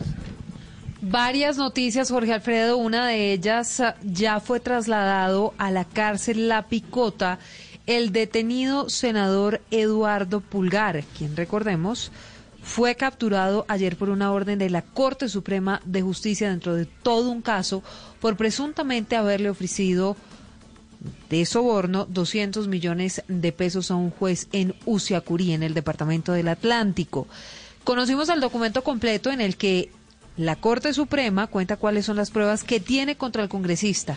[1.09, 2.77] Varias noticias, Jorge Alfredo.
[2.79, 7.39] Una de ellas ya fue trasladado a la cárcel La Picota
[7.87, 12.11] el detenido senador Eduardo Pulgar, quien recordemos
[12.61, 17.31] fue capturado ayer por una orden de la Corte Suprema de Justicia dentro de todo
[17.31, 17.85] un caso
[18.21, 20.17] por presuntamente haberle ofrecido
[21.31, 26.49] de soborno 200 millones de pesos a un juez en Uciacurí, en el departamento del
[26.49, 27.29] Atlántico.
[27.85, 29.93] Conocimos el documento completo en el que
[30.37, 34.17] la Corte Suprema cuenta cuáles son las pruebas que tiene contra el congresista.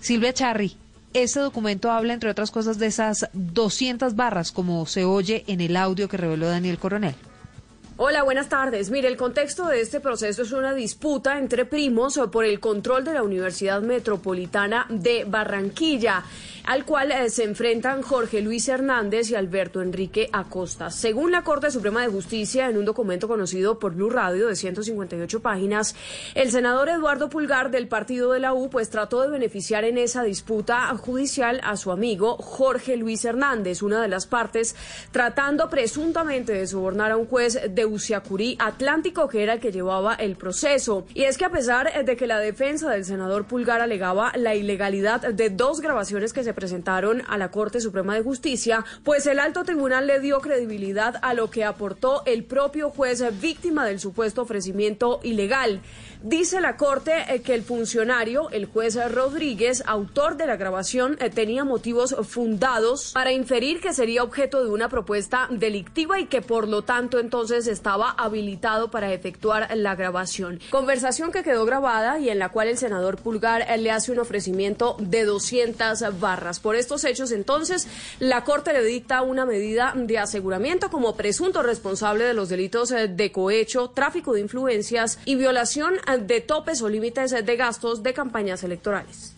[0.00, 0.76] Silvia Charri,
[1.14, 5.76] este documento habla, entre otras cosas, de esas 200 barras, como se oye en el
[5.76, 7.14] audio que reveló Daniel Coronel.
[8.04, 8.90] Hola, buenas tardes.
[8.90, 13.14] Mire, el contexto de este proceso es una disputa entre primos por el control de
[13.14, 16.24] la Universidad Metropolitana de Barranquilla,
[16.64, 20.90] al cual eh, se enfrentan Jorge Luis Hernández y Alberto Enrique Acosta.
[20.90, 25.40] Según la Corte Suprema de Justicia, en un documento conocido por Blue Radio de 158
[25.40, 25.94] páginas,
[26.34, 30.24] el senador Eduardo Pulgar del partido de la U pues trató de beneficiar en esa
[30.24, 34.74] disputa judicial a su amigo Jorge Luis Hernández, una de las partes,
[35.12, 40.14] tratando presuntamente de sobornar a un juez de Uciacurí Atlántico, que era el que llevaba
[40.14, 41.06] el proceso.
[41.14, 45.20] Y es que a pesar de que la defensa del senador Pulgar alegaba la ilegalidad
[45.20, 49.64] de dos grabaciones que se presentaron a la Corte Suprema de Justicia, pues el alto
[49.64, 55.20] tribunal le dio credibilidad a lo que aportó el propio juez víctima del supuesto ofrecimiento
[55.22, 55.80] ilegal.
[56.24, 61.30] Dice la Corte eh, que el funcionario, el juez Rodríguez, autor de la grabación, eh,
[61.30, 66.68] tenía motivos fundados para inferir que sería objeto de una propuesta delictiva y que por
[66.68, 70.60] lo tanto entonces estaba habilitado para efectuar la grabación.
[70.70, 74.20] Conversación que quedó grabada y en la cual el senador Pulgar eh, le hace un
[74.20, 76.60] ofrecimiento de 200 barras.
[76.60, 77.88] Por estos hechos entonces
[78.20, 83.32] la Corte le dicta una medida de aseguramiento como presunto responsable de los delitos de
[83.32, 89.34] cohecho, tráfico de influencias y violación de topes o límites de gastos de campañas electorales.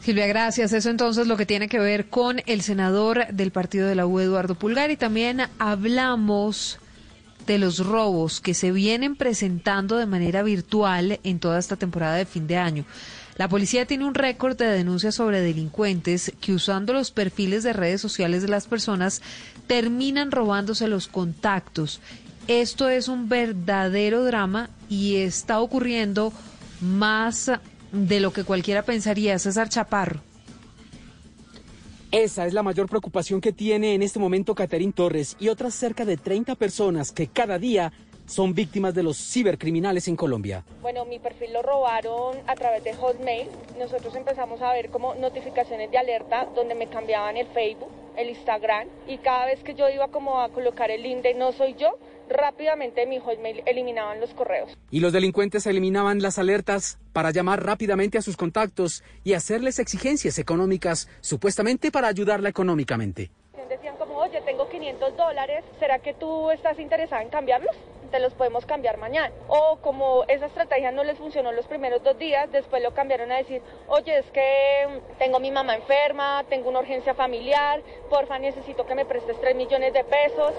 [0.00, 0.72] Silvia, gracias.
[0.72, 4.20] Eso entonces lo que tiene que ver con el senador del partido de la U,
[4.20, 6.78] Eduardo Pulgar, y también hablamos
[7.46, 12.24] de los robos que se vienen presentando de manera virtual en toda esta temporada de
[12.24, 12.84] fin de año.
[13.36, 18.00] La policía tiene un récord de denuncias sobre delincuentes que usando los perfiles de redes
[18.00, 19.22] sociales de las personas
[19.66, 22.00] terminan robándose los contactos
[22.48, 26.32] esto es un verdadero drama y está ocurriendo
[26.80, 27.50] más
[27.92, 29.38] de lo que cualquiera pensaría.
[29.38, 30.20] César Chaparro.
[32.12, 36.04] Esa es la mayor preocupación que tiene en este momento Caterín Torres y otras cerca
[36.04, 37.92] de 30 personas que cada día
[38.26, 40.64] son víctimas de los cibercriminales en Colombia.
[40.82, 43.48] Bueno, mi perfil lo robaron a través de Hotmail.
[43.78, 48.88] Nosotros empezamos a ver como notificaciones de alerta donde me cambiaban el Facebook, el Instagram
[49.06, 51.98] y cada vez que yo iba como a colocar el link de no soy yo,
[52.28, 54.76] rápidamente mi Hotmail eliminaban los correos.
[54.90, 60.38] Y los delincuentes eliminaban las alertas para llamar rápidamente a sus contactos y hacerles exigencias
[60.38, 63.30] económicas, supuestamente para ayudarla económicamente.
[63.68, 67.74] Decían como, oye, tengo 500 dólares, ¿será que tú estás interesada en cambiarlos?
[68.10, 69.32] Te los podemos cambiar mañana.
[69.48, 73.36] O como esa estrategia no les funcionó los primeros dos días, después lo cambiaron a
[73.36, 78.94] decir, oye, es que tengo mi mamá enferma, tengo una urgencia familiar, porfa, necesito que
[78.94, 80.54] me prestes 3 millones de pesos.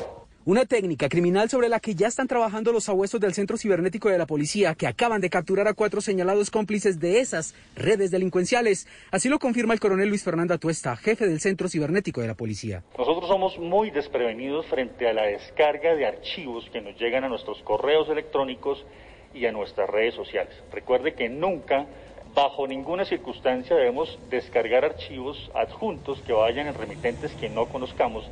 [0.47, 4.17] Una técnica criminal sobre la que ya están trabajando los abuesos del Centro Cibernético de
[4.17, 8.87] la Policía, que acaban de capturar a cuatro señalados cómplices de esas redes delincuenciales.
[9.11, 12.81] Así lo confirma el coronel Luis Fernando Atuesta, jefe del Centro Cibernético de la Policía.
[12.97, 17.61] Nosotros somos muy desprevenidos frente a la descarga de archivos que nos llegan a nuestros
[17.63, 18.85] correos electrónicos
[19.33, 20.55] y a nuestras redes sociales.
[20.71, 21.87] Recuerde que nunca,
[22.33, 28.23] bajo ninguna circunstancia, debemos descargar archivos adjuntos que vayan en remitentes que no conozcamos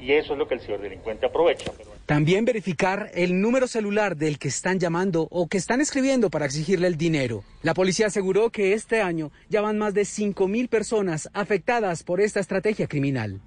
[0.00, 1.70] y eso es lo que el ciberdelincuente aprovecha.
[2.06, 6.86] También verificar el número celular del que están llamando o que están escribiendo para exigirle
[6.86, 7.44] el dinero.
[7.62, 12.40] La policía aseguró que este año ya van más de 5.000 personas afectadas por esta
[12.40, 13.40] estrategia criminal.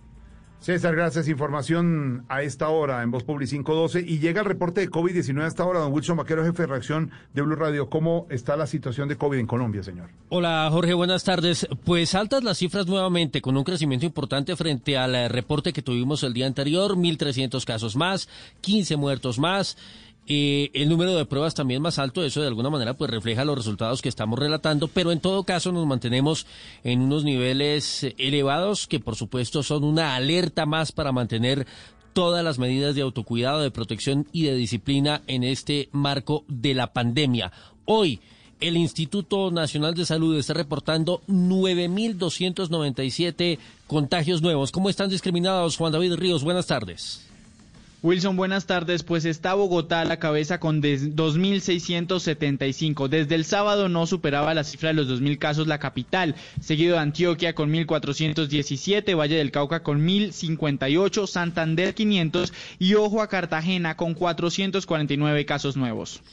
[0.62, 1.28] César, gracias.
[1.28, 4.01] Información a esta hora en Voz Public 512.
[4.01, 5.80] Y llega el reporte de COVID-19 a esta hora.
[5.80, 7.89] Don Wilson Vaquero, jefe de reacción de Blue Radio.
[7.89, 10.12] ¿Cómo está la situación de COVID en Colombia, señor?
[10.30, 10.93] Hola, Jorge.
[10.93, 11.68] Buenas tardes.
[11.84, 16.22] Pues altas las cifras nuevamente, con un crecimiento importante frente al eh, reporte que tuvimos
[16.22, 16.95] el día anterior.
[16.95, 18.30] 1.300 casos más,
[18.62, 19.78] 15 muertos más.
[20.28, 23.58] Eh, el número de pruebas también más alto, eso de alguna manera pues refleja los
[23.58, 26.46] resultados que estamos relatando, pero en todo caso nos mantenemos
[26.84, 31.66] en unos niveles elevados que por supuesto son una alerta más para mantener
[32.14, 36.94] todas las medidas de autocuidado, de protección y de disciplina en este marco de la
[36.94, 37.52] pandemia.
[37.86, 38.20] Hoy
[38.60, 43.58] el Instituto Nacional de Salud está reportando 9.297
[43.88, 44.72] contagios nuevos.
[44.72, 46.44] ¿Cómo están discriminados, Juan David Ríos?
[46.44, 47.31] Buenas tardes.
[48.04, 49.04] Wilson, buenas tardes.
[49.04, 53.08] Pues está Bogotá a la cabeza con 2.675.
[53.08, 57.02] Desde el sábado no superaba la cifra de los 2.000 casos la capital, seguido de
[57.02, 64.16] Antioquia con 1.417, Valle del Cauca con 1.058, Santander 500 y ojo a Cartagena con
[64.16, 66.24] 449 casos nuevos.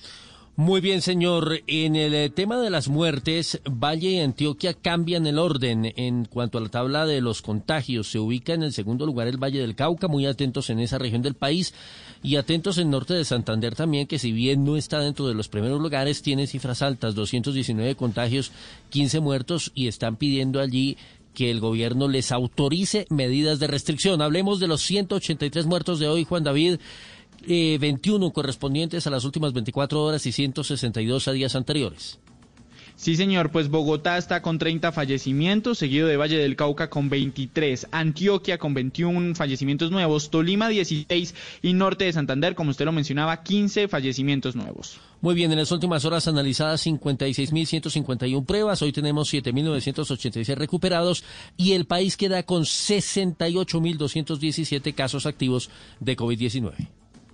[0.59, 1.61] Muy bien, señor.
[1.69, 6.59] En el eh, tema de las muertes, Valle y Antioquia cambian el orden en cuanto
[6.59, 8.11] a la tabla de los contagios.
[8.11, 11.23] Se ubica en el segundo lugar el Valle del Cauca, muy atentos en esa región
[11.23, 11.75] del país
[12.25, 15.47] y atentos en norte de Santander también, que si bien no está dentro de los
[15.47, 18.51] primeros lugares, tiene cifras altas, 219 contagios,
[18.91, 20.97] 15 muertos y están pidiendo allí
[21.35, 24.21] que el gobierno les autorice medidas de restricción.
[24.23, 26.81] Hablemos de los 183 muertos de hoy, Juan David
[27.47, 32.19] eh, 21 correspondientes a las últimas 24 horas y 162 a días anteriores.
[32.99, 37.87] Sí, señor, pues Bogotá está con 30 fallecimientos, seguido de Valle del Cauca con 23,
[37.93, 41.33] Antioquia con 21 fallecimientos nuevos, Tolima 16
[41.63, 44.99] y Norte de Santander, como usted lo mencionaba, 15 fallecimientos nuevos.
[45.21, 51.23] Muy bien, en las últimas horas analizadas 56.151 pruebas, hoy tenemos 7.986 recuperados
[51.57, 55.71] y el país queda con 68.217 casos activos
[56.01, 56.89] de COVID-19.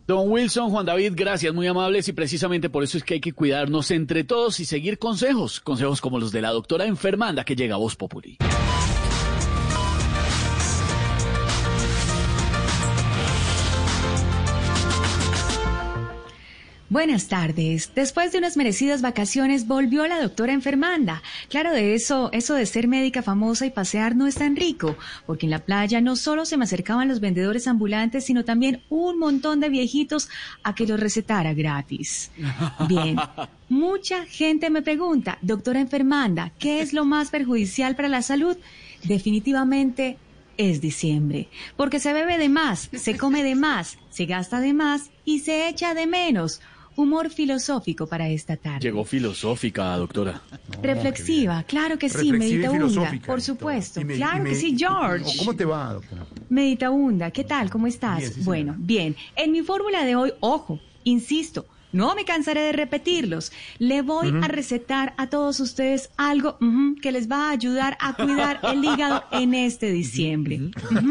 [0.07, 3.33] Don Wilson, Juan David, gracias, muy amables y precisamente por eso es que hay que
[3.33, 7.77] cuidarnos entre todos y seguir consejos, consejos como los de la doctora enfermanda que llega
[7.77, 8.37] a Voz Populi.
[16.95, 17.91] Buenas tardes.
[17.93, 21.25] Después de unas merecidas vacaciones volvió la doctora enfermanda.
[21.49, 25.47] Claro, de eso, eso de ser médica famosa y pasear no es tan rico, porque
[25.47, 29.59] en la playa no solo se me acercaban los vendedores ambulantes, sino también un montón
[29.59, 30.29] de viejitos
[30.63, 32.31] a que los recetara gratis.
[32.89, 33.17] Bien.
[33.69, 38.57] Mucha gente me pregunta, doctora enfermanda, ¿qué es lo más perjudicial para la salud?
[39.03, 40.17] Definitivamente
[40.57, 45.11] es diciembre, porque se bebe de más, se come de más, se gasta de más
[45.25, 46.61] y se echa de menos
[46.97, 48.81] humor filosófico para esta tarde.
[48.81, 50.43] Llegó filosófica, doctora.
[50.83, 54.01] Reflexiva, claro que sí, meditaunda, por supuesto.
[54.03, 55.39] claro que sí, George.
[55.39, 56.27] ¿Cómo te va, doctora?
[56.49, 57.71] Meditaunda, ¿qué tal?
[57.71, 58.45] ¿Cómo estás?
[58.45, 59.17] bueno, bien.
[59.37, 63.53] En mi fórmula de hoy, ojo, insisto, no me cansaré de repetirlos.
[63.79, 66.59] Le voy a recetar a todos ustedes algo
[67.01, 70.61] que les va a ayudar a cuidar el hígado en este diciembre.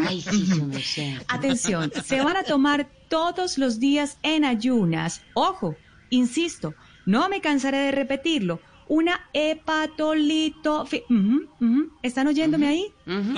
[0.07, 5.21] Ay, sí, Atención, se van a tomar todos los días en ayunas.
[5.33, 5.75] Ojo,
[6.09, 6.75] insisto,
[7.05, 8.59] no me cansaré de repetirlo.
[8.87, 10.85] Una hepatolito...
[11.09, 11.91] ujú.
[12.01, 12.85] ¿Están oyéndome ahí?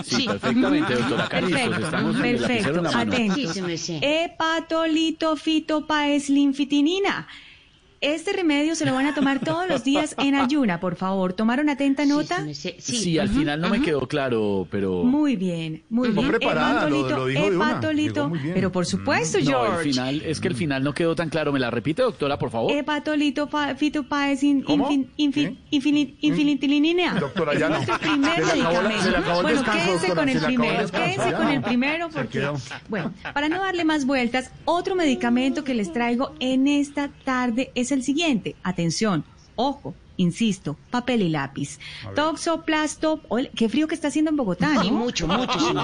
[0.04, 1.60] Sí, perfectamente, doctora Carizos.
[2.22, 2.82] Perfecto,
[6.42, 7.36] Estamos.
[8.06, 11.34] Este remedio se lo van a tomar todos los días en ayuna, por favor.
[11.34, 12.46] ¿Tomaron atenta nota?
[12.54, 15.04] Sí, al final no me quedó claro, pero...
[15.04, 16.28] Muy bien, muy bien.
[16.28, 17.70] preparada, Hepatolito, lo dijo de una.
[17.72, 18.14] hepatolito.
[18.16, 18.54] Llegó muy bien.
[18.54, 19.76] Pero por supuesto, No, George.
[19.78, 21.52] el final, es que el final no quedó tan claro.
[21.52, 22.72] ¿Me la repite, doctora, por favor?
[22.72, 24.90] Hepatolito fitopaesin ¿Cómo?
[24.90, 27.20] infin- infin- infin- infinitinina.
[27.20, 27.78] Doctora, ya no.
[27.78, 29.42] Es nuestro primer medicamento.
[29.42, 30.90] bueno, quédense con el primero.
[30.92, 32.48] Quédense con el primero porque,
[32.90, 37.92] bueno, para no darle más vueltas, otro medicamento que les traigo en esta tarde es
[37.92, 38.56] el siguiente.
[38.64, 39.24] Atención,
[39.56, 39.94] ojo.
[40.18, 41.78] Insisto, papel y lápiz.
[42.16, 44.84] Toxoplasto, Oye, qué frío que está haciendo en Bogotá, ¿no?
[44.84, 45.76] Sí, mucho, mucho, el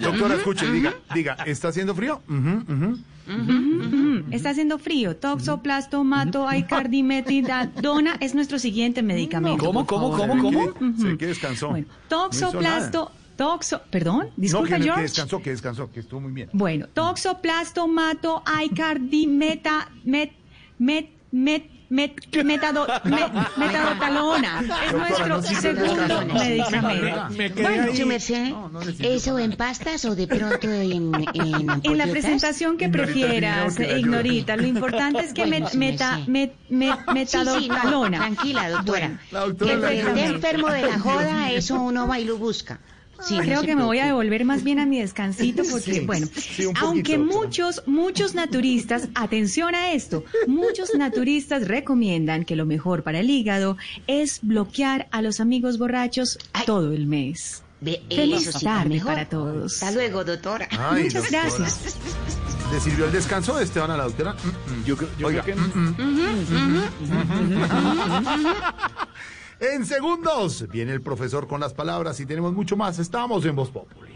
[0.00, 2.22] Doctora, escuche, diga, diga, ¿está haciendo frío?
[2.28, 2.98] Ujú, ujú.
[3.26, 5.16] Ujú, Está haciendo frío.
[5.16, 9.64] Toxoplastomato aicardimetidona es nuestro siguiente medicamento.
[9.64, 10.74] ¿Cómo, cómo, cómo, cómo?
[10.98, 11.70] Sé que descansó.
[11.70, 15.02] Bueno, No toxoplasto, toxo, perdón, disculpa no, que, que George.
[15.02, 16.50] descansó, que descansó, que estuvo muy bien.
[16.52, 20.30] Bueno, toxoplastomato aicardimeta met
[20.78, 22.12] met met met
[22.44, 24.60] metado, met- metadotalona.
[24.60, 26.34] Es Doctora, nuestro no segundo descanso.
[26.34, 27.62] medicamento.
[27.62, 28.52] Bueno, su merced,
[29.00, 34.66] ¿eso en pastas o de pronto en, en En la presentación que prefieras, Ignorita, lo
[34.66, 38.18] importante es que Bueno, met- meta, met- met- Sí, sí, no, metadontalona.
[38.18, 39.20] tranquila, doctora.
[39.30, 40.24] Bueno, que el que esté perfectamente.
[40.34, 42.80] enfermo de la joda, eso uno va y lo busca.
[43.26, 46.26] Sí, Creo que me voy a devolver más bien a mi descansito porque, Sí, bueno,
[46.34, 52.66] sí, un poquito, aunque muchos, muchos naturistas, atención a esto, muchos naturistas recomiendan que lo
[52.66, 57.62] mejor para el hígado es bloquear a los amigos borrachos todo el mes.
[57.80, 59.12] Ve, Feliz eso tarde mejor.
[59.12, 59.74] para todos.
[59.82, 60.68] Hasta luego, doctora.
[60.70, 61.42] Ay, Muchas doctora.
[61.58, 61.96] gracias.
[62.72, 64.34] ¿Le sirvió el descanso de Esteban a la doctora?
[64.86, 65.62] Yo, creo- yo Oiga, creo que...
[69.72, 72.98] En segundos viene el profesor con las palabras y tenemos mucho más.
[72.98, 74.14] Estamos en Voz Populi.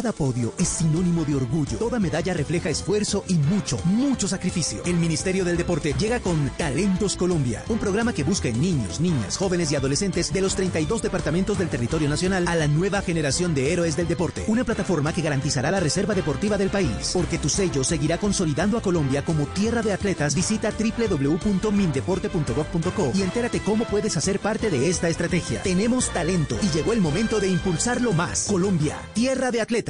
[0.00, 1.76] Cada podio es sinónimo de orgullo.
[1.76, 4.82] Toda medalla refleja esfuerzo y mucho, mucho sacrificio.
[4.86, 9.36] El Ministerio del Deporte llega con Talentos Colombia, un programa que busca en niños, niñas,
[9.36, 13.74] jóvenes y adolescentes de los 32 departamentos del territorio nacional a la nueva generación de
[13.74, 14.42] héroes del deporte.
[14.48, 17.10] Una plataforma que garantizará la reserva deportiva del país.
[17.12, 20.34] Porque tu sello seguirá consolidando a Colombia como tierra de atletas.
[20.34, 25.62] Visita www.mindeporte.gov.co y entérate cómo puedes hacer parte de esta estrategia.
[25.62, 28.46] Tenemos talento y llegó el momento de impulsarlo más.
[28.48, 29.89] Colombia, tierra de atletas.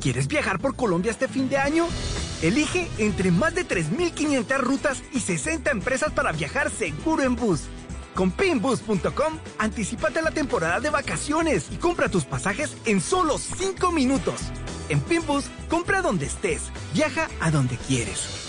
[0.00, 1.86] ¿Quieres viajar por Colombia este fin de año?
[2.42, 7.62] Elige entre más de 3.500 rutas y 60 empresas para viajar seguro en bus.
[8.14, 14.40] Con pinbus.com, anticipate la temporada de vacaciones y compra tus pasajes en solo 5 minutos.
[14.88, 16.62] En Pinbus, compra donde estés,
[16.92, 18.44] viaja a donde quieres.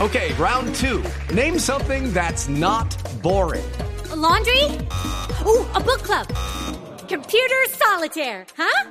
[0.00, 1.02] Okay, round two.
[1.34, 2.86] Name something that's not
[3.20, 3.64] boring.
[4.12, 4.64] A laundry?
[5.44, 6.26] Ooh, a book club.
[7.08, 8.90] Computer solitaire, huh?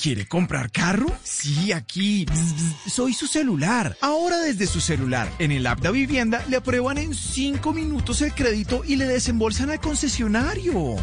[0.00, 1.06] ¿Quiere comprar carro?
[1.22, 2.26] Sí, aquí.
[2.86, 3.96] Soy su celular.
[4.00, 8.34] Ahora desde su celular, en el app de Vivienda, le aprueban en 5 minutos el
[8.34, 10.96] crédito y le desembolsan al concesionario.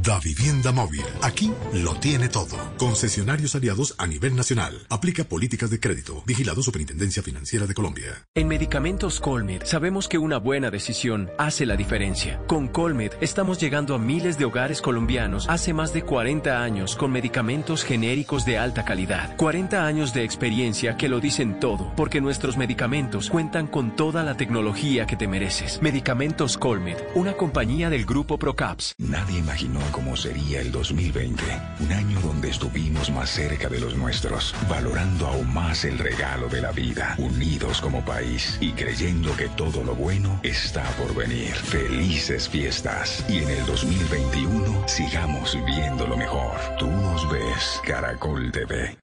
[0.00, 1.04] Da Vivienda Móvil.
[1.20, 2.56] Aquí lo tiene todo.
[2.78, 4.86] Concesionarios aliados a nivel nacional.
[4.88, 6.22] Aplica políticas de crédito.
[6.24, 8.26] Vigilado Superintendencia Financiera de Colombia.
[8.34, 12.40] En Medicamentos Colmed sabemos que una buena decisión hace la diferencia.
[12.46, 17.12] Con Colmed estamos llegando a miles de hogares colombianos hace más de 40 años con
[17.12, 19.36] medicamentos genéricos de alta calidad.
[19.36, 24.38] 40 años de experiencia que lo dicen todo, porque nuestros medicamentos cuentan con toda la
[24.38, 25.82] tecnología que te mereces.
[25.82, 28.94] Medicamentos Colmed, una compañía del grupo Procaps.
[28.98, 31.42] Nadie imaginó cómo sería el 2020.
[31.80, 36.60] Un año donde estuvimos más cerca de los nuestros, valorando aún más el regalo de
[36.60, 41.54] la vida, unidos como país y creyendo que todo lo bueno está por venir.
[41.54, 43.24] Felices fiestas.
[43.28, 46.52] Y en el 2021 sigamos viendo lo mejor.
[46.78, 48.98] Tú nos ves, Caracol TV.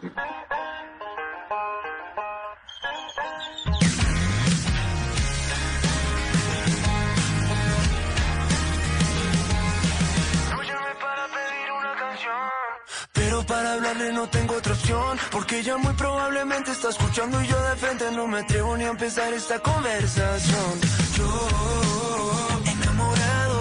[0.00, 0.39] Pero para
[13.94, 18.26] no tengo otra opción Porque ella muy probablemente está escuchando Y yo de frente no
[18.26, 20.80] me atrevo ni a empezar esta conversación.
[21.16, 21.48] Yo
[22.66, 23.60] enamorado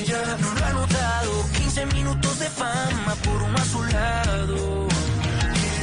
[0.00, 1.46] ella No lo ha notado.
[1.58, 4.88] 15 minutos de fama por uno a su lado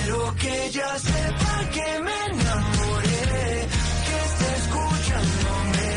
[0.03, 3.67] Quiero que ella sepa que me enamoré
[4.07, 5.87] Que está escuchándome.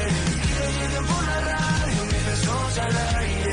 [0.45, 3.47] Y le lleguen por la radio mis besos al aire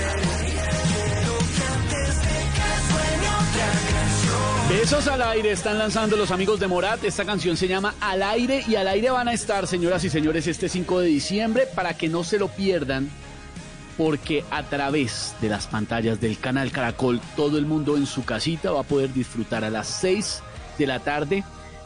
[4.86, 7.04] Besos al aire están lanzando los amigos de Morat.
[7.04, 10.46] Esta canción se llama Al aire y al aire van a estar, señoras y señores,
[10.46, 13.10] este 5 de diciembre para que no se lo pierdan.
[13.98, 18.74] Porque a través de las pantallas del canal Caracol, todo el mundo en su casita
[18.74, 20.44] va a poder disfrutar a las 6
[20.78, 21.44] de la tarde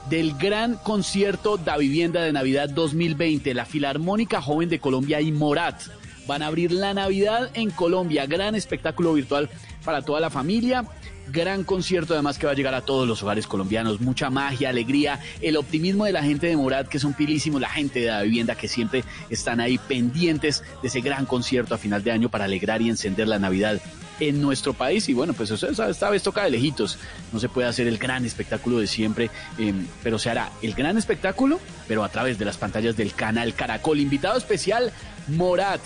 [0.09, 3.53] del gran concierto Da Vivienda de Navidad 2020.
[3.53, 5.83] La Filarmónica Joven de Colombia y Morat
[6.27, 8.25] van a abrir la Navidad en Colombia.
[8.25, 9.49] Gran espectáculo virtual
[9.85, 10.83] para toda la familia.
[11.31, 14.01] Gran concierto además que va a llegar a todos los hogares colombianos.
[14.01, 17.99] Mucha magia, alegría, el optimismo de la gente de Morat que son pilísimos, la gente
[17.99, 22.11] de la vivienda que siempre están ahí pendientes de ese gran concierto a final de
[22.11, 23.79] año para alegrar y encender la Navidad
[24.19, 26.97] en nuestro país y bueno, pues esta vez toca de lejitos.
[27.31, 30.97] No se puede hacer el gran espectáculo de siempre, eh, pero se hará el gran
[30.97, 33.99] espectáculo, pero a través de las pantallas del canal Caracol.
[33.99, 34.91] Invitado especial,
[35.27, 35.81] Morat.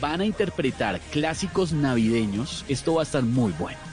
[0.00, 2.64] Van a interpretar clásicos navideños.
[2.68, 3.85] Esto va a estar muy bueno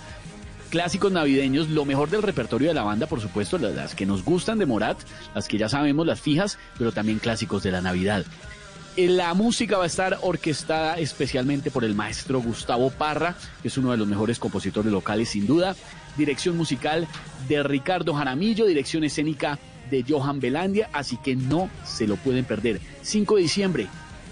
[0.74, 4.58] clásicos navideños, lo mejor del repertorio de la banda, por supuesto, las, que nos gustan
[4.58, 4.98] de Morat,
[5.36, 8.26] las que ya sabemos, las fijas, pero también clásicos de la Navidad.
[8.98, 13.78] Eh, La música va a estar orquestada especialmente por el maestro Gustavo Parra, que es
[13.78, 15.76] uno de los mejores compositores locales sin duda.
[16.18, 17.08] Dirección musical
[17.48, 19.60] de Ricardo Jaramillo, dirección escénica
[19.92, 22.82] de Johan Belandia, así que no se lo pueden perder.
[23.04, 23.88] 5 de diciembre,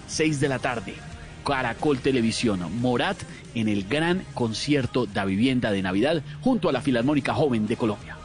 [0.08, 1.11] 6 de la tarde.
[1.44, 3.18] Caracol Televisión, Morat
[3.54, 8.16] en el gran concierto da vivienda de Navidad junto a la Filarmónica Joven de Colombia.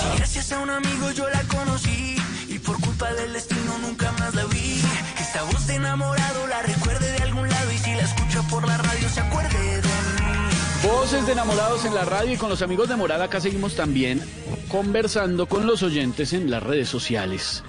[0.00, 2.16] Si gracias a un amigo yo la conocí
[2.48, 4.80] y por culpa del destino nunca más la vi.
[5.20, 8.76] Esta voz de enamorado la recuerde de algún lado y si la escucha por la
[8.76, 9.07] radio
[10.88, 14.22] Voces de enamorados en la radio y con los amigos de Morada acá seguimos también
[14.68, 17.62] conversando con los oyentes en las redes sociales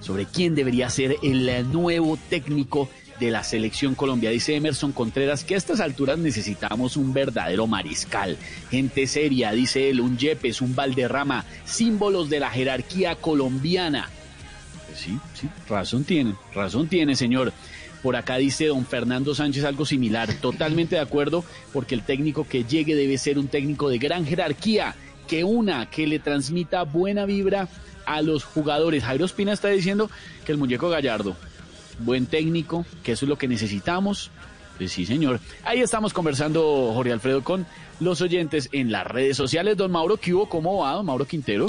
[0.00, 4.28] sobre quién debería ser el nuevo técnico de la selección Colombia.
[4.28, 8.36] Dice Emerson Contreras que a estas alturas necesitamos un verdadero mariscal,
[8.70, 14.10] gente seria, dice él, un Yepes, un Valderrama, símbolos de la jerarquía colombiana.
[14.86, 17.54] Pues sí, sí, razón tiene, razón tiene, señor.
[18.06, 22.62] Por acá dice don Fernando Sánchez algo similar, totalmente de acuerdo, porque el técnico que
[22.62, 24.94] llegue debe ser un técnico de gran jerarquía,
[25.26, 27.68] que una, que le transmita buena vibra
[28.04, 29.02] a los jugadores.
[29.02, 30.08] Jairo Espina está diciendo
[30.44, 31.36] que el muñeco Gallardo,
[31.98, 34.30] buen técnico, que eso es lo que necesitamos.
[34.76, 35.40] Pues sí, señor.
[35.64, 37.66] Ahí estamos conversando, Jorge Alfredo, con
[37.98, 39.76] los oyentes en las redes sociales.
[39.76, 40.48] Don Mauro, ¿qué hubo?
[40.48, 41.66] ¿Cómo va, don Mauro Quintero?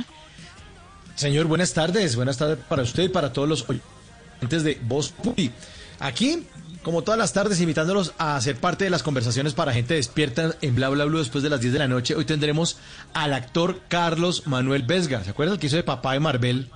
[1.16, 2.16] Señor, buenas tardes.
[2.16, 5.52] Buenas tardes para usted y para todos los oyentes de Voz Pupi.
[6.00, 6.44] Aquí,
[6.84, 10.76] como todas las tardes, invitándolos a ser parte de las conversaciones para gente despierta en
[10.76, 12.16] Bla Bla Blue después de las 10 de la noche.
[12.16, 12.78] Hoy tendremos
[13.14, 15.24] al actor Carlos Manuel Vesga.
[15.24, 16.70] ¿Se acuerda el que hizo de papá de Marvel?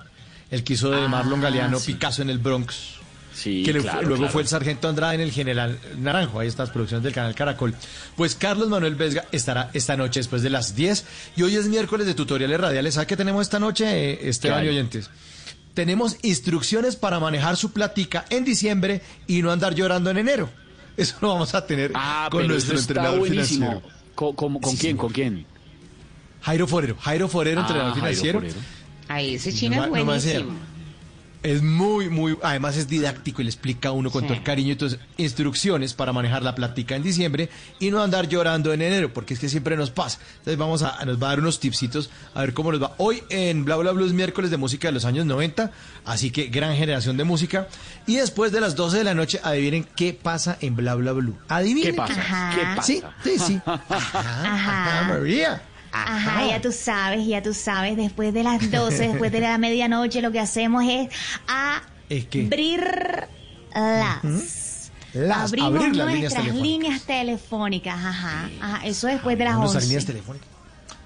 [0.50, 1.92] El que hizo de Ah, Marlon Galeano, sí.
[1.94, 3.00] Picasso en el Bronx.
[3.34, 4.32] Sí, que claro, luego claro.
[4.34, 6.38] fue el sargento Andrade en el General Naranjo.
[6.40, 7.74] Ahí estas producciones del canal Caracol.
[8.14, 11.06] Pues Carlos Manuel Vesga estará esta noche después de las 10.
[11.36, 12.92] Y hoy es miércoles de tutoriales radiales.
[12.94, 15.08] ¿Sabe qué tenemos esta noche, eh, Esteban ¿Qué y oyentes?
[15.74, 20.50] Tenemos instrucciones para manejar su platica en diciembre y no andar llorando en enero.
[20.96, 23.66] Eso lo vamos a tener Ah, con pero nuestro eso está entrenador buenísimo.
[23.66, 23.96] financiero.
[24.14, 24.90] ¿Con, con- con Sí, quién?
[24.92, 25.00] señor.
[25.00, 25.46] ¿Con quién?
[26.42, 26.96] Jairo Forero.
[27.00, 28.40] Jairo Forero, Ah, entrenador Jairo financiero.
[28.40, 28.60] Forero.
[29.08, 30.52] Ay, ese No chino es no buenísimo.
[31.42, 34.28] Es muy, muy, además es didáctico y le explica a uno con Sí.
[34.28, 34.72] todo el cariño.
[34.72, 37.48] Entonces, instrucciones para manejar la plática en diciembre
[37.80, 40.20] y no andar llorando en enero, porque es que siempre nos pasa.
[40.38, 42.94] Entonces, vamos a, nos va a dar unos tipsitos a ver cómo nos va.
[42.98, 45.72] Hoy en Bla Bla Bla es miércoles de música de los años 90,
[46.04, 47.66] así que gran generación de música.
[48.06, 51.36] Y después de las 12 de la noche, adivinen qué pasa en Bla Bla Blue.
[51.48, 51.90] Adivinen.
[51.92, 52.52] ¿Qué pasa?
[52.54, 52.82] ¿Qué pasa?
[52.84, 53.60] Sí, sí, sí.
[53.66, 55.00] Ajá, Ajá.
[55.00, 55.62] ajá, María.
[55.92, 60.22] Ajá, ya tú sabes, ya tú sabes, después de las 12, después de la medianoche,
[60.22, 61.08] lo que hacemos es
[62.08, 63.28] Es que abrir
[63.74, 64.90] las.
[65.12, 66.62] las Abrimos abrir las líneas nuestras telefónicas.
[66.62, 69.86] líneas telefónicas, ajá, ajá, eso después de las Nuestras 11.
[69.88, 70.48] líneas telefónicas.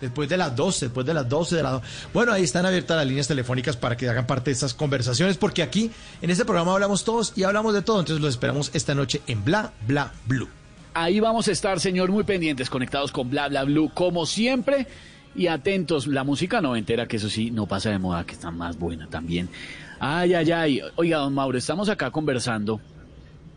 [0.00, 1.80] Después de las 12, después de las 12 de las
[2.12, 5.62] Bueno, ahí están abiertas las líneas telefónicas para que hagan parte de estas conversaciones, porque
[5.62, 5.90] aquí
[6.20, 8.00] en este programa hablamos todos y hablamos de todo.
[8.00, 10.48] Entonces los esperamos esta noche en Bla Bla Blue.
[10.98, 14.86] Ahí vamos a estar, señor, muy pendientes, conectados con Bla Bla Blue, como siempre,
[15.34, 16.06] y atentos.
[16.06, 19.50] La música noventera, que eso sí, no pasa de moda, que está más buena también.
[20.00, 20.80] Ay, ay, ay.
[20.94, 22.80] Oiga, don Mauro, estamos acá conversando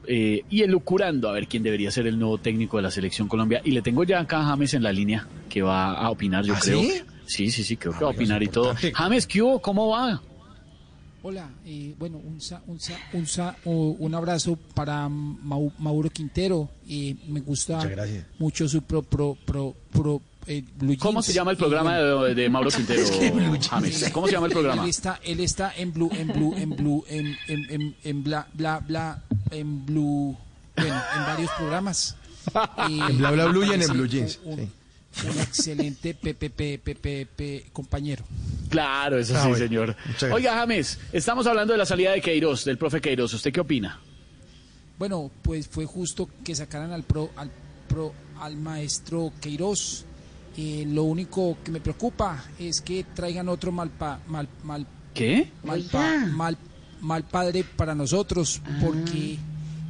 [0.06, 3.62] eh, y elucurando a ver quién debería ser el nuevo técnico de la Selección Colombia.
[3.64, 6.56] Y le tengo ya acá a James en la línea, que va a opinar, yo
[6.56, 6.82] ¿Ah, creo.
[6.82, 6.92] sí?
[7.26, 8.76] Sí, sí, sí, creo que va a opinar y todo.
[8.94, 9.62] James, ¿qué hubo?
[9.62, 10.22] ¿Cómo va?
[11.22, 16.10] Hola, eh, bueno, un, sa- un, sa- un, sa- o- un abrazo para Mau- Mauro
[16.10, 16.70] Quintero.
[16.88, 17.80] eh, me gusta
[18.40, 21.26] mucho su pro, pro, pro, pro, eh, Blue ¿Cómo Jeans.
[21.26, 23.04] se llama el programa de, de Mauro Quintero,
[23.62, 24.10] James?
[24.14, 24.84] ¿Cómo se llama el programa?
[24.84, 28.48] Él está, él está en Blue, en Blue, en Blue, en, en, en, en bla,
[28.54, 29.22] bla, bla,
[29.52, 30.38] en Blue,
[30.78, 32.16] bueno, en varios programas.
[32.90, 34.70] Eh, En Bla Bla Blue y en el Blue Jeans, Un, sí.
[35.24, 38.24] Un excelente PPP, compañero.
[38.70, 39.66] Claro, eso Ah, sí, bueno.
[39.66, 39.96] señor.
[40.32, 43.34] Oiga, James, estamos hablando de la salida de Queiroz, del profe Queiroz.
[43.34, 44.00] ¿Usted qué opina?
[44.98, 47.50] Bueno, pues fue justo que sacaran al pro, al
[47.88, 50.06] pro, al maestro Queiroz.
[50.58, 55.50] Eh, lo único que me preocupa es que traigan otro mal pa- mal, mal, ¿Qué?
[55.64, 56.58] mal, pa- mal,
[57.02, 59.38] mal padre para nosotros, porque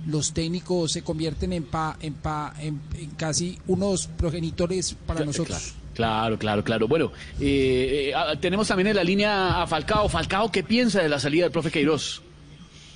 [0.07, 5.73] los técnicos se convierten en pa, en pa, en, en casi unos progenitores para nosotros.
[5.93, 6.87] Claro, claro, claro.
[6.87, 7.11] Bueno,
[7.41, 10.07] eh, eh, ah, tenemos también en la línea a Falcao.
[10.07, 12.21] Falcao, ¿qué piensa de la salida del profe Queiroz?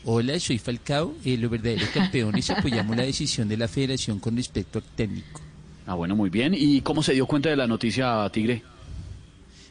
[0.06, 1.14] Hola, soy Falcao.
[1.26, 5.42] Eh, los verdaderos campeones apoyamos la decisión de la federación con respecto al técnico.
[5.86, 6.54] Ah, bueno, muy bien.
[6.58, 8.64] ¿Y cómo se dio cuenta de la noticia, Tigre?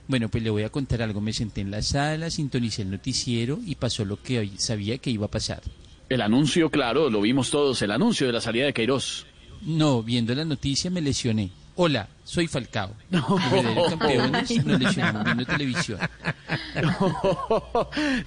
[0.08, 1.22] Bueno, pues le voy a contar algo.
[1.22, 5.10] Me senté en la sala, sintonicé el noticiero y pasó lo que hoy sabía que
[5.10, 5.62] iba a pasar.
[6.12, 9.24] El anuncio, claro, lo vimos todos, el anuncio de la salida de Queiroz.
[9.62, 11.50] No, viendo la noticia me lesioné.
[11.74, 12.94] Hola, soy Falcao.
[13.08, 15.98] Los verdaderos campeones nos lesionamos viendo televisión.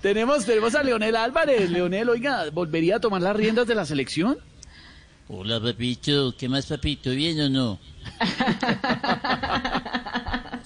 [0.01, 1.69] tenemos, tenemos a Leonel Álvarez.
[1.69, 4.39] Leonel, oiga, ¿volvería a tomar las riendas de la selección?
[5.27, 6.35] Hola, papito.
[6.35, 7.11] ¿Qué más, papito?
[7.11, 7.79] ¿Bien o no?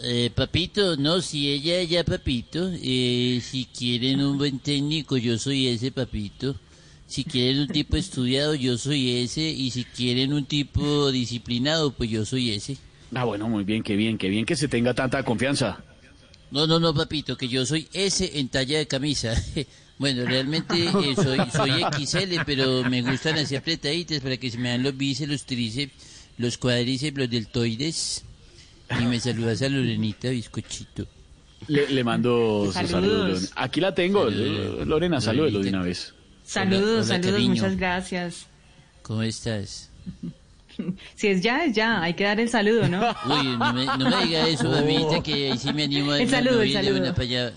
[0.02, 2.72] Eh, papito, no, si ella, ya, papito.
[2.82, 6.56] Eh, si quieren un buen técnico, yo soy ese, papito.
[7.10, 9.50] Si quieren un tipo estudiado, yo soy ese.
[9.50, 12.78] Y si quieren un tipo disciplinado, pues yo soy ese.
[13.16, 15.84] Ah, bueno, muy bien, qué bien, qué bien que se tenga tanta confianza.
[16.52, 19.34] No, no, no, papito, que yo soy ese en talla de camisa.
[20.00, 24.70] Bueno, realmente eh, soy, soy XL, pero me gustan así apretaditas para que se me
[24.70, 25.92] dan los bíceps, los tríceps,
[26.38, 28.24] los cuádriceps, los deltoides.
[28.98, 31.06] Y me saludas a Lorenita, bizcochito.
[31.68, 32.92] Le, le mando Saludos.
[32.92, 33.30] saludos.
[33.30, 33.48] Lorena.
[33.58, 34.30] Aquí la tengo.
[34.32, 34.88] Saludos.
[34.88, 36.14] Lorena, salúdelo de una vez.
[36.50, 37.50] Saludos, Hola, hola, saludos, cariño.
[37.56, 38.48] muchas gracias.
[39.04, 39.90] ¿Cómo estás?
[41.16, 43.02] Si es ya, es ya, hay que dar el saludo, ¿no?
[43.26, 46.30] Uy, no me, no me diga eso, mamita, que ahí sí me animo a El
[46.30, 47.02] saludo, el ir de saludo.
[47.02, 47.54] una para allá.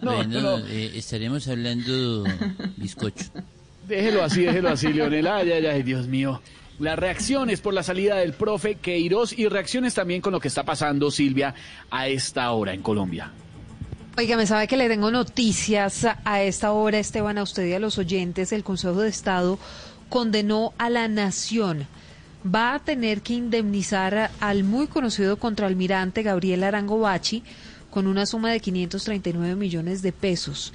[0.00, 0.58] No, bueno, no.
[0.68, 2.24] eh, estaremos hablando
[2.78, 3.26] bizcocho.
[3.86, 5.26] Déjelo así, déjelo así, Leonel.
[5.26, 6.40] Ay, ay, ay, Dios mío.
[6.78, 10.62] Las reacciones por la salida del profe Queiroz y reacciones también con lo que está
[10.64, 11.54] pasando, Silvia,
[11.90, 13.30] a esta hora en Colombia.
[14.14, 17.80] Oiga, me sabe que le tengo noticias a esta hora, Esteban, a usted y a
[17.80, 18.52] los oyentes.
[18.52, 19.58] El Consejo de Estado
[20.10, 21.86] condenó a la nación.
[22.44, 27.42] Va a tener que indemnizar al muy conocido contraalmirante Gabriel Arango Bachi
[27.90, 30.74] con una suma de 539 millones de pesos.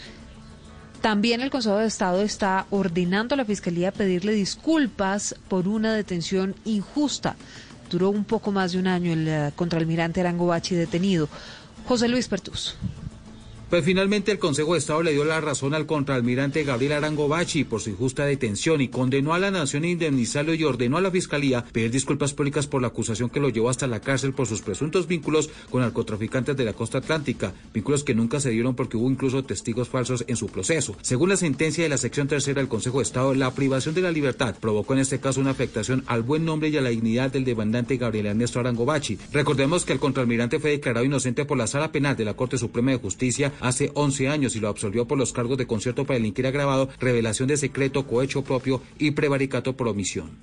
[1.02, 6.56] También el Consejo de Estado está ordenando a la Fiscalía pedirle disculpas por una detención
[6.66, 7.36] injusta.
[7.92, 11.30] Duró un poco más de un año el eh, contraalmirante Arango Bachi detenido.
[11.86, 12.76] José Luis Pertus.
[13.70, 17.66] Pues finalmente el Consejo de Estado le dio la razón al contraalmirante Gabriel Arango Bachi
[17.66, 21.12] por su injusta detención y condenó a la nación a indemnizarlo y ordenó a la
[21.12, 24.62] Fiscalía pedir disculpas públicas por la acusación que lo llevó hasta la cárcel por sus
[24.62, 29.12] presuntos vínculos con narcotraficantes de la costa atlántica, vínculos que nunca se dieron porque hubo
[29.12, 30.96] incluso testigos falsos en su proceso.
[31.02, 34.12] Según la sentencia de la sección tercera del Consejo de Estado, la privación de la
[34.12, 37.44] libertad provocó en este caso una afectación al buen nombre y a la dignidad del
[37.44, 39.18] demandante Gabriel Ernesto Arango Bachi.
[39.34, 42.92] Recordemos que el contraalmirante fue declarado inocente por la Sala Penal de la Corte Suprema
[42.92, 46.48] de Justicia hace 11 años y lo absolvió por los cargos de concierto para delinquir
[46.48, 50.38] agravado, revelación de secreto, cohecho propio y prevaricato por omisión.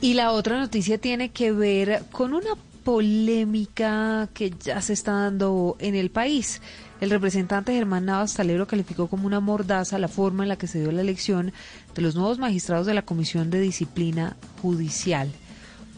[0.00, 2.50] Y la otra noticia tiene que ver con una
[2.84, 6.62] polémica que ya se está dando en el país.
[7.00, 10.80] El representante Germán Navas Talero calificó como una mordaza la forma en la que se
[10.80, 11.52] dio la elección
[11.94, 15.30] de los nuevos magistrados de la Comisión de Disciplina Judicial.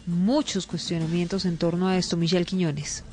[0.07, 2.17] muchos cuestionamientos en torno a esto.
[2.17, 3.03] Michelle Quiñones.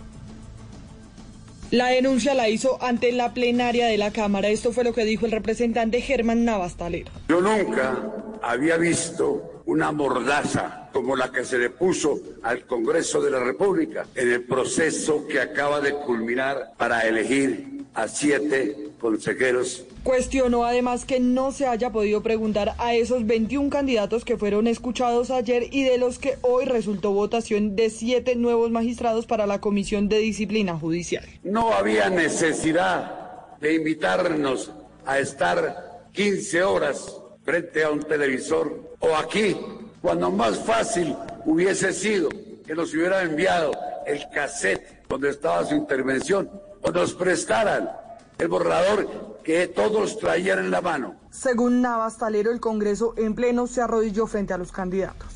[1.70, 4.48] La denuncia la hizo ante la plenaria de la Cámara.
[4.48, 7.10] Esto fue lo que dijo el representante Germán Navastalero.
[7.28, 8.10] Yo nunca
[8.42, 14.06] había visto una mordaza como la que se le puso al Congreso de la República
[14.14, 19.84] en el proceso que acaba de culminar para elegir a siete consejeros.
[20.02, 25.30] Cuestionó además que no se haya podido preguntar a esos 21 candidatos que fueron escuchados
[25.30, 30.08] ayer y de los que hoy resultó votación de siete nuevos magistrados para la Comisión
[30.08, 31.24] de Disciplina Judicial.
[31.42, 34.72] No había necesidad de invitarnos
[35.04, 39.56] a estar 15 horas frente a un televisor o aquí,
[40.02, 41.14] cuando más fácil
[41.44, 42.28] hubiese sido
[42.66, 43.72] que nos hubiera enviado
[44.06, 46.50] el cassette donde estaba su intervención
[46.82, 47.90] o nos prestaran
[48.38, 51.16] el borrador que todos traían en la mano.
[51.30, 55.28] Según Navas Talero, el Congreso en pleno se arrodilló frente a los candidatos.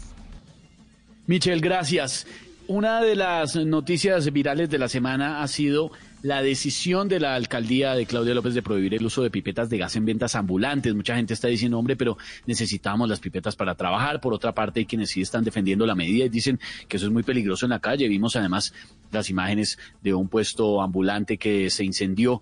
[1.27, 2.27] Michelle, gracias.
[2.69, 5.91] Una de las noticias virales de la semana ha sido
[6.23, 9.79] la decisión de la alcaldía de Claudia López de prohibir el uso de pipetas de
[9.79, 10.95] gas en ventas ambulantes.
[10.95, 12.17] Mucha gente está diciendo, hombre, pero
[12.47, 14.21] necesitamos las pipetas para trabajar.
[14.21, 17.13] Por otra parte, hay quienes sí están defendiendo la medida y dicen que eso es
[17.13, 18.07] muy peligroso en la calle.
[18.07, 18.73] Vimos además
[19.11, 22.41] las imágenes de un puesto ambulante que se incendió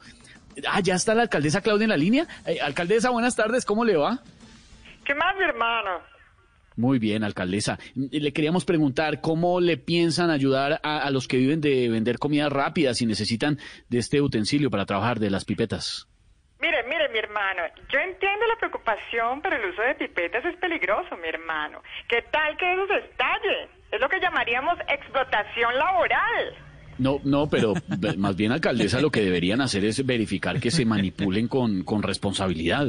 [0.69, 2.27] Ah, ya está la alcaldesa Claudia en la línea.
[2.47, 4.21] Eh, alcaldesa, buenas tardes, ¿cómo le va?
[5.05, 6.01] ¿Qué más, mi hermano?
[6.77, 7.79] Muy bien, alcaldesa.
[7.95, 12.95] Le queríamos preguntar cómo le piensan ayudar a, los que viven de vender comida rápida
[12.95, 13.59] si necesitan
[13.89, 16.09] de este utensilio para trabajar, de las pipetas.
[16.59, 21.17] Mire, mire, mi hermano, yo entiendo la preocupación, pero el uso de pipetas es peligroso,
[21.17, 21.83] mi hermano.
[22.09, 23.69] ¿Qué tal que eso se estalle?
[23.91, 26.70] Es lo que llamaríamos explotación laboral.
[27.01, 27.73] No, no, pero
[28.19, 32.87] más bien, alcaldesa, lo que deberían hacer es verificar que se manipulen con, con responsabilidad.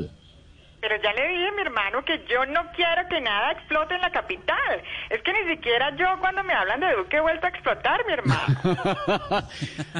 [0.82, 4.12] Pero ya le dije, mi hermano, que yo no quiero que nada explote en la
[4.12, 4.82] capital.
[5.12, 8.14] Es que ni siquiera yo, cuando me hablan de Duque, he vuelto a explotar, mi
[8.14, 9.48] hermano.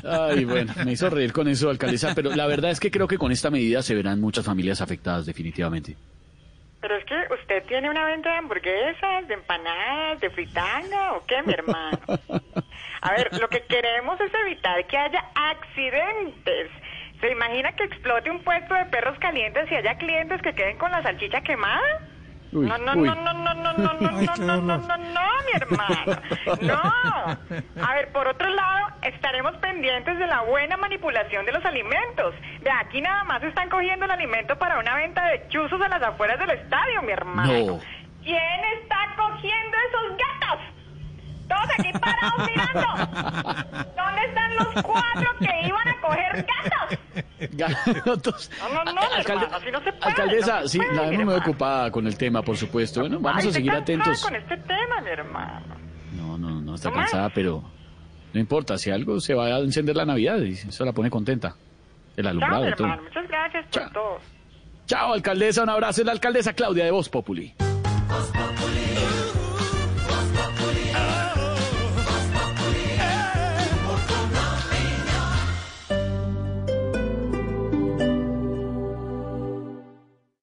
[0.28, 3.20] Ay, bueno, me hizo reír con eso, alcaldesa, pero la verdad es que creo que
[3.20, 5.96] con esta medida se verán muchas familias afectadas, definitivamente.
[6.82, 11.42] Pero es que usted tiene una venta de hamburguesas, de empanadas, de fritanga, ¿o qué,
[11.44, 12.00] mi hermano?
[13.02, 16.72] A ver, lo que queremos es evitar que haya accidentes.
[17.20, 20.92] ¿Se imagina que explote un puesto de perros calientes y haya clientes que queden con
[20.92, 22.11] la salchicha quemada?
[22.54, 25.52] Uy, no, no, no, no, no, no, no, no, no, no, no, no, no, mi
[25.54, 26.22] hermano.
[26.62, 27.84] No.
[27.84, 32.36] A ver, por otro lado, estaremos pendientes de la buena manipulación de los alimentos.
[32.62, 36.04] De aquí nada más están cogiendo el alimento para una venta de chuzos a las
[36.04, 37.54] afueras del estadio, mi hermano.
[37.54, 37.80] No.
[38.24, 40.60] ¿Quién está cogiendo esos gatos?
[41.52, 43.94] Todos aquí parados mirando.
[43.98, 47.00] ¿Dónde están los cuatro que iban a coger gatos?
[48.06, 48.52] Gatos.
[48.74, 50.06] No, no, no, Alcalde, así no se puede.
[50.12, 53.02] Alcaldesa, no sí, la vemos muy ocupada con el tema, por supuesto.
[53.02, 54.22] Bueno, vamos Ay, a seguir atentos.
[54.24, 55.76] con este tema, mi hermano.
[56.16, 57.10] No, no, no está ¿No más?
[57.12, 57.64] cansada, pero
[58.34, 58.78] no importa.
[58.78, 61.56] Si algo se va a encender la Navidad y eso la pone contenta.
[62.16, 62.84] El Chao, alumbrado mi y todo.
[62.88, 63.04] hermano.
[63.04, 64.20] Muchas gracias por todo.
[64.86, 65.64] Chao, alcaldesa.
[65.64, 66.02] Un abrazo.
[66.02, 67.54] Es la alcaldesa Claudia de Voz Populi.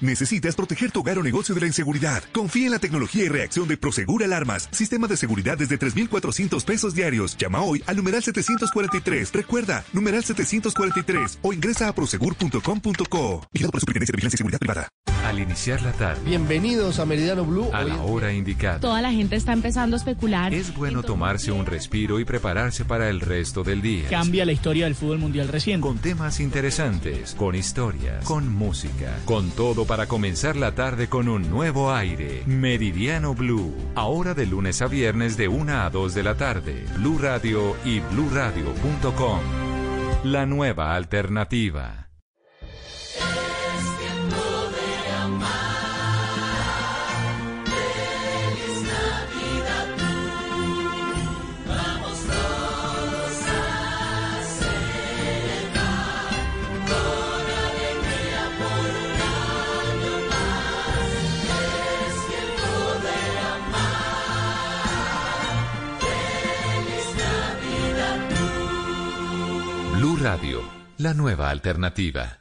[0.00, 2.22] ¿Necesitas proteger tu hogar o negocio de la inseguridad?
[2.32, 4.68] Confía en la tecnología y reacción de Prosegur Alarmas.
[4.70, 7.36] Sistema de seguridad desde 3,400 pesos diarios.
[7.36, 9.32] Llama hoy al numeral 743.
[9.32, 13.48] Recuerda, numeral 743 o ingresa a prosegur.com.co.
[13.52, 14.88] Vigilado por la Superintendencia de Vigilancia y Seguridad Privada.
[15.24, 17.68] Al iniciar la tarde, Bienvenidos a Meridiano Blue.
[17.74, 18.78] a la hora indicada.
[18.78, 20.54] Toda la gente está empezando a especular.
[20.54, 24.08] Es bueno tomarse un respiro y prepararse para el resto del día.
[24.08, 25.82] Cambia la historia del fútbol mundial reciente.
[25.86, 31.50] Con temas interesantes, con historias, con música, con todo para comenzar la tarde con un
[31.50, 32.42] nuevo aire.
[32.46, 33.74] Meridiano Blue.
[33.96, 36.84] Ahora de lunes a viernes de 1 a 2 de la tarde.
[36.94, 39.40] Blue Radio y bluradio.com.
[40.24, 42.07] La nueva alternativa.
[70.20, 70.62] Radio,
[70.96, 72.38] la nueva alternativa.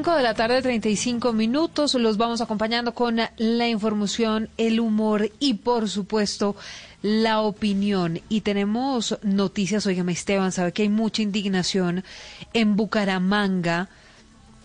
[0.00, 1.94] 5 de la tarde, 35 minutos.
[1.94, 6.54] Los vamos acompañando con la información, el humor y, por supuesto,
[7.02, 8.20] la opinión.
[8.28, 12.04] Y tenemos noticias, oígame Esteban, sabe que hay mucha indignación
[12.52, 13.88] en Bucaramanga.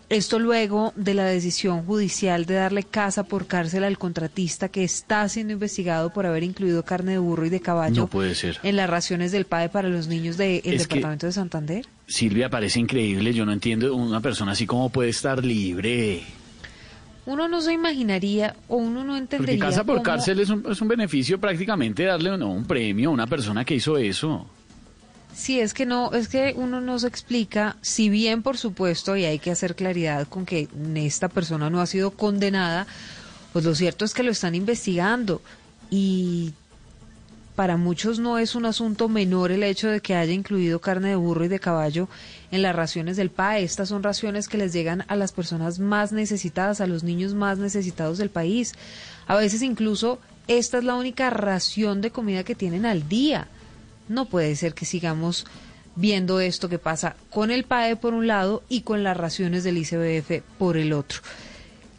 [0.07, 5.27] Esto luego de la decisión judicial de darle casa por cárcel al contratista que está
[5.29, 8.59] siendo investigado por haber incluido carne de burro y de caballo No puede ser.
[8.61, 11.87] en las raciones del PAE para los niños del que- departamento de Santander.
[12.05, 13.33] Silvia, parece increíble.
[13.33, 16.21] Yo no entiendo una persona así como puede estar libre.
[17.25, 20.63] Uno no se imaginaría o uno no Porque entendería casa por cómo- cárcel es un,
[20.71, 24.45] es un beneficio prácticamente darle no, un premio a una persona que hizo eso.
[25.33, 29.25] Sí, es que no, es que uno no se explica, si bien por supuesto, y
[29.25, 32.87] hay que hacer claridad con que esta persona no ha sido condenada,
[33.51, 35.41] pues lo cierto es que lo están investigando
[35.89, 36.53] y
[37.55, 41.15] para muchos no es un asunto menor el hecho de que haya incluido carne de
[41.15, 42.09] burro y de caballo
[42.51, 43.63] en las raciones del PAE.
[43.63, 47.57] Estas son raciones que les llegan a las personas más necesitadas, a los niños más
[47.57, 48.73] necesitados del país.
[49.25, 53.47] A veces incluso esta es la única ración de comida que tienen al día.
[54.09, 55.45] No puede ser que sigamos
[55.95, 59.77] viendo esto que pasa con el PAE por un lado y con las raciones del
[59.77, 61.21] ICBF por el otro.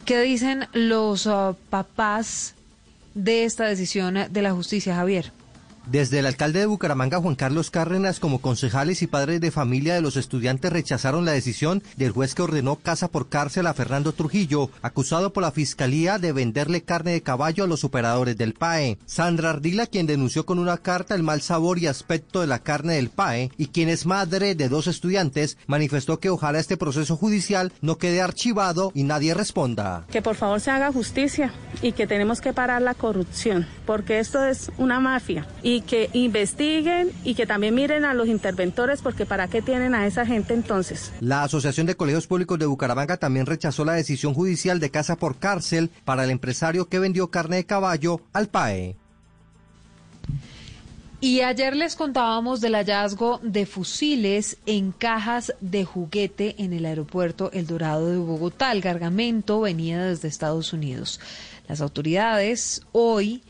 [0.05, 2.53] ¿Qué dicen los ah, papás
[3.15, 5.33] de esta decisión de la justicia, Javier?
[5.89, 10.01] Desde el alcalde de Bucaramanga, Juan Carlos Cárdenas, como concejales y padres de familia de
[10.01, 14.69] los estudiantes rechazaron la decisión del juez que ordenó casa por cárcel a Fernando Trujillo,
[14.81, 18.97] acusado por la fiscalía de venderle carne de caballo a los operadores del PAE.
[19.05, 22.95] Sandra Ardila, quien denunció con una carta el mal sabor y aspecto de la carne
[22.95, 27.71] del PAE, y quien es madre de dos estudiantes, manifestó que ojalá este proceso judicial
[27.79, 30.05] no quede archivado y nadie responda.
[30.11, 34.45] que por favor se haga justicia y que tenemos que parar la corrupción, porque esto
[34.45, 39.47] es una mafia y que investiguen y que también miren a los interventores, porque para
[39.47, 41.11] qué tienen a esa gente entonces.
[41.19, 45.37] La Asociación de Colegios Públicos de Bucaramanga también rechazó la decisión judicial de casa por
[45.37, 48.95] cárcel para el empresario que vendió carne de caballo al PAE.
[51.19, 57.49] Y ayer les contábamos del hallazgo de fusiles en cajas de juguete en el aeropuerto
[57.53, 58.71] El Dorado de Bogotá.
[58.71, 61.19] El cargamento venía desde Estados Unidos.
[61.67, 63.41] Las autoridades hoy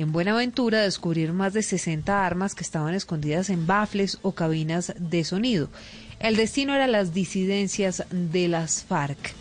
[0.00, 5.24] en Buenaventura descubrieron más de 60 armas que estaban escondidas en bafles o cabinas de
[5.24, 5.68] sonido.
[6.20, 9.34] El destino era las disidencias de las FARC.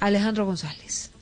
[0.00, 1.13] Alejandro González.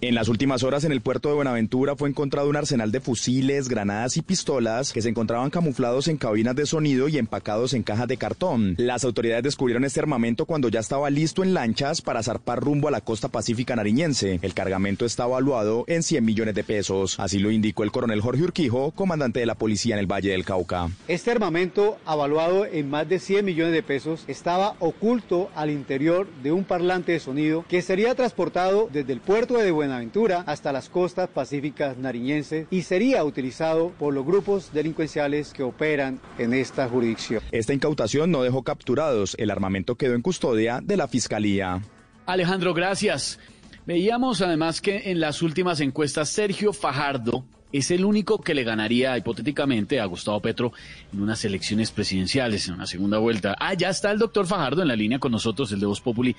[0.00, 3.68] En las últimas horas en el puerto de Buenaventura fue encontrado un arsenal de fusiles,
[3.68, 8.06] granadas y pistolas que se encontraban camuflados en cabinas de sonido y empacados en cajas
[8.06, 8.74] de cartón.
[8.78, 12.92] Las autoridades descubrieron este armamento cuando ya estaba listo en lanchas para zarpar rumbo a
[12.92, 14.38] la costa pacífica nariñense.
[14.42, 17.18] El cargamento está evaluado en 100 millones de pesos.
[17.18, 20.44] Así lo indicó el coronel Jorge Urquijo, comandante de la policía en el Valle del
[20.44, 20.90] Cauca.
[21.08, 26.52] Este armamento, avaluado en más de 100 millones de pesos, estaba oculto al interior de
[26.52, 31.28] un parlante de sonido que sería transportado desde el puerto de Buenaventura hasta las costas
[31.28, 37.42] pacíficas nariñenses y sería utilizado por los grupos delincuenciales que operan en esta jurisdicción.
[37.52, 39.36] Esta incautación no dejó capturados.
[39.38, 41.80] El armamento quedó en custodia de la fiscalía.
[42.26, 43.38] Alejandro, gracias.
[43.86, 49.16] Veíamos además que en las últimas encuestas Sergio Fajardo es el único que le ganaría
[49.16, 50.72] hipotéticamente a Gustavo Petro
[51.12, 53.54] en unas elecciones presidenciales, en una segunda vuelta.
[53.60, 56.34] Ah, ya está el doctor Fajardo en la línea con nosotros, el de Voz Populi.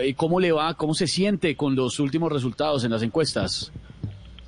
[0.00, 0.74] Eh, ¿Cómo le va?
[0.74, 3.72] ¿Cómo se siente con los últimos resultados en las encuestas?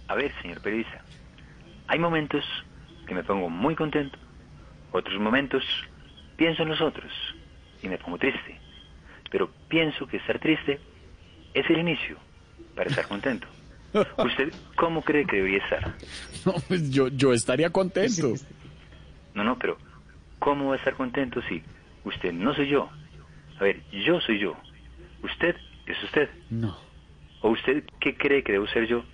[0.07, 1.03] A ver, señor periodista,
[1.87, 2.45] hay momentos
[3.07, 4.19] que me pongo muy contento,
[4.93, 5.65] otros momentos
[6.37, 7.13] pienso en los otros
[7.83, 8.59] y me pongo triste.
[9.31, 10.81] Pero pienso que estar triste
[11.53, 12.17] es el inicio
[12.75, 13.47] para estar contento.
[13.93, 15.95] ¿Usted cómo cree que debería estar?
[16.47, 18.35] No, pues yo, yo estaría contento.
[19.35, 19.77] No, no, pero
[20.39, 21.63] ¿cómo va a estar contento si
[22.05, 22.89] usted no soy yo?
[23.59, 24.57] A ver, yo soy yo.
[25.23, 26.29] Usted es usted.
[26.51, 26.77] No.
[27.41, 29.05] ¿O usted qué cree que debo ser yo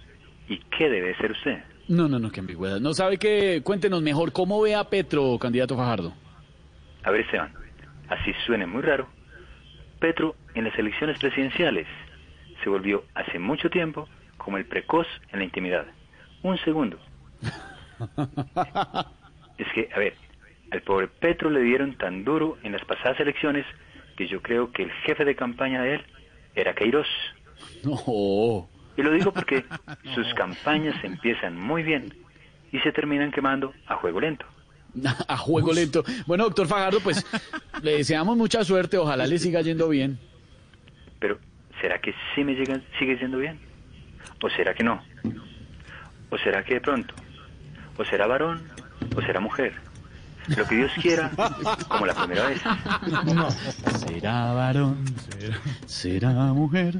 [0.48, 1.62] y qué debe ser usted?
[1.88, 2.80] No, no, no, qué ambigüedad.
[2.80, 6.14] No sabe que cuéntenos mejor cómo ve a Petro, candidato Fajardo.
[7.02, 7.52] A ver, Esteban,
[8.08, 9.08] así suene muy raro.
[10.00, 11.86] Petro en las elecciones presidenciales
[12.62, 14.08] se volvió hace mucho tiempo
[14.38, 15.86] como el precoz en la intimidad.
[16.42, 16.98] Un segundo.
[19.56, 20.14] Es que, a ver,
[20.72, 23.64] al pobre Petro le dieron tan duro en las pasadas elecciones
[24.16, 26.06] que yo creo que el jefe de campaña de él
[26.54, 27.08] era Queiroz.
[27.82, 28.68] No.
[28.96, 29.64] Y lo digo porque
[30.14, 32.14] sus campañas empiezan muy bien
[32.72, 34.46] y se terminan quemando a juego lento.
[35.28, 36.04] A juego lento.
[36.26, 37.26] Bueno, doctor Fajardo, pues
[37.82, 40.18] le deseamos mucha suerte, ojalá le siga yendo bien.
[41.18, 41.38] Pero,
[41.80, 43.58] ¿será que sí me llega, sigue siendo bien?
[44.42, 45.02] ¿O será que no?
[46.30, 47.14] ¿O será que de pronto?
[47.96, 48.62] ¿O será varón?
[49.16, 49.72] ¿O será mujer?
[50.48, 51.30] Lo que Dios quiera,
[51.88, 52.60] como la primera vez.
[53.98, 55.56] Será varón, será,
[55.86, 56.98] será mujer.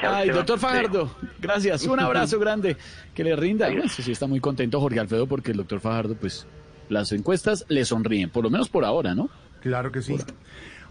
[0.00, 1.84] Chao, Ay, doctor Fajardo, gracias.
[1.86, 2.76] Un abrazo grande.
[3.14, 3.68] Que le rinda.
[3.68, 6.46] Bueno, sí está muy contento Jorge Alfredo porque el doctor Fajardo, pues,
[6.88, 9.30] las encuestas le sonríen, por lo menos por ahora, ¿no?
[9.62, 10.16] Claro que sí.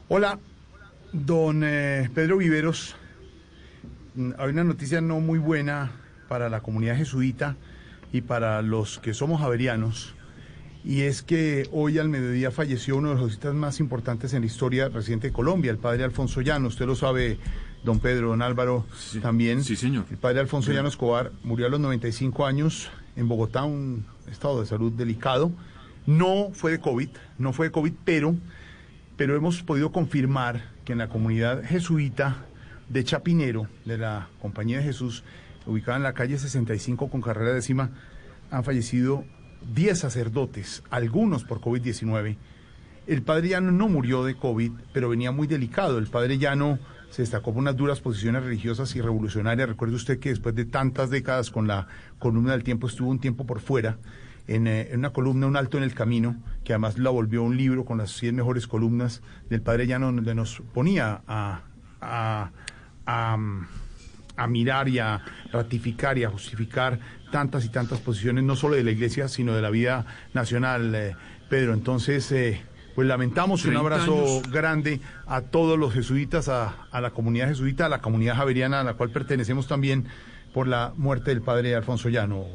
[0.07, 0.39] Hola,
[1.11, 2.95] don eh, Pedro Viveros.
[4.15, 5.91] Mm, Hay una noticia no muy buena
[6.27, 7.55] para la comunidad jesuita
[8.11, 10.15] y para los que somos javerianos.
[10.85, 14.47] Y es que hoy al mediodía falleció uno de los jesuitas más importantes en la
[14.47, 16.67] historia reciente de Colombia, el padre Alfonso Llano.
[16.67, 17.37] Usted lo sabe,
[17.85, 18.85] don Pedro, don Álvaro
[19.21, 19.63] también.
[19.63, 20.05] Sí, señor.
[20.11, 24.67] El padre Alfonso Llano Escobar murió a los 95 años en Bogotá, un estado de
[24.67, 25.53] salud delicado.
[26.05, 28.35] No fue de COVID, no fue de COVID, pero,
[29.15, 32.45] pero hemos podido confirmar que en la comunidad jesuita
[32.89, 35.23] de Chapinero, de la Compañía de Jesús,
[35.65, 37.91] ubicada en la calle 65 con carrera décima,
[38.51, 39.23] han fallecido
[39.73, 42.37] 10 sacerdotes, algunos por COVID-19.
[43.05, 45.97] El padre Llano no murió de COVID, pero venía muy delicado.
[45.97, 46.79] El padre Llano
[47.09, 49.67] se destacó por unas duras posiciones religiosas y revolucionarias.
[49.67, 51.87] Recuerde usted que después de tantas décadas con la
[52.17, 53.97] columna del tiempo estuvo un tiempo por fuera,
[54.47, 57.85] en, eh, una columna, Un alto en el camino, que además la volvió un libro
[57.85, 61.61] con las 100 mejores columnas del padre Llano, donde nos ponía a,
[62.01, 62.51] a,
[63.05, 63.37] a,
[64.35, 66.99] a mirar y a ratificar y a justificar
[67.31, 71.15] tantas y tantas posiciones, no solo de la Iglesia, sino de la vida nacional, eh,
[71.49, 71.73] Pedro.
[71.73, 72.61] Entonces, eh,
[72.95, 74.51] pues lamentamos un 30 abrazo años.
[74.51, 78.83] grande a todos los jesuitas, a, a la comunidad jesuita, a la comunidad javeriana, a
[78.83, 80.05] la cual pertenecemos también
[80.53, 82.45] por la muerte del padre Alfonso Llano,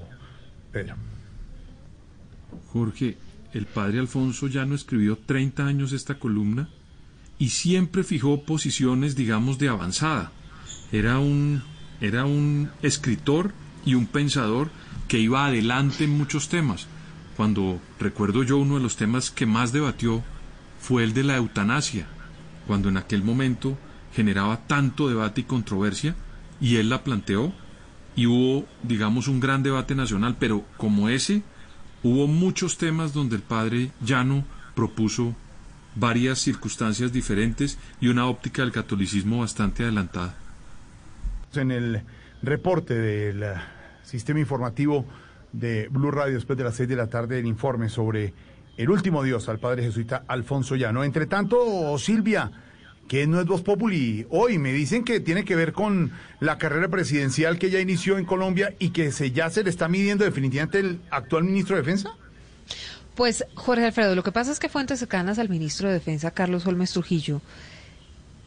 [0.72, 0.94] Pedro.
[2.72, 3.16] Jorge,
[3.52, 6.68] el padre Alfonso ya no escribió 30 años esta columna
[7.38, 10.32] y siempre fijó posiciones, digamos, de avanzada.
[10.92, 11.62] Era un,
[12.00, 13.52] era un escritor
[13.84, 14.70] y un pensador
[15.08, 16.86] que iba adelante en muchos temas.
[17.36, 20.22] Cuando recuerdo yo uno de los temas que más debatió
[20.80, 22.06] fue el de la eutanasia,
[22.66, 23.78] cuando en aquel momento
[24.14, 26.14] generaba tanto debate y controversia,
[26.60, 27.52] y él la planteó,
[28.16, 31.42] y hubo, digamos, un gran debate nacional, pero como ese,
[32.02, 34.44] hubo muchos temas donde el padre Llano
[34.74, 35.36] propuso
[35.94, 40.36] varias circunstancias diferentes y una óptica del catolicismo bastante adelantada.
[41.54, 42.02] En el
[42.42, 43.54] reporte del eh,
[44.02, 45.04] sistema informativo
[45.52, 48.34] de Blue Radio después de las seis de la tarde, el informe sobre
[48.76, 51.02] el último Dios al padre jesuita Alfonso Llano.
[51.04, 52.50] Entre tanto, Silvia,
[53.08, 56.88] que no es Voz Populi, hoy me dicen que tiene que ver con la carrera
[56.88, 60.78] presidencial que ya inició en Colombia y que se, ya se le está midiendo definitivamente
[60.80, 62.14] el actual ministro de Defensa.
[63.14, 66.66] Pues, Jorge Alfredo, lo que pasa es que fuentes cercanas al ministro de Defensa, Carlos
[66.66, 67.40] Holmes Trujillo,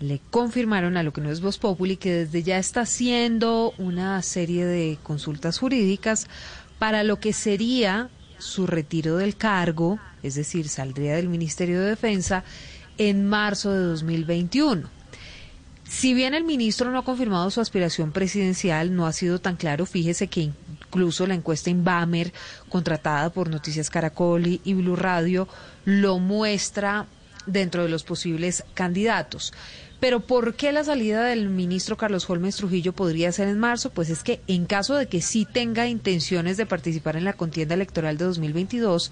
[0.01, 4.21] le confirmaron a lo que no es Voz Populi que desde ya está haciendo una
[4.21, 6.27] serie de consultas jurídicas
[6.79, 8.09] para lo que sería
[8.39, 12.43] su retiro del cargo, es decir, saldría del Ministerio de Defensa
[12.97, 14.89] en marzo de 2021.
[15.83, 19.85] Si bien el ministro no ha confirmado su aspiración presidencial, no ha sido tan claro,
[19.85, 22.33] fíjese que incluso la encuesta Inbamer,
[22.69, 25.47] contratada por Noticias Caracol y y Blue Radio,
[25.85, 27.07] lo muestra
[27.45, 29.53] dentro de los posibles candidatos.
[30.01, 33.91] Pero ¿por qué la salida del ministro Carlos Holmes Trujillo podría ser en marzo?
[33.91, 37.75] Pues es que en caso de que sí tenga intenciones de participar en la contienda
[37.75, 39.11] electoral de 2022,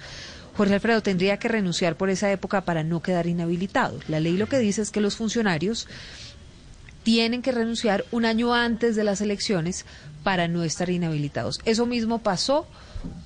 [0.57, 3.99] Jorge Alfredo tendría que renunciar por esa época para no quedar inhabilitado.
[4.07, 5.87] La ley lo que dice es que los funcionarios
[7.03, 9.85] tienen que renunciar un año antes de las elecciones
[10.23, 11.59] para no estar inhabilitados.
[11.65, 12.67] Eso mismo pasó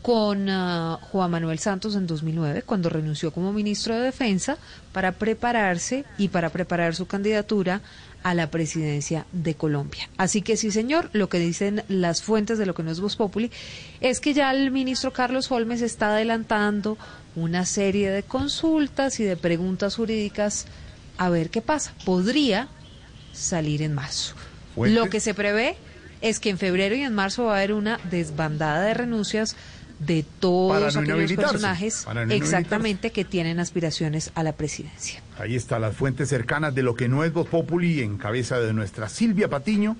[0.02, 4.58] con ah, Juan Manuel Santos en 2009, cuando renunció como ministro de Defensa
[4.92, 7.82] para prepararse y para preparar su candidatura
[8.24, 10.10] a la presidencia de Colombia.
[10.18, 13.16] Así que sí, señor, lo que dicen las fuentes de lo que no es Voz
[13.16, 13.52] Populi
[14.00, 16.98] es que ya el ministro Carlos Holmes está adelantando
[17.36, 20.68] una serie de consultas y de preguntas jurídicas
[21.18, 21.94] a ver qué pasa.
[22.06, 22.70] Podría
[23.34, 24.36] salir en marzo.
[24.76, 24.98] Fuentes.
[24.98, 25.78] Lo que se prevé
[26.24, 29.56] es que en febrero y en marzo va a haber una desbandada de renuncias
[30.00, 35.22] de todos no aquellos personajes no exactamente que tienen aspiraciones a la presidencia.
[35.38, 38.74] Ahí está las fuentes cercanas de lo que no es Voz Populi en cabeza de
[38.74, 39.98] nuestra Silvia Patiño.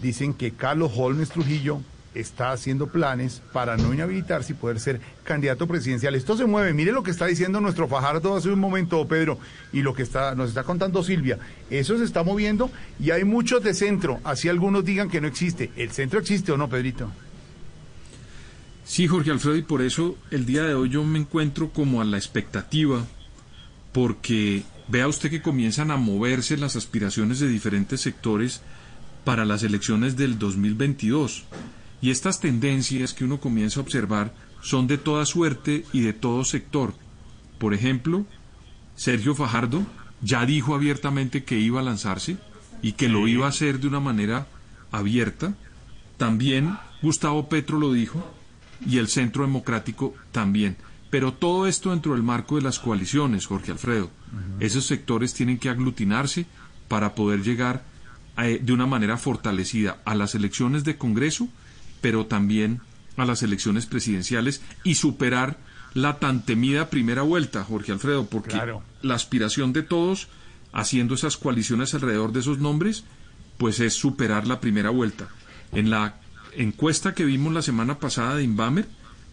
[0.00, 1.80] Dicen que Carlos Holmes Trujillo
[2.20, 6.14] está haciendo planes para no inhabilitarse y poder ser candidato presidencial.
[6.14, 6.72] Esto se mueve.
[6.74, 9.38] Mire lo que está diciendo nuestro Fajardo hace un momento, Pedro,
[9.72, 11.38] y lo que nos está contando Silvia.
[11.70, 12.70] Eso se está moviendo
[13.00, 14.20] y hay muchos de centro.
[14.24, 15.70] Así algunos digan que no existe.
[15.76, 17.10] ¿El centro existe o no, Pedrito?
[18.84, 22.06] Sí, Jorge Alfredo, y por eso el día de hoy yo me encuentro como a
[22.06, 23.04] la expectativa,
[23.92, 28.62] porque vea usted que comienzan a moverse las aspiraciones de diferentes sectores
[29.24, 31.44] para las elecciones del 2022.
[32.00, 36.44] Y estas tendencias que uno comienza a observar son de toda suerte y de todo
[36.44, 36.94] sector.
[37.58, 38.24] Por ejemplo,
[38.96, 39.86] Sergio Fajardo
[40.20, 42.36] ya dijo abiertamente que iba a lanzarse
[42.82, 44.46] y que lo iba a hacer de una manera
[44.90, 45.54] abierta.
[46.16, 48.24] También Gustavo Petro lo dijo
[48.86, 50.76] y el Centro Democrático también.
[51.10, 54.10] Pero todo esto dentro del marco de las coaliciones, Jorge Alfredo.
[54.60, 56.46] Esos sectores tienen que aglutinarse
[56.86, 57.82] para poder llegar
[58.36, 61.48] eh, de una manera fortalecida a las elecciones de Congreso,
[62.00, 62.80] pero también
[63.16, 65.58] a las elecciones presidenciales y superar
[65.94, 68.60] la tan temida primera vuelta, Jorge Alfredo, porque
[69.02, 70.28] la aspiración de todos
[70.72, 73.04] haciendo esas coaliciones alrededor de esos nombres,
[73.56, 75.28] pues es superar la primera vuelta.
[75.72, 76.20] En la
[76.56, 78.86] encuesta que vimos la semana pasada de Inbamer,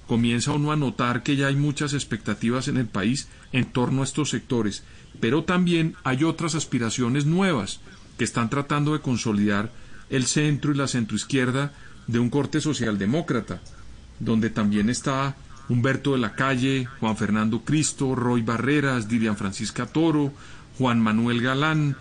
[0.08, 4.06] comienza uno a notar que ya hay muchas expectativas en el país en torno a
[4.06, 4.84] estos sectores,
[5.20, 7.80] pero también hay otras aspiraciones nuevas
[8.18, 9.72] que están tratando de consolidar
[10.10, 11.74] el centro y la centroizquierda
[12.08, 13.62] de un corte socialdemócrata,
[14.20, 15.36] donde también está
[15.68, 20.32] Humberto de la Calle, Juan Fernando Cristo, Roy Barreras, Dilian Francisca Toro,
[20.78, 21.96] Juan Manuel Galán.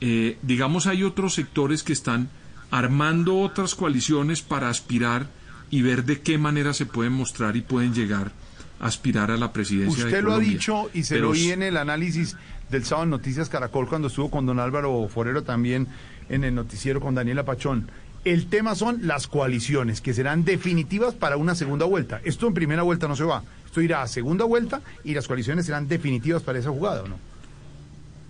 [0.00, 2.30] Eh, digamos, hay otros sectores que están
[2.70, 5.26] armando otras coaliciones para aspirar
[5.70, 8.32] y ver de qué manera se pueden mostrar y pueden llegar
[8.80, 10.04] a aspirar a la presidencia.
[10.04, 10.52] Usted de lo ha Colombia.
[10.52, 12.36] dicho y se Pero lo oí en el análisis
[12.70, 15.88] del sábado en Noticias Caracol cuando estuvo con don Álvaro Forero también
[16.28, 17.90] en el noticiero con Daniela Pachón.
[18.24, 22.20] El tema son las coaliciones que serán definitivas para una segunda vuelta.
[22.24, 23.42] Esto en primera vuelta no se va.
[23.64, 27.18] Esto irá a segunda vuelta y las coaliciones serán definitivas para esa jugada, ¿o no?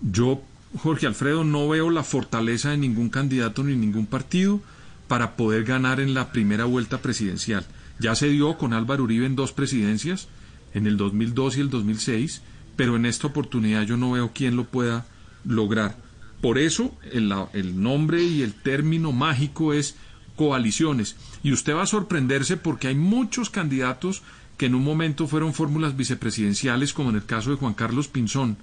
[0.02, 0.42] Yo,
[0.78, 4.60] Jorge Alfredo, no veo la fortaleza de ningún candidato ni ningún partido
[5.08, 7.66] para poder ganar en la primera vuelta presidencial.
[7.98, 10.28] Ya se dio con Álvaro Uribe en dos presidencias,
[10.72, 12.42] en el 2002 y el 2006,
[12.76, 15.04] pero en esta oportunidad yo no veo quién lo pueda
[15.44, 15.96] lograr.
[16.40, 19.96] Por eso el, el nombre y el término mágico es
[20.36, 21.16] coaliciones.
[21.42, 24.22] Y usted va a sorprenderse porque hay muchos candidatos
[24.56, 28.56] que en un momento fueron fórmulas vicepresidenciales, como en el caso de Juan Carlos Pinzón,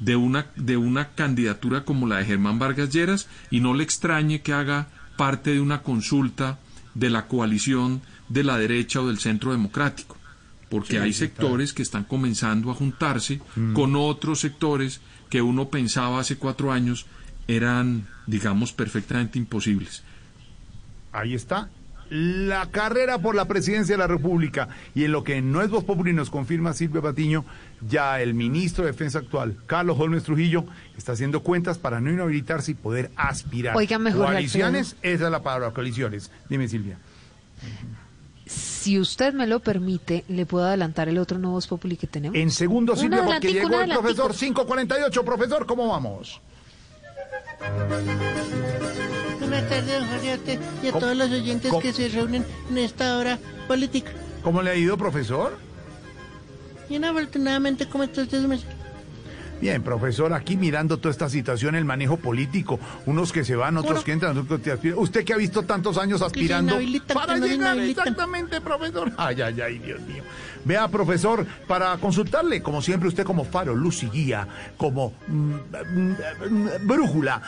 [0.00, 4.42] de una, de una candidatura como la de Germán Vargas Lleras, y no le extrañe
[4.42, 6.58] que haga parte de una consulta
[6.94, 10.16] de la coalición de la derecha o del centro democrático,
[10.68, 13.72] porque Sí, hay sectores que están comenzando a juntarse Mm.
[13.74, 17.06] con otros sectores que uno pensaba hace cuatro años
[17.48, 20.02] eran, digamos, perfectamente imposibles.
[21.12, 21.68] Ahí está.
[22.08, 24.68] La carrera por la presidencia de la República.
[24.94, 27.44] Y en lo que no es Voz Populi nos confirma Silvia Patiño,
[27.88, 30.66] ya el ministro de Defensa actual, Carlos Holmes Trujillo,
[30.96, 33.76] está haciendo cuentas para no inhabilitarse y poder aspirar.
[33.76, 36.30] Oiga, mejor, Coaliciones, esa es la palabra, coaliciones.
[36.48, 36.98] Dime, Silvia.
[38.86, 42.36] Si usted me lo permite, le puedo adelantar el otro nuevo Voz Populi que tenemos.
[42.38, 45.24] En segundo, Un Silvia, porque llegó el profesor 548.
[45.24, 46.40] Profesor, ¿cómo vamos?
[49.40, 52.08] Buenas tardes, don Jorge, a usted y a ¿Cómo- todos los oyentes cómo- que se
[52.10, 54.12] reúnen en esta hora política.
[54.44, 55.58] ¿Cómo le ha ido, profesor?
[56.88, 58.40] Bien, afortunadamente, ¿cómo está usted?
[59.60, 64.04] Bien, profesor, aquí mirando toda esta situación, el manejo político, unos que se van, otros
[64.04, 64.98] que entran, otros que aspiran.
[64.98, 66.78] Usted que ha visto tantos años aspirando
[67.14, 69.10] para llegar exactamente, profesor.
[69.16, 70.22] Ay, ay, ay, Dios mío.
[70.64, 74.46] Vea, profesor, para consultarle, como siempre, usted como faro, luz y guía,
[74.76, 76.16] como mm, mm,
[76.50, 77.40] mm, brújula,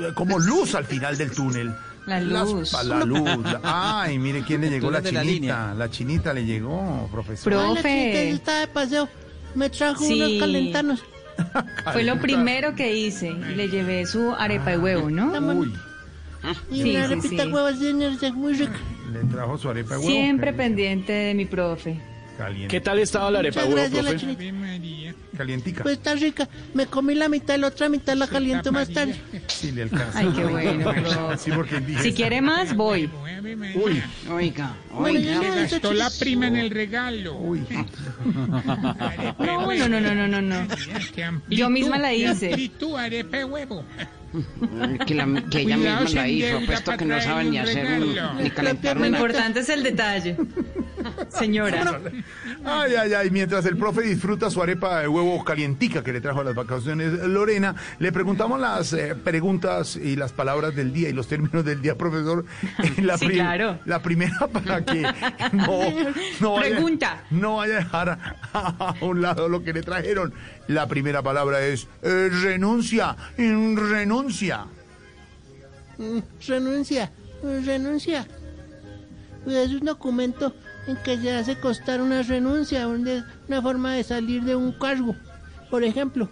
[0.00, 1.74] eh, como luz al final del túnel.
[2.06, 2.72] La Las- luz.
[2.84, 3.30] la luz.
[3.62, 5.72] Ay, mire quién le llegó la chinita.
[5.72, 7.54] La chinita le llegó, profesor.
[7.54, 7.90] Ay, la
[8.34, 9.08] está de paseo.
[9.54, 10.20] Me trajo Sí.
[10.20, 11.02] unos calentanos.
[11.92, 15.32] Fue lo primero que hice y le llevé su arepa de huevo, ¿no?
[15.54, 15.72] Uy,
[16.70, 17.52] Y Sí, una sí, repita sí.
[17.52, 18.76] huevas señor, es muy rica.
[19.12, 20.10] le trajo su arepa de huevo.
[20.10, 22.00] Siempre pendiente de mi profe.
[22.36, 22.68] Caliente.
[22.68, 24.36] ¿Qué tal estaba la arepa Muchas gracias, la profe?
[24.36, 25.14] chinita.
[25.36, 25.82] Calientica.
[25.82, 26.48] Pues está rica.
[26.74, 29.16] Me comí la mitad, la otra mitad la caliento más tarde.
[29.48, 30.18] Sí, le alcanza.
[30.18, 31.38] Ay, qué bueno, profe.
[31.38, 32.02] Sí, porque dije.
[32.02, 33.10] Si quiere más, voy.
[33.74, 34.02] Uy.
[34.30, 35.40] Oiga, oiga.
[35.40, 37.36] Se gastó la prima en el regalo.
[37.36, 37.62] Uy.
[39.38, 40.66] No, no, no, no, no, no,
[41.48, 42.70] Yo misma la hice.
[42.98, 43.84] arepa de huevo.
[45.06, 47.58] Que, la- que ella Cuidado, misma la hizo, puesto para que no traerle sabe ni
[47.58, 49.16] hacer un, ni calentar Lo una.
[49.16, 50.36] importante es el detalle.
[51.28, 52.00] Señora.
[52.64, 53.30] Ay, ay, ay.
[53.30, 57.12] Mientras el profe disfruta su arepa de huevo calientica que le trajo a las vacaciones
[57.26, 61.80] Lorena, le preguntamos las eh, preguntas y las palabras del día y los términos del
[61.82, 62.44] día, profesor.
[63.02, 63.78] La, Sí, claro.
[63.84, 65.02] la primera para que
[65.52, 65.78] no,
[66.40, 67.24] no vaya, Pregunta.
[67.30, 68.08] no vaya a dejar
[68.52, 68.68] a,
[69.00, 70.32] a un lado lo que le trajeron.
[70.66, 74.66] La primera palabra es eh, renuncia, renuncia.
[75.98, 77.12] Mm, Renuncia,
[77.42, 78.26] renuncia.
[79.46, 80.54] Es un documento
[80.86, 85.16] en que se hace costar una renuncia, una, forma de salir de un cargo.
[85.70, 86.28] Por ejemplo,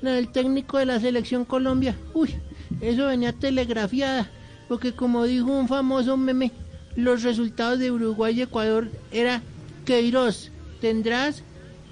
[0.00, 1.96] la del técnico de la selección Colombia.
[2.14, 2.34] Uy,
[2.80, 4.30] eso venía telegrafiada,
[4.68, 6.52] porque como dijo un famoso meme,
[6.94, 9.42] los resultados de Uruguay y Ecuador era
[9.84, 10.50] Queiroz,
[10.80, 11.42] tendrás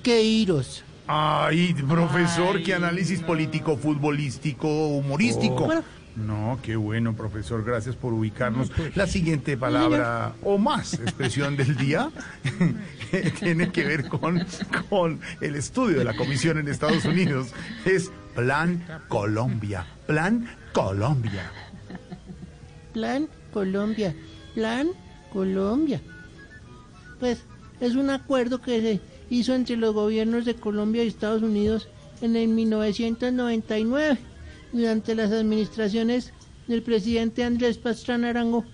[0.02, 0.83] Queiroz.
[1.06, 5.66] Ay, profesor, qué análisis político, futbolístico, humorístico.
[5.66, 5.82] Bueno.
[6.16, 7.64] No, qué bueno, profesor.
[7.64, 8.70] Gracias por ubicarnos.
[8.94, 12.10] La siguiente palabra o más expresión del día
[13.40, 14.46] tiene que ver con,
[14.88, 17.48] con el estudio de la comisión en Estados Unidos.
[17.84, 19.86] Es Plan Colombia.
[20.06, 21.50] Plan Colombia.
[22.92, 24.14] Plan Colombia,
[24.54, 24.88] Plan
[25.32, 26.00] Colombia.
[27.18, 27.42] Pues
[27.80, 29.00] es un acuerdo que se
[29.38, 31.88] hizo entre los gobiernos de Colombia y Estados Unidos
[32.20, 34.18] en el 1999,
[34.72, 36.32] durante las administraciones
[36.68, 38.64] del presidente Andrés Pastrana Arango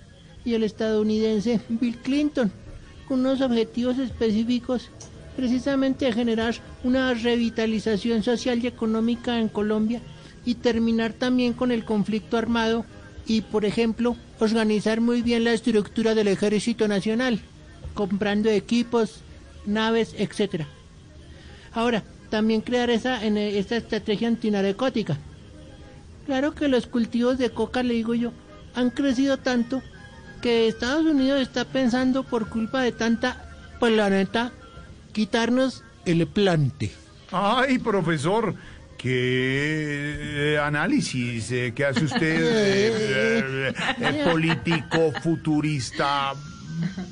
[0.45, 2.53] y el estadounidense Bill Clinton,
[3.09, 4.91] con unos objetivos específicos
[5.37, 6.55] precisamente de generar
[6.85, 10.01] una revitalización social y económica en Colombia
[10.45, 12.85] y terminar también con el conflicto armado
[13.27, 17.41] y, por ejemplo, organizar muy bien la estructura del Ejército Nacional,
[17.95, 19.23] comprando equipos,
[19.67, 20.67] naves, etcétera.
[21.73, 25.19] Ahora, también crear esa, en eh, esta estrategia antinarcótica.
[26.27, 28.33] Claro que los cultivos de coca, le digo yo,
[28.75, 29.83] han crecido tanto
[30.41, 34.53] que Estados Unidos está pensando por culpa de tanta planeta
[35.13, 36.93] quitarnos el plante.
[37.33, 38.55] Ay, profesor,
[38.97, 42.21] qué eh, análisis eh, que hace usted,
[43.75, 46.35] eh, político, futurista,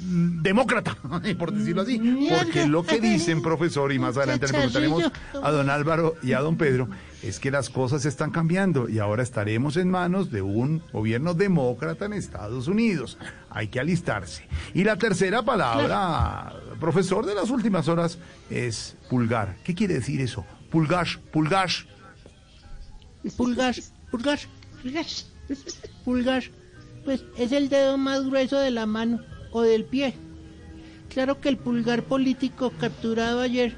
[0.02, 0.96] demócrata,
[1.38, 1.98] por decirlo así.
[2.28, 5.04] Porque lo que dicen, profesor, y más adelante le preguntaremos
[5.42, 6.88] a don Álvaro y a don Pedro,
[7.22, 12.06] es que las cosas están cambiando y ahora estaremos en manos de un gobierno demócrata
[12.06, 13.18] en Estados Unidos.
[13.50, 14.46] Hay que alistarse.
[14.74, 18.18] Y la tercera palabra, profesor de las últimas horas,
[18.50, 19.56] es pulgar.
[19.64, 20.44] ¿Qué quiere decir eso?
[20.70, 21.70] Pulgar, pulgar.
[23.36, 23.74] Pulgar,
[24.10, 24.38] pulgar,
[24.82, 25.06] pulgar,
[26.04, 26.44] pulgar,
[27.04, 29.18] pues es el dedo más grueso de la mano
[29.52, 30.14] o del pie.
[31.12, 33.74] Claro que el pulgar político capturado ayer,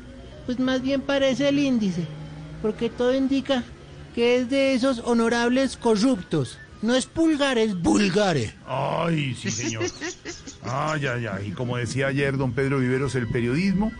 [0.47, 2.05] pues más bien parece el índice,
[2.61, 3.65] porque todo indica
[4.15, 6.59] que es de esos honorables corruptos.
[6.83, 8.55] No es pulgar, es vulgare.
[8.67, 9.85] Ay, sí, señor.
[10.63, 11.49] Ay, ay, ay.
[11.49, 13.93] Y como decía ayer don Pedro Viveros, el periodismo,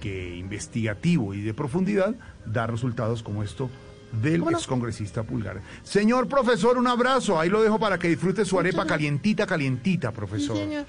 [0.00, 2.14] que investigativo y de profundidad,
[2.46, 3.68] da resultados como esto
[4.12, 5.60] del excongresista Pulgar.
[5.82, 7.38] Señor profesor, un abrazo.
[7.38, 10.56] Ahí lo dejo para que disfrute su arepa calientita, calientita, Sí, profesor.
[10.56, 10.86] señor.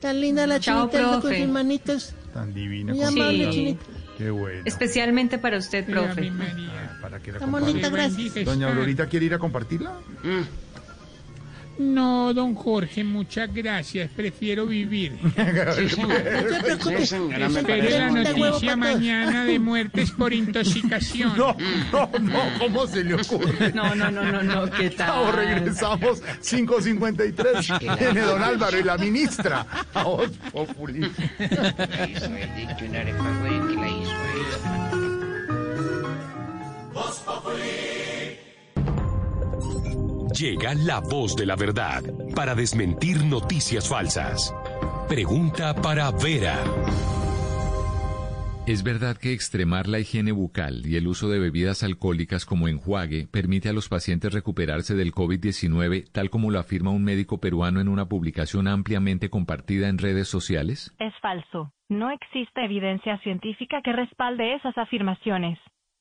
[0.00, 2.14] Tan linda la Chao, chinita con sus manitas.
[2.34, 2.92] Tan divina.
[2.94, 3.84] Muy amable, chinita.
[4.18, 4.62] Qué bueno.
[4.64, 6.30] Especialmente para usted, profe.
[7.02, 8.08] Para que la Tan bonita, comparta.
[8.14, 8.44] gracias.
[8.44, 9.94] Doña Aurorita quiere ir a compartirla.
[11.78, 14.10] No, don Jorge, muchas gracias.
[14.14, 15.18] Prefiero vivir.
[15.76, 16.08] Sí, señor.
[16.08, 17.02] No se preocupe.
[17.02, 21.32] Espere la noticia mañana de muertes por intoxicación.
[21.36, 21.54] No,
[21.92, 23.72] no, no, ¿cómo se le ocurre?
[23.72, 25.06] No, no, no, no, no, ¿qué tal?
[25.08, 27.98] Chao, regresamos 5.53.
[27.98, 29.66] Viene don Álvaro y la ministra.
[29.94, 31.10] A Voz Populi.
[40.38, 42.02] Llega la voz de la verdad
[42.34, 44.54] para desmentir noticias falsas.
[45.08, 46.62] Pregunta para Vera.
[48.66, 53.28] ¿Es verdad que extremar la higiene bucal y el uso de bebidas alcohólicas como enjuague
[53.32, 57.88] permite a los pacientes recuperarse del COVID-19, tal como lo afirma un médico peruano en
[57.88, 60.94] una publicación ampliamente compartida en redes sociales?
[60.98, 61.72] Es falso.
[61.88, 65.58] No existe evidencia científica que respalde esas afirmaciones.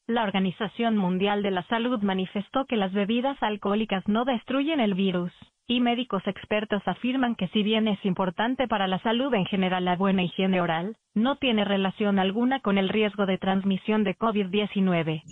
[0.07, 5.32] La Organización Mundial de la Salud manifestó que las bebidas alcohólicas no destruyen el virus,
[5.65, 9.95] y médicos expertos afirman que si bien es importante para la salud en general la
[9.95, 15.23] buena higiene oral, no tiene relación alguna con el riesgo de transmisión de COVID-19.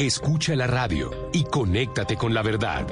[0.00, 2.84] Escucha la radio y conéctate con la verdad.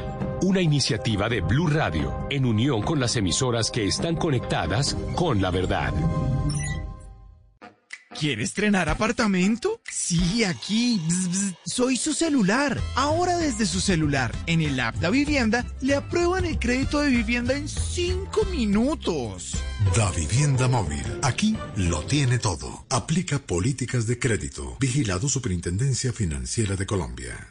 [0.42, 5.50] Una iniciativa de Blue Radio en unión con las emisoras que están conectadas con la
[5.50, 5.92] verdad.
[8.18, 9.80] ¿Quiere estrenar apartamento?
[9.90, 11.00] Sí, aquí.
[11.66, 12.80] Soy su celular.
[12.94, 17.54] Ahora desde su celular, en el app Da Vivienda, le aprueban el crédito de vivienda
[17.54, 19.56] en 5 minutos.
[19.96, 21.04] Da Vivienda Móvil.
[21.22, 22.86] Aquí lo tiene todo.
[22.88, 24.76] Aplica políticas de crédito.
[24.78, 27.50] Vigilado Superintendencia Financiera de Colombia.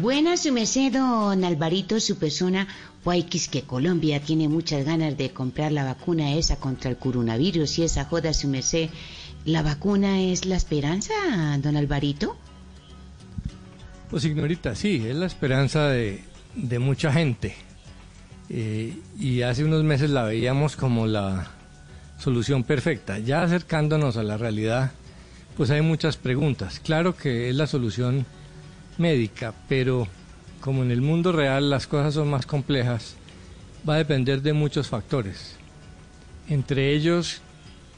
[0.00, 2.66] Buenas, su merced, don Alvarito, su persona.
[3.04, 7.82] Guayquis que Colombia tiene muchas ganas de comprar la vacuna esa contra el coronavirus y
[7.82, 8.88] esa joda, su merced.
[9.44, 11.12] ¿La vacuna es la esperanza,
[11.58, 12.38] don Alvarito?
[14.08, 16.24] Pues ignorita, sí, es la esperanza de,
[16.54, 17.54] de mucha gente.
[18.48, 21.50] Eh, y hace unos meses la veíamos como la
[22.18, 23.18] solución perfecta.
[23.18, 24.92] Ya acercándonos a la realidad,
[25.54, 26.80] pues hay muchas preguntas.
[26.80, 28.24] Claro que es la solución
[29.02, 30.06] médica, pero
[30.60, 33.16] como en el mundo real las cosas son más complejas,
[33.86, 35.56] va a depender de muchos factores.
[36.48, 37.42] Entre ellos,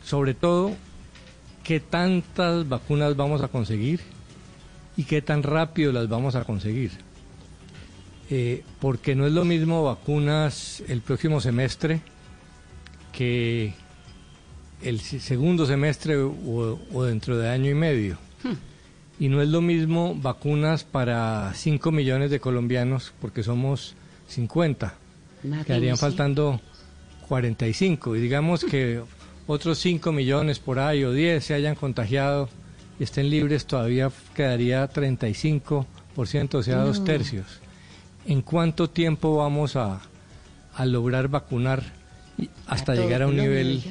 [0.02, 0.72] sobre todo,
[1.62, 4.01] qué tantas vacunas vamos a conseguir
[4.97, 6.93] y qué tan rápido las vamos a conseguir.
[8.31, 12.01] Eh, porque no es lo mismo vacunas el próximo semestre
[13.12, 13.74] que
[14.82, 18.18] el segundo semestre o, o dentro de año y medio.
[19.19, 23.95] Y no es lo mismo vacunas para 5 millones de colombianos, porque somos
[24.28, 24.95] 50.
[25.45, 25.66] Imagínese.
[25.66, 26.61] Quedarían faltando
[27.28, 28.16] 45.
[28.16, 29.01] Y digamos que
[29.47, 32.49] otros 5 millones por ahí o 10 se hayan contagiado
[32.99, 35.86] y estén libres, todavía quedaría 35%,
[36.55, 37.47] o sea, dos tercios.
[38.27, 40.01] ¿En cuánto tiempo vamos a,
[40.74, 41.82] a lograr vacunar
[42.66, 43.82] hasta llegar a un nivel.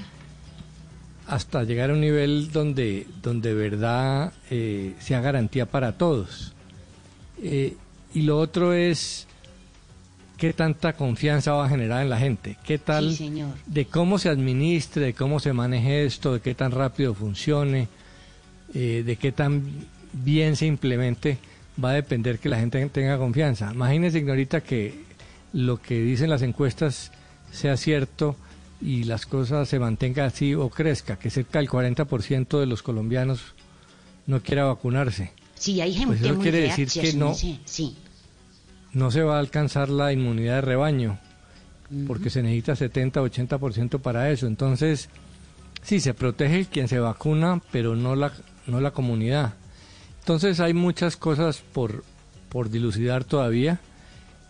[1.34, 6.53] Hasta llegar a un nivel donde donde de verdad eh, sea garantía para todos.
[7.41, 7.76] Eh,
[8.14, 9.27] y lo otro es
[10.38, 13.49] qué tanta confianza va a generar en la gente qué tal Sí, señor.
[13.65, 17.88] de cómo se administre de cómo se maneje esto de qué tan rápido funcione
[18.73, 19.64] eh, de qué tan
[20.14, 21.38] bien se implemente
[21.84, 23.72] va a depender que la gente tenga confianza.
[23.73, 24.93] Imagínense ignorita que
[25.53, 27.11] lo que dicen las encuestas
[27.51, 28.35] sea cierto
[28.82, 33.41] y las cosas se mantengan así o crezca, que cerca del 40% de los colombianos
[34.28, 35.32] no quiera vacunarse.
[35.56, 37.12] Sí, hay gente Pues eso muy quiere decir que
[37.66, 37.95] Sí.
[38.91, 41.20] no se va a alcanzar la inmunidad de rebaño,
[42.08, 44.48] porque se necesita 70-80% para eso.
[44.48, 45.10] Entonces,
[45.82, 48.34] sí, se protege quien se vacuna, pero no la,
[48.68, 49.54] no la comunidad.
[50.20, 52.04] Entonces hay muchas cosas por,
[52.50, 53.80] por dilucidar todavía.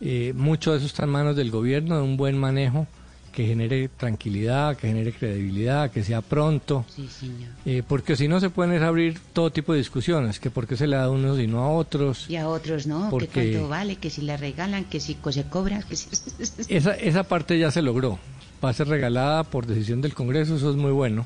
[0.02, 2.88] Eh, mucho de eso está en manos del gobierno, de un buen manejo
[3.34, 6.86] que genere tranquilidad, que genere credibilidad, que sea pronto.
[6.88, 7.50] Sí, señor.
[7.66, 10.88] Eh, porque si no se pueden abrir todo tipo de discusiones, que por qué se
[10.88, 12.30] le da a unos y no a otros.
[12.30, 15.44] Y a otros no, Porque- que cuánto vale, que si la regalan, que si se
[15.46, 16.08] cobra, que si...
[16.70, 18.20] Esa, esa parte ya se logró.
[18.64, 21.26] Va a ser regalada por decisión del Congreso, eso es muy bueno.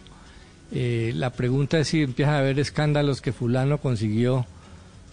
[0.71, 4.45] Eh, la pregunta es si empieza a haber escándalos que fulano consiguió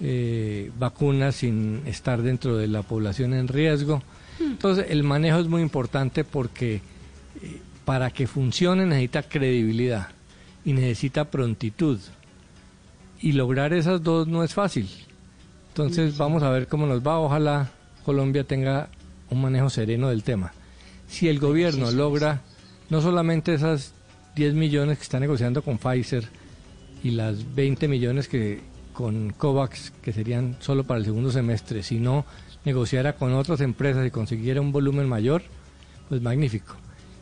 [0.01, 4.03] eh, vacunas sin estar dentro de la población en riesgo.
[4.41, 6.77] Entonces el manejo es muy importante porque
[7.43, 10.09] eh, para que funcione necesita credibilidad
[10.65, 11.99] y necesita prontitud.
[13.21, 14.89] Y lograr esas dos no es fácil.
[15.69, 17.19] Entonces vamos a ver cómo nos va.
[17.19, 17.71] Ojalá
[18.05, 18.89] Colombia tenga
[19.31, 20.53] un manejo sereno del tema.
[21.09, 22.43] Si el gobierno logra
[22.91, 23.95] no solamente esas
[24.37, 26.29] 10 millones que está negociando con Pfizer
[27.03, 28.61] y las 20 millones que
[28.93, 32.25] con COVAX, que serían solo para el segundo semestre, sino
[32.65, 35.43] negociara con otras empresas y consiguiera un volumen mayor,
[36.09, 36.77] pues magnífico.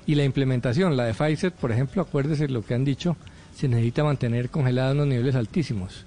[0.06, 3.16] Y la implementación, la de Pfizer, por ejemplo, acuérdese lo que han dicho,
[3.55, 6.05] se necesita mantener congelada unos niveles altísimos.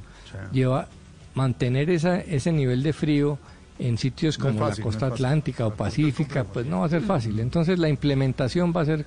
[0.52, 0.88] Lleva
[1.34, 3.38] mantener esa, ese nivel de frío
[3.80, 5.26] en sitios No como fácil, la no costa fácil.
[5.26, 7.40] atlántica o pacífica, pues no va a ser fácil.
[7.40, 9.06] Entonces la implementación va a ser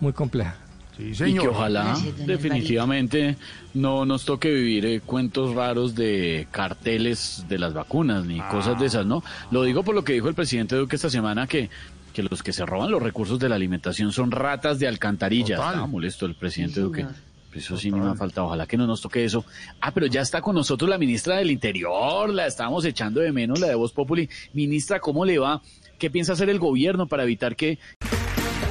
[0.00, 0.56] muy compleja.
[0.96, 3.36] Sí, Y que ojalá Gracias, definitivamente
[3.74, 8.86] no nos toque vivir eh, cuentos raros de carteles de las vacunas ni cosas de
[8.86, 9.22] esas, ¿no?
[9.50, 11.68] Lo digo por lo que dijo el presidente Duque esta semana que
[12.14, 15.56] que los que se roban los recursos de la alimentación son ratas de alcantarilla.
[15.56, 15.72] Total.
[15.72, 17.00] Estaba molesto el presidente Sí, Duque.
[17.02, 17.14] señor.
[17.54, 18.46] Eso sí no me ha faltado.
[18.46, 19.44] Ojalá que no nos toque eso.
[19.82, 22.30] Ah, pero ya está con nosotros la ministra del Interior.
[22.32, 24.28] La estábamos echando de menos, la de Voz Populi.
[24.54, 25.60] Ministra, ¿cómo le va?
[25.98, 27.78] ¿Qué piensa hacer el gobierno para evitar que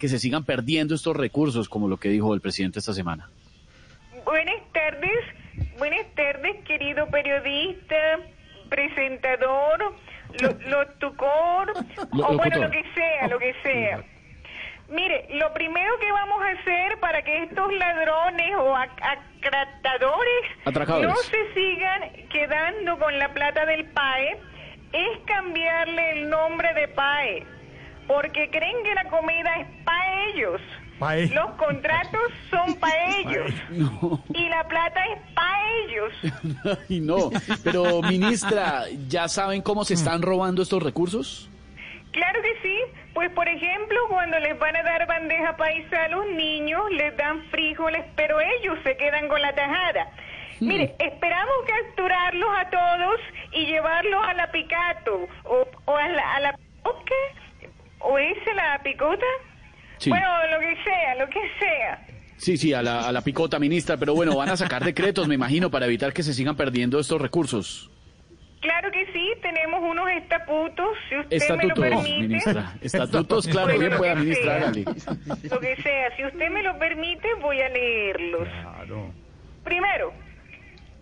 [0.00, 3.28] Que se sigan perdiendo estos recursos, como lo que dijo el presidente esta semana?
[4.24, 5.20] Buenas tardes,
[5.78, 7.96] buenas tardes, querido periodista,
[8.70, 9.94] presentador,
[10.40, 11.72] lo- locutor,
[12.14, 14.02] Lo- o bueno, lo que sea, lo que sea.
[14.88, 20.44] Mire, lo primero que vamos a hacer para que estos ladrones o ac- acratadores
[21.06, 24.38] no se sigan quedando con la plata del PAE
[24.92, 27.46] es cambiarle el nombre de PAE,
[28.10, 30.60] porque creen que la comida es para ellos.
[30.98, 31.28] Pae.
[31.28, 32.20] Los contratos
[32.50, 33.52] son para ellos
[34.34, 36.12] y la plata es para ellos.
[36.88, 37.30] Ay, no.
[37.62, 41.48] Pero, ministra, ¿ya saben cómo se están robando estos recursos?
[42.10, 42.76] Claro que sí,
[43.14, 47.44] pues por ejemplo, cuando les van a dar bandeja paisa a los niños, les dan
[47.50, 50.10] frijoles, pero ellos se quedan con la tajada.
[50.58, 53.20] Mire, esperamos capturarlos a todos
[53.52, 56.58] y llevarlos a la picato o, o a la, a la
[58.00, 59.26] ¿o es la picota.
[59.98, 60.10] Sí.
[60.10, 62.06] Bueno, lo que sea, lo que sea.
[62.36, 63.96] Sí, sí, a la, a la picota, ministra.
[63.98, 67.20] Pero bueno, van a sacar decretos, me imagino, para evitar que se sigan perdiendo estos
[67.20, 67.90] recursos.
[68.60, 72.18] Claro que sí, tenemos unos estatutos, si usted me lo Estatutos, permite.
[72.28, 72.74] ministra.
[72.82, 74.84] Estatutos, claro, Bueno, bien pueda, ministra, hágale.
[74.84, 78.48] Lo que sea, si usted me lo permite, voy a leerlos.
[79.64, 80.12] Primero,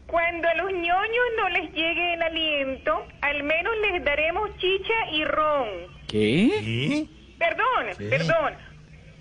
[0.08, 5.22] cuando a los ñoños no les llegue el aliento, al menos les daremos chicha y
[5.24, 5.68] ron.
[6.08, 7.06] ¿Qué?
[7.38, 8.08] Perdón, ¿Qué?
[8.08, 8.54] perdón.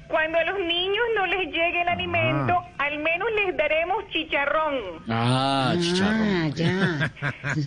[0.07, 5.03] Cuando a los niños no les llegue el alimento, al menos les daremos chicharrón.
[5.09, 6.53] Ah, chicharrón.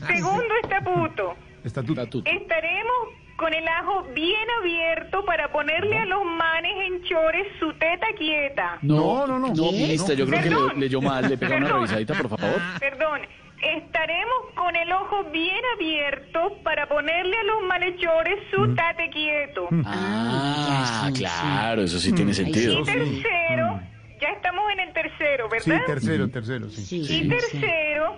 [0.06, 1.36] Segundo estatuto.
[1.62, 2.22] Estatuto.
[2.24, 2.96] Estaremos
[3.40, 8.76] con el ajo bien abierto para ponerle a los manes en chores su teta quieta.
[8.82, 9.48] No, no, no.
[9.54, 10.68] No, ministra, yo creo que Perdón.
[10.74, 11.26] le, leyó mal.
[11.26, 11.80] Le pega una Perdón.
[11.80, 12.60] revisadita, por favor.
[12.78, 13.20] Perdón,
[13.62, 19.68] estaremos con el ojo bien abierto para ponerle a los malhechores su tate quieto.
[19.86, 22.80] Ah, claro, eso sí tiene sentido.
[22.80, 23.80] Y tercero,
[24.20, 25.86] ya estamos en el tercero, Sí, ¿verdad?
[25.86, 27.02] tercero, tercero, sí.
[27.08, 28.16] Y tercero,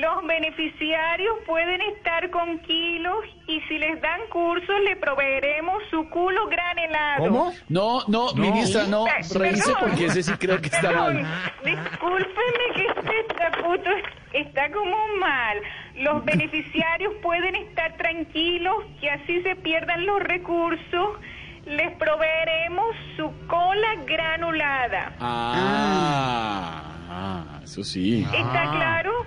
[0.00, 6.46] los beneficiarios pueden estar con kilos y si les dan cursos le proveeremos su culo
[6.48, 7.52] granelado.
[7.68, 9.04] No, no, ministra, no.
[9.04, 9.42] Perdón.
[9.42, 11.52] Revise porque ese sí creo que está Perdón, mal.
[11.64, 13.90] Discúlpeme que este estatuto
[14.32, 15.58] está como mal.
[15.96, 21.18] Los beneficiarios pueden estar tranquilos que así se pierdan los recursos.
[21.64, 25.14] Les proveeremos su cola granulada.
[25.20, 28.24] Ah, ah, eso sí.
[28.24, 29.26] ¿Está claro?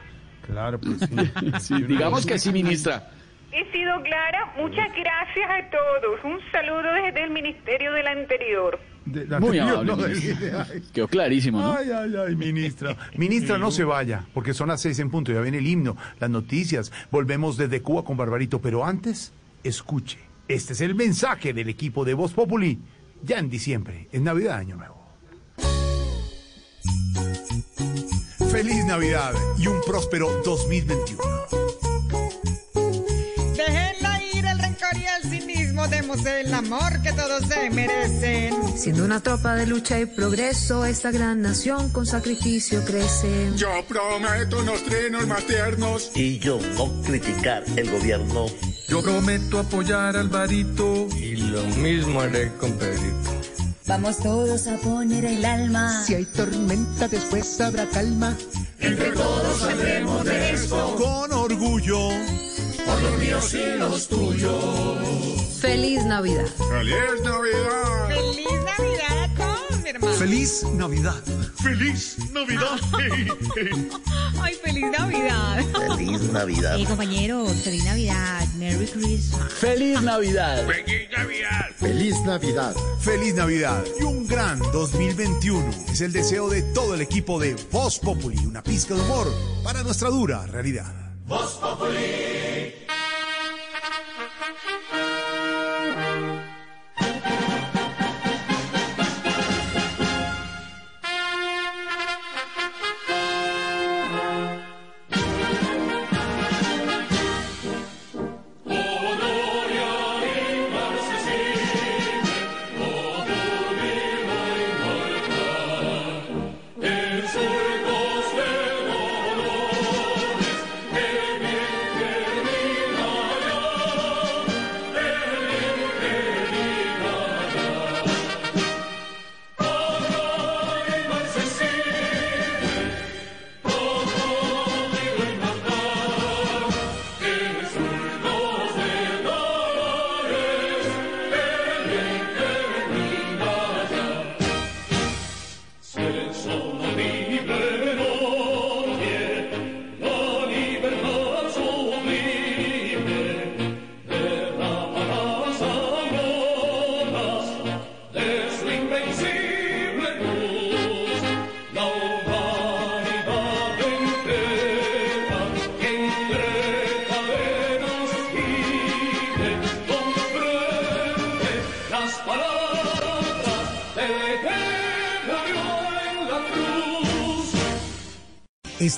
[0.52, 1.16] Claro, pues sí.
[1.76, 3.12] Sí, digamos que sí, ministra.
[3.52, 4.54] He sido clara.
[4.58, 6.20] Muchas gracias a todos.
[6.24, 8.80] Un saludo desde el Ministerio del Anterior.
[9.06, 10.68] De- la Muy anterior, amable, no, ministra.
[10.74, 10.84] ay.
[10.94, 11.74] Quedó clarísimo, ¿no?
[11.74, 12.96] Ay, ay, ay, ministra.
[13.16, 15.32] Ministra, no se vaya, porque son las seis en punto.
[15.32, 16.92] Ya viene el himno, las noticias.
[17.10, 18.62] Volvemos desde Cuba con Barbarito.
[18.62, 20.20] Pero antes, escuche.
[20.48, 22.80] Este es el mensaje del equipo de Voz Populi.
[23.24, 24.99] Ya en diciembre, es Navidad, Año Nuevo.
[28.52, 31.24] Feliz Navidad y un próspero 2021.
[33.56, 38.56] Déjenla ir el rencor y el cinismo, demos el amor que todos se merecen.
[38.76, 43.52] Siendo una tropa de lucha y progreso, esta gran nación con sacrificio crece.
[43.56, 46.12] Yo prometo unos trinos más tiernos.
[46.16, 48.48] Y yo no criticar el gobierno.
[48.88, 53.40] Yo prometo apoyar al Alvarito y lo mismo haré con Pedrito.
[53.90, 56.04] Vamos todos a poner el alma.
[56.04, 58.38] Si hay tormenta, después habrá calma.
[58.80, 60.96] Entre todos saldremos de esto.
[60.96, 62.10] Con orgullo.
[62.86, 65.58] Por los míos y los tuyos.
[65.60, 66.46] Feliz Navidad.
[66.70, 68.08] ¡Feliz Navidad!
[68.10, 68.48] ¡Feliz
[68.78, 69.29] Navidad
[69.90, 70.14] hermano!
[70.14, 71.24] Feliz Navidad.
[71.62, 72.80] ¡Feliz Navidad!
[74.42, 75.66] ¡Ay, feliz Navidad!
[75.98, 76.80] Feliz Navidad.
[76.80, 78.48] Eh, compañeros, feliz Navidad.
[78.58, 79.54] Merry Christmas.
[79.54, 80.66] ¡Feliz Navidad!
[80.68, 81.70] ¡Feliz Navidad!
[81.78, 82.76] Feliz Navidad.
[83.00, 85.70] Feliz Navidad y un gran 2021.
[85.92, 88.38] Es el deseo de todo el equipo de Voz Populi.
[88.46, 89.28] Una pizca de humor
[89.64, 90.94] para nuestra dura realidad.
[91.26, 92.74] Voz Populi.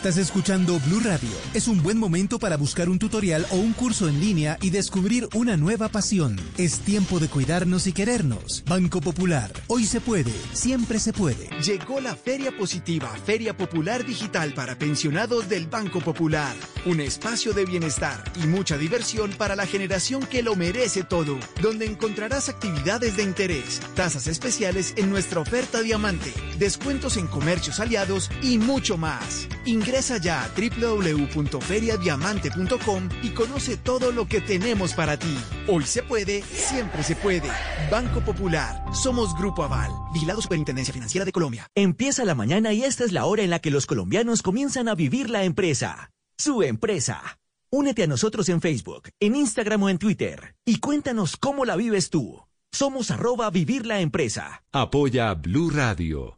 [0.01, 1.29] Estás escuchando Blue Radio.
[1.53, 5.29] Es un buen momento para buscar un tutorial o un curso en línea y descubrir
[5.35, 6.41] una nueva pasión.
[6.57, 8.63] Es tiempo de cuidarnos y querernos.
[8.65, 9.53] Banco Popular.
[9.67, 11.51] Hoy se puede, siempre se puede.
[11.63, 16.55] Llegó la Feria Positiva, Feria Popular Digital para pensionados del Banco Popular.
[16.87, 21.85] Un espacio de bienestar y mucha diversión para la generación que lo merece todo, donde
[21.85, 28.57] encontrarás actividades de interés, tasas especiales en nuestra oferta diamante, descuentos en comercios aliados y
[28.57, 29.47] mucho más.
[29.65, 35.37] Ingresa ya a www.feriadiamante.com y conoce todo lo que tenemos para ti.
[35.67, 37.49] Hoy se puede, siempre se puede.
[37.91, 38.83] Banco Popular.
[38.93, 39.91] Somos Grupo Aval.
[40.13, 41.67] Vigilado Superintendencia Financiera de Colombia.
[41.75, 44.95] Empieza la mañana y esta es la hora en la que los colombianos comienzan a
[44.95, 46.11] vivir la empresa.
[46.37, 47.39] Su empresa.
[47.71, 52.09] Únete a nosotros en Facebook, en Instagram o en Twitter y cuéntanos cómo la vives
[52.09, 52.41] tú.
[52.73, 54.63] Somos arroba vivir la empresa.
[54.71, 56.37] Apoya Blue Radio.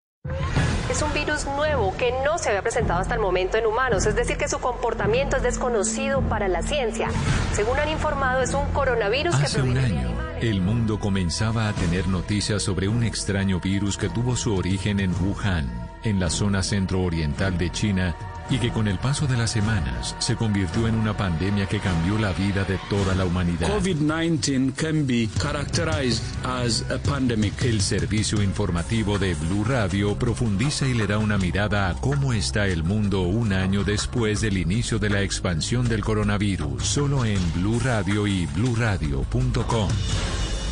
[0.91, 4.15] Es un virus nuevo que no se había presentado hasta el momento en humanos, es
[4.15, 7.09] decir, que su comportamiento es desconocido para la ciencia.
[7.53, 10.43] Según han informado, es un coronavirus que Hace un proviene de año, animales.
[10.43, 15.13] el mundo comenzaba a tener noticias sobre un extraño virus que tuvo su origen en
[15.23, 15.69] Wuhan,
[16.03, 18.15] en la zona centro-oriental de China,
[18.51, 22.17] y que con el paso de las semanas se convirtió en una pandemia que cambió
[22.17, 23.69] la vida de toda la humanidad.
[23.69, 27.53] COVID-19 can be characterized as a pandemic.
[27.63, 32.67] El servicio informativo de Blue Radio profundiza y le da una mirada a cómo está
[32.67, 37.79] el mundo un año después del inicio de la expansión del coronavirus, solo en Blue
[37.79, 39.89] Radio y bluradio.com.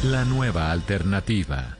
[0.03, 1.78] La nueva alternativa.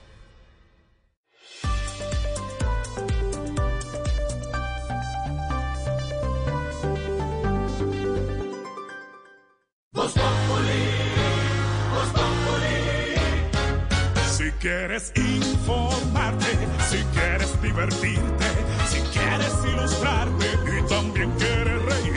[14.59, 16.45] Quieres informarte,
[16.89, 18.45] si quieres divertirte,
[18.89, 22.13] si quieres ilustrarte y también quieres reír.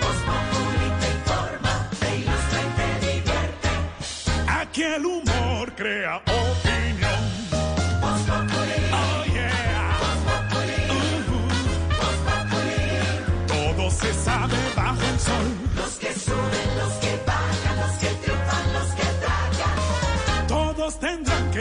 [0.00, 3.68] Voz Populi te informa, te ilustra y te divierte.
[4.48, 6.22] Aquí el humor crea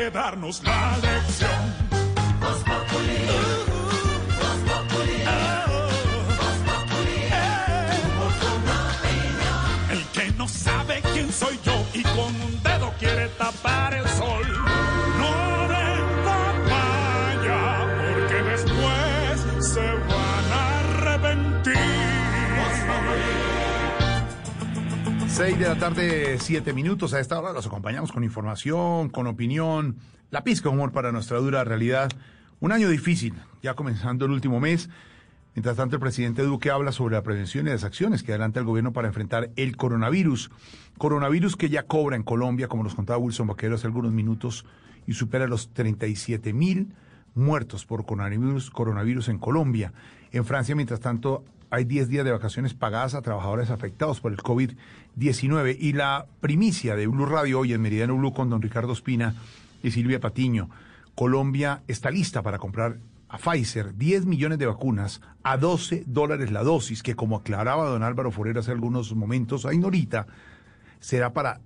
[0.09, 1.89] darnos la lección.
[25.39, 27.13] 6 de la tarde, 7 minutos.
[27.13, 29.95] A esta hora los acompañamos con información, con opinión,
[30.31, 32.11] la pizca de humor para nuestra dura realidad.
[32.59, 34.89] Un año difícil, ya comenzando el último mes.
[35.55, 38.65] Mientras tanto, el presidente Duque habla sobre la prevención y las acciones que adelanta el
[38.65, 40.51] gobierno para enfrentar el coronavirus.
[40.97, 44.65] Coronavirus que ya cobra en Colombia, como nos contaba Wilson Vaquero hace algunos minutos,
[45.07, 46.91] y supera los 37 mil
[47.33, 49.93] muertos por coronavirus, coronavirus en Colombia.
[50.33, 54.39] En Francia, mientras tanto, hay 10 días de vacaciones pagadas a trabajadores afectados por el
[54.39, 55.77] COVID-19.
[55.79, 59.35] Y la primicia de Blue Radio hoy en Meridiano Blue con don Ricardo Espina
[59.83, 60.69] y Silvia Patiño.
[61.15, 62.97] Colombia está lista para comprar
[63.27, 68.01] a Pfizer 10 millones de vacunas a 12 dólares la dosis, que como aclaraba don
[68.01, 70.25] Álvaro Forero hace algunos momentos, ahí ahorita,
[70.99, 71.59] será para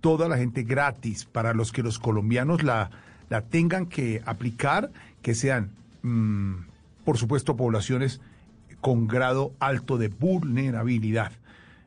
[0.00, 2.90] toda la gente gratis, para los que los colombianos la,
[3.28, 5.70] la tengan que aplicar, que sean,
[6.02, 6.54] mm,
[7.04, 8.22] por supuesto, poblaciones
[8.80, 11.32] con grado alto de vulnerabilidad.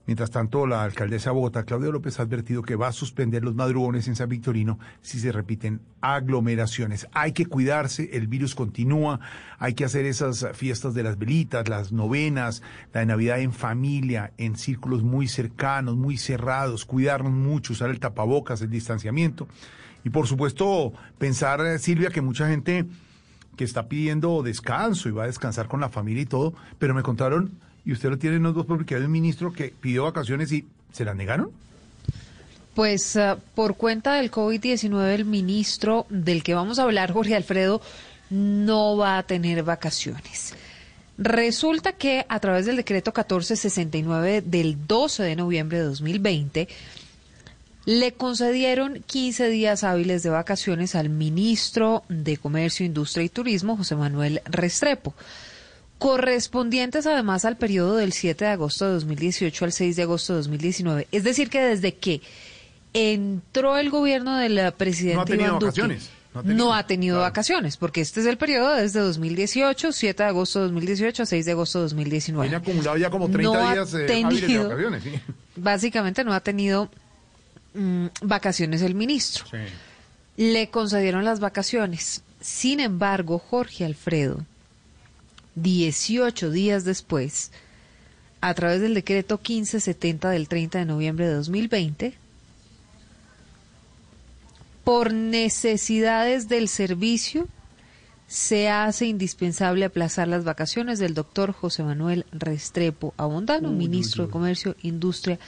[0.05, 3.55] Mientras tanto, la alcaldesa de Bogotá, Claudia López, ha advertido que va a suspender los
[3.55, 7.07] madrugones en San Victorino si se repiten aglomeraciones.
[7.13, 9.21] Hay que cuidarse, el virus continúa,
[9.59, 12.61] hay que hacer esas fiestas de las velitas, las novenas,
[12.91, 18.01] la de Navidad en familia, en círculos muy cercanos, muy cerrados, cuidarnos mucho, usar el
[18.01, 19.47] tapabocas, el distanciamiento.
[20.03, 22.85] Y por supuesto, pensar, Silvia, que mucha gente
[23.55, 27.03] que está pidiendo descanso y va a descansar con la familia y todo, pero me
[27.03, 27.51] contaron
[27.85, 30.65] y usted lo tiene en los dos porque hay un ministro que pidió vacaciones y
[30.91, 31.51] se las negaron.
[32.73, 37.81] Pues ah, por cuenta del COVID-19, el ministro del que vamos a hablar, Jorge Alfredo,
[38.29, 40.55] no va a tener vacaciones.
[41.17, 46.67] Resulta que a través del decreto 1469 del 12 de noviembre de 2020,
[47.85, 53.95] le concedieron 15 días hábiles de vacaciones al ministro de Comercio, Industria y Turismo, José
[53.95, 55.13] Manuel Restrepo,
[55.97, 60.37] correspondientes además al periodo del 7 de agosto de 2018 al 6 de agosto de
[60.39, 61.07] 2019.
[61.11, 62.21] Es decir, que desde que
[62.93, 66.09] entró el gobierno del presidente No ha tenido Iván Duque, vacaciones.
[66.33, 70.23] No ha no tenido, ha tenido vacaciones, porque este es el periodo desde 2018, 7
[70.23, 72.49] de agosto de 2018 a 6 de agosto de 2019.
[72.49, 75.03] Tiene acumulado ya como 30 No ha días eh, hábiles de tenido- vacaciones.
[75.03, 75.11] Sí.
[75.55, 76.89] Básicamente no ha tenido
[77.73, 79.45] mm, vacaciones el ministro.
[80.37, 82.23] Le concedieron las vacaciones.
[82.41, 84.45] Sin embargo, Jorge Alfredo,
[85.55, 87.51] 18 días después,
[88.41, 92.13] a través del decreto 1570 del 30 de noviembre de 2020,
[94.83, 97.47] por necesidades del servicio,
[98.27, 104.75] se hace indispensable aplazar las vacaciones del doctor José Manuel Restrepo Abondano, ministro de Comercio,
[104.81, 105.39] Industria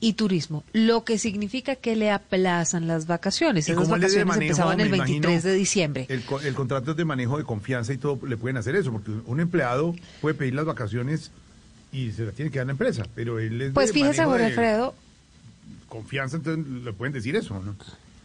[0.00, 3.68] y Turismo, lo que significa que le aplazan las vacaciones.
[3.68, 6.06] Esas vacaciones manejo, empezaban el me 23 imagino, de diciembre.
[6.08, 9.10] El, el contrato es de manejo de confianza y todo, le pueden hacer eso, porque
[9.26, 11.30] un empleado puede pedir las vacaciones
[11.92, 14.94] y se las tiene que dar la empresa, pero él es Pues fíjese, Jorge Alfredo,
[15.88, 17.76] confianza, entonces le pueden decir eso, ¿no?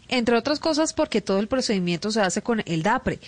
[0.07, 3.19] Entre otras cosas porque todo el procedimiento se hace con el DAPRE,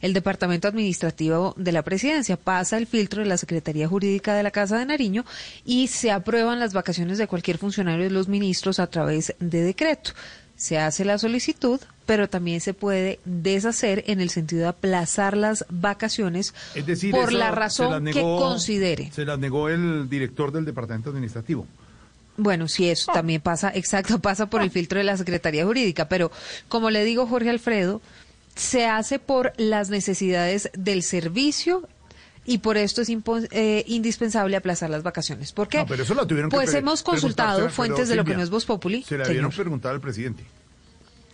[0.00, 2.36] el Departamento Administrativo de la Presidencia.
[2.36, 5.24] Pasa el filtro de la Secretaría Jurídica de la Casa de Nariño
[5.64, 10.12] y se aprueban las vacaciones de cualquier funcionario de los ministros a través de decreto.
[10.56, 15.66] Se hace la solicitud, pero también se puede deshacer en el sentido de aplazar las
[15.68, 19.10] vacaciones Es decir, por la razón que considere.
[19.12, 21.66] Se las negó el director del departamento administrativo.
[22.38, 26.30] Bueno, sí, eso también pasa, exacto, pasa por el filtro de la Secretaría Jurídica, pero
[26.68, 28.00] como le digo Jorge Alfredo,
[28.56, 31.86] se hace por las necesidades del servicio
[32.44, 35.52] y por esto es eh, indispensable aplazar las vacaciones.
[35.52, 35.78] ¿Por qué?
[35.78, 38.50] No, pero eso lo tuvieron que pues hemos consultado fuentes de lo que no es
[38.50, 39.02] Voz Populi.
[39.02, 40.44] Se le debieron preguntar al presidente.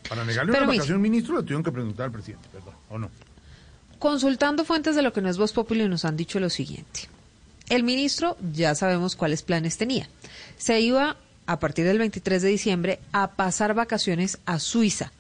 [0.09, 2.99] Para negarle Pero una vacación al ministro, le tuvieron que preguntar al presidente, perdón, ¿o
[2.99, 3.11] no?
[3.99, 7.09] Consultando fuentes de lo que no es Voz Populi nos han dicho lo siguiente.
[7.69, 10.09] El ministro ya sabemos cuáles planes tenía.
[10.59, 11.16] Se iba
[11.47, 15.12] a partir del 23 de diciembre a pasar vacaciones a Suiza.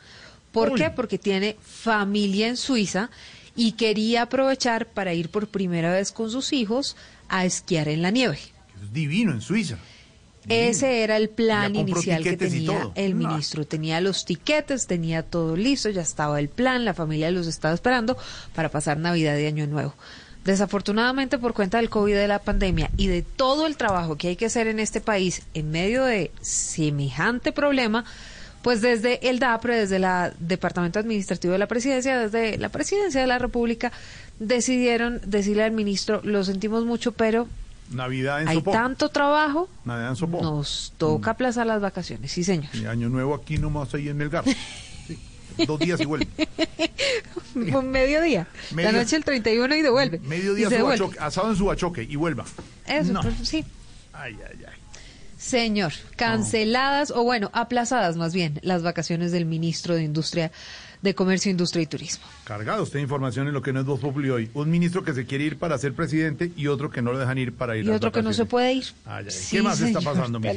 [0.52, 0.78] ¿Por Uy.
[0.80, 0.90] qué?
[0.90, 3.10] Porque tiene familia en Suiza
[3.56, 6.96] y quería aprovechar para ir por primera vez con sus hijos
[7.28, 8.38] a esquiar en la nieve.
[8.82, 9.78] Es divino en Suiza.
[10.48, 13.28] Ese era el plan inicial que tenía el No.
[13.28, 13.64] ministro.
[13.64, 18.16] Tenía los tiquetes, tenía todo listo, ya estaba el plan, la familia los estaba esperando
[18.54, 19.94] para pasar Navidad y Año Nuevo.
[20.44, 24.36] Desafortunadamente, por cuenta del COVID de la pandemia y de todo el trabajo que hay
[24.36, 28.04] que hacer en este país en medio de semejante problema,
[28.62, 30.06] pues desde el DAPRE, desde el
[30.38, 33.92] Departamento Administrativo de la Presidencia, desde la Presidencia de la República,
[34.38, 37.48] decidieron decirle al ministro, lo sentimos mucho, pero
[37.90, 38.70] Navidad en hay Sopó.
[38.72, 40.40] tanto trabajo, Navidad en Sopó.
[40.42, 42.74] nos toca aplazar las vacaciones, sí señor.
[42.74, 44.44] Y año nuevo aquí nomás ahí en Melgar.
[45.06, 45.18] Sí,
[45.66, 46.26] Dos días y vuelve.
[47.54, 48.46] Un mediodía.
[48.72, 50.18] Medio- la noche el 31 y devuelve.
[50.20, 50.78] Mediodía Y se
[51.18, 52.44] asado en Subachoque y vuelva.
[52.86, 53.20] Eso, No.
[53.20, 53.62] pues, sí.
[54.14, 54.74] Ay, ay, ay.
[55.42, 60.52] Señor, canceladas o bueno, aplazadas más bien las vacaciones del ministro de Industria,
[61.02, 62.24] de Comercio, Industria y Turismo.
[62.44, 64.50] Cargado usted de información en lo que no es Voz Populi hoy.
[64.54, 67.38] Un ministro que se quiere ir para ser presidente y otro que no lo dejan
[67.38, 68.84] ir para ir Y a otro que no se puede ir.
[69.28, 70.48] Sí, ¿Qué más está señor, pasando, mi.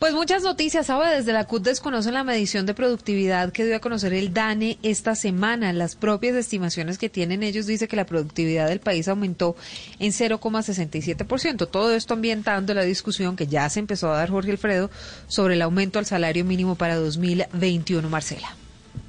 [0.00, 1.14] Pues muchas noticias, ¿sabe?
[1.14, 5.14] Desde la CUT desconocen la medición de productividad que dio a conocer el DANE esta
[5.14, 5.74] semana.
[5.74, 9.56] Las propias estimaciones que tienen ellos dice que la productividad del país aumentó
[9.98, 11.68] en 0,67%.
[11.68, 14.90] Todo esto ambientando la discusión que ya se empezó a dar Jorge Alfredo
[15.28, 18.56] sobre el aumento al salario mínimo para 2021, Marcela.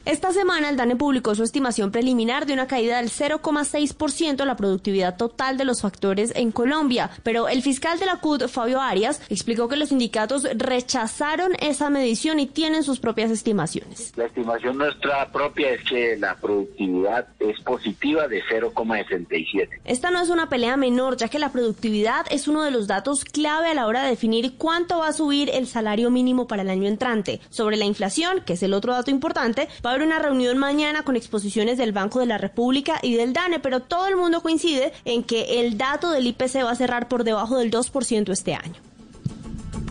[0.03, 4.55] Esta semana el DANE publicó su estimación preliminar de una caída del 0,6% de la
[4.55, 9.21] productividad total de los factores en Colombia, pero el fiscal de la CUT, Fabio Arias,
[9.29, 14.11] explicó que los sindicatos rechazaron esa medición y tienen sus propias estimaciones.
[14.15, 19.69] La estimación nuestra propia es que la productividad es positiva de 0,67.
[19.85, 23.23] Esta no es una pelea menor, ya que la productividad es uno de los datos
[23.23, 26.71] clave a la hora de definir cuánto va a subir el salario mínimo para el
[26.71, 27.39] año entrante.
[27.51, 31.03] Sobre la inflación, que es el otro dato importante, va a haber una reunión mañana
[31.03, 34.93] con exposiciones del Banco de la República y del DANE, pero todo el mundo coincide
[35.03, 38.75] en que el dato del IPC va a cerrar por debajo del 2% este año.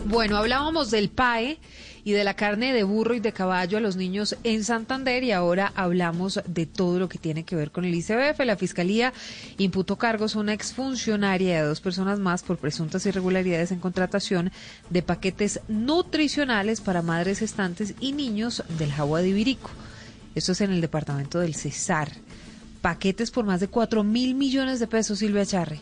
[0.05, 1.59] Bueno, hablábamos del PAE
[2.03, 5.33] y de la carne de burro y de caballo a los niños en Santander y
[5.33, 8.39] ahora hablamos de todo lo que tiene que ver con el ICBF.
[8.43, 9.13] La Fiscalía
[9.59, 14.51] imputó cargos a una exfuncionaria y a dos personas más por presuntas irregularidades en contratación
[14.89, 19.69] de paquetes nutricionales para madres gestantes y niños del Jagua de Ibirico.
[20.35, 22.09] Esto es en el departamento del Cesar.
[22.81, 25.81] Paquetes por más de 4 mil millones de pesos, Silvia Charre.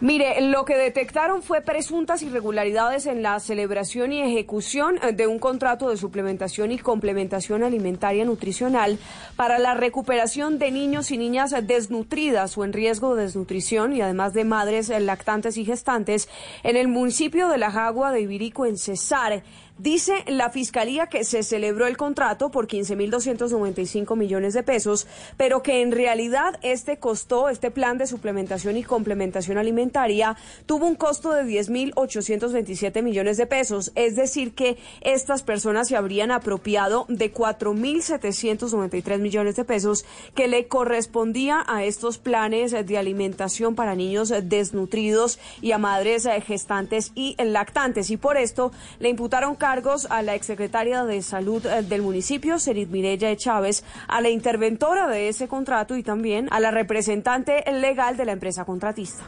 [0.00, 5.38] Mire, lo que detectaron fue presuntas irregularidades en la celebración y ejecución eh, de un
[5.38, 8.98] contrato de suplementación y complementación alimentaria nutricional
[9.34, 14.34] para la recuperación de niños y niñas desnutridas o en riesgo de desnutrición y además
[14.34, 16.28] de madres lactantes y gestantes
[16.64, 19.42] en el municipio de La Jagua de Ibirico en Cesar.
[19.76, 25.82] Dice la Fiscalía que se celebró el contrato por 15.295 millones de pesos, pero que
[25.82, 30.36] en realidad este costó, este plan de suplementación y complementación alimentaria,
[30.66, 33.90] tuvo un costo de 10.827 millones de pesos.
[33.96, 40.04] Es decir, que estas personas se habrían apropiado de 4.793 millones de pesos
[40.36, 47.10] que le correspondía a estos planes de alimentación para niños desnutridos y a madres gestantes
[47.16, 48.10] y lactantes.
[48.10, 48.70] Y por esto
[49.00, 54.20] le imputaron cargos a la exsecretaria de Salud eh, del municipio, Serid Mireya Chávez, a
[54.20, 59.24] la interventora de ese contrato y también a la representante legal de la empresa contratista.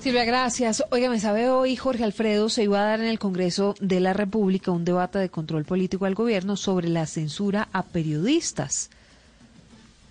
[0.00, 0.82] Silvia, gracias.
[0.90, 4.14] Oiga, me sabe hoy Jorge Alfredo se iba a dar en el Congreso de la
[4.14, 8.88] República un debate de control político al gobierno sobre la censura a periodistas.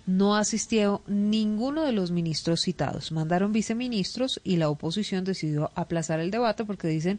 [0.06, 3.10] No asistió ninguno de los ministros citados.
[3.10, 7.18] Mandaron viceministros y la oposición decidió aplazar el debate porque dicen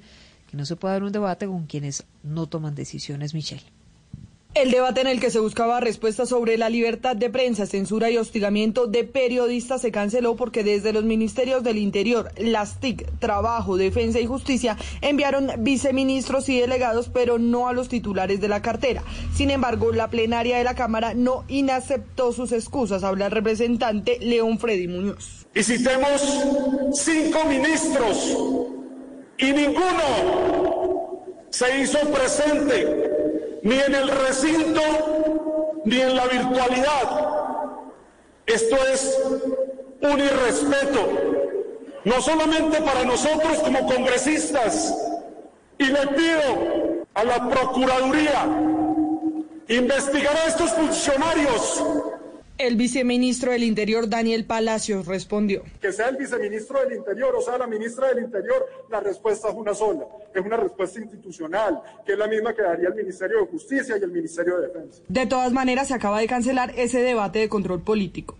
[0.50, 3.64] que no se puede dar un debate con quienes no toman decisiones, Michelle.
[4.56, 8.18] El debate en el que se buscaba respuestas sobre la libertad de prensa, censura y
[8.18, 14.20] hostigamiento de periodistas se canceló porque desde los ministerios del Interior, las TIC, Trabajo, Defensa
[14.20, 19.04] y Justicia enviaron viceministros y delegados, pero no a los titulares de la cartera.
[19.36, 24.58] Sin embargo, la plenaria de la Cámara no inaceptó sus excusas, habla el representante León
[24.58, 25.46] Freddy Muñoz.
[25.54, 26.22] Y citemos
[26.96, 28.78] cinco ministros
[29.40, 34.82] y ninguno se hizo presente ni en el recinto
[35.86, 37.30] ni en la virtualidad.
[38.45, 39.20] Esto es
[40.02, 41.07] un irrespeto,
[42.03, 44.94] no solamente para nosotros como congresistas,
[45.78, 48.45] y le pido a la Procuraduría
[49.70, 51.84] investigar a estos funcionarios
[52.60, 55.64] el viceministro del Interior, Daniel Palacios, respondió.
[55.81, 59.56] Que sea el viceministro del Interior o sea la ministra del Interior, la respuesta es
[59.56, 60.06] una sola.
[60.36, 64.03] Es una respuesta institucional, que es la misma que daría el Ministerio de Justicia y
[64.03, 65.02] el Ministerio de Defensa.
[65.07, 68.38] De todas maneras, se acaba de cancelar ese debate de control político.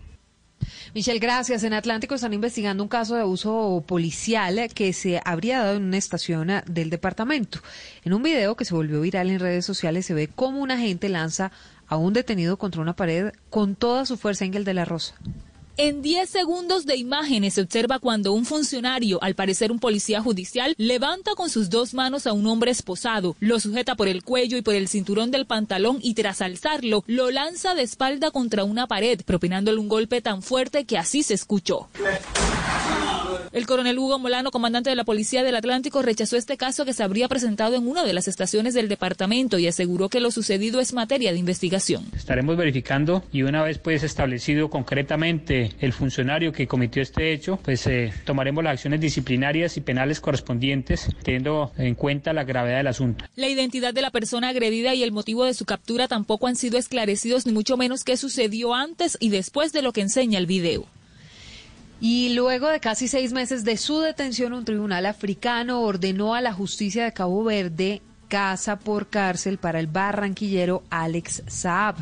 [0.94, 1.62] Michelle, gracias.
[1.62, 5.96] En Atlántico están investigando un caso de abuso policial que se habría dado en una
[5.96, 7.60] estación del departamento.
[8.04, 11.08] En un video que se volvió viral en redes sociales se ve cómo un agente
[11.08, 11.52] lanza
[11.90, 15.16] a un detenido contra una pared con toda su fuerza Engel de la Rosa.
[15.76, 20.74] En 10 segundos de imágenes se observa cuando un funcionario, al parecer un policía judicial,
[20.76, 24.62] levanta con sus dos manos a un hombre esposado, lo sujeta por el cuello y
[24.62, 29.22] por el cinturón del pantalón y tras alzarlo, lo lanza de espalda contra una pared,
[29.24, 31.88] propinándole un golpe tan fuerte que así se escuchó.
[33.52, 37.02] El coronel Hugo Molano, comandante de la Policía del Atlántico, rechazó este caso que se
[37.02, 40.92] habría presentado en una de las estaciones del departamento y aseguró que lo sucedido es
[40.92, 42.04] materia de investigación.
[42.14, 47.88] Estaremos verificando y una vez pues establecido concretamente el funcionario que cometió este hecho, pues
[47.88, 53.24] eh, tomaremos las acciones disciplinarias y penales correspondientes, teniendo en cuenta la gravedad del asunto.
[53.34, 56.78] La identidad de la persona agredida y el motivo de su captura tampoco han sido
[56.78, 60.86] esclarecidos, ni mucho menos qué sucedió antes y después de lo que enseña el video.
[62.00, 66.52] Y luego de casi seis meses de su detención, un tribunal africano ordenó a la
[66.52, 71.96] justicia de Cabo Verde casa por cárcel para el barranquillero Alex Saab.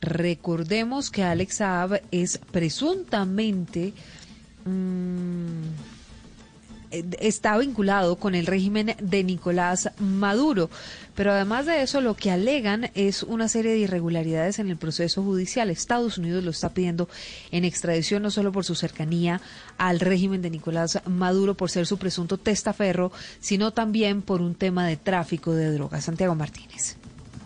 [0.00, 3.94] Recordemos que Alex Saab es presuntamente...
[4.66, 5.97] Mmm,
[6.90, 10.70] está vinculado con el régimen de Nicolás Maduro.
[11.14, 15.22] Pero además de eso, lo que alegan es una serie de irregularidades en el proceso
[15.22, 15.70] judicial.
[15.70, 17.08] Estados Unidos lo está pidiendo
[17.50, 19.40] en extradición no solo por su cercanía
[19.78, 23.10] al régimen de Nicolás Maduro, por ser su presunto testaferro,
[23.40, 26.04] sino también por un tema de tráfico de drogas.
[26.04, 26.97] Santiago Martínez.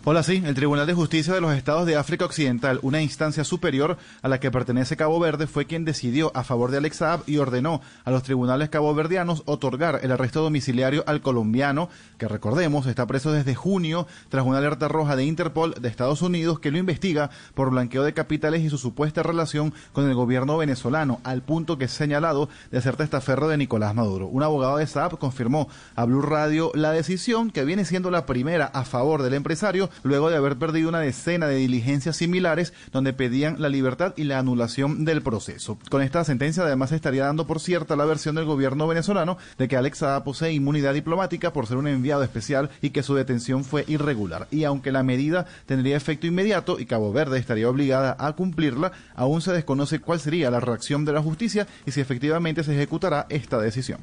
[0.05, 0.43] Hola, sí.
[0.45, 4.37] El Tribunal de Justicia de los Estados de África Occidental, una instancia superior a la
[4.41, 8.11] que pertenece Cabo Verde, fue quien decidió a favor de Alex Saab y ordenó a
[8.11, 11.87] los tribunales caboverdianos otorgar el arresto domiciliario al colombiano,
[12.23, 16.57] que recordemos está preso desde junio tras una alerta roja de Interpol de Estados Unidos
[16.57, 21.19] que lo investiga por blanqueo de capitales y su supuesta relación con el gobierno venezolano,
[21.25, 24.27] al punto que es señalado de ser testaferro de Nicolás Maduro.
[24.27, 25.67] Un abogado de Saab confirmó
[25.97, 30.29] a Blue Radio la decisión que viene siendo la primera a favor del empresario luego
[30.29, 35.03] de haber perdido una decena de diligencias similares donde pedían la libertad y la anulación
[35.03, 35.77] del proceso.
[35.89, 39.75] Con esta sentencia además estaría dando por cierta la versión del gobierno venezolano de que
[39.75, 43.85] Alex Saab posee inmunidad diplomática por ser un enviado especial y que su detención fue
[43.87, 44.47] irregular.
[44.51, 49.41] Y aunque la medida tendría efecto inmediato y Cabo Verde estaría obligada a cumplirla, aún
[49.41, 53.57] se desconoce cuál sería la reacción de la justicia y si efectivamente se ejecutará esta
[53.59, 53.99] decisión.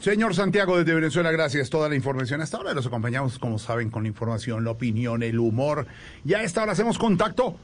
[0.00, 1.70] Señor Santiago desde Venezuela, gracias.
[1.70, 5.40] Toda la información hasta ahora los acompañamos, como saben, con la información, la opinión, el
[5.40, 5.86] humor.
[6.24, 7.56] Y a esta hora hacemos contacto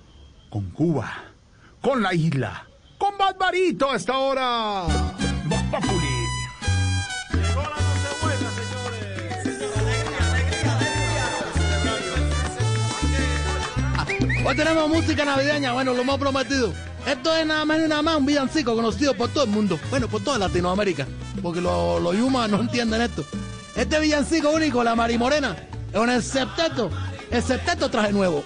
[0.50, 1.12] con Cuba,
[1.80, 2.66] con la isla,
[2.98, 4.84] con Barbarito a esta hora.
[7.54, 7.83] Voz
[14.46, 16.70] Hoy tenemos música navideña, bueno, lo hemos prometido.
[17.06, 20.06] Esto es nada más ni nada más un villancico conocido por todo el mundo, bueno,
[20.06, 21.06] por toda Latinoamérica,
[21.40, 23.24] porque los lo yumas no entienden esto.
[23.74, 25.56] Este villancico único, la Marimorena,
[25.90, 26.90] es un septeto,
[27.30, 28.44] el septeto traje nuevo.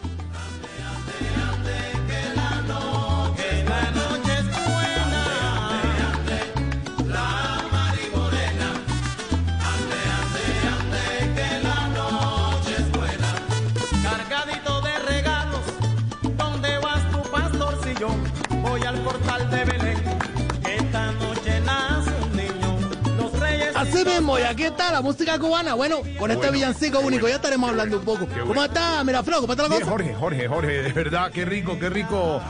[24.00, 25.74] Así mismo, y aquí está la música cubana.
[25.74, 28.28] Bueno, con este villancico único ya estaremos hablando un poco.
[28.46, 29.40] ¿Cómo está, Miraflor?
[29.40, 29.90] ¿Cómo está la Bien, cosa?
[29.92, 32.40] Jorge, Jorge, Jorge, de verdad, qué rico, qué rico.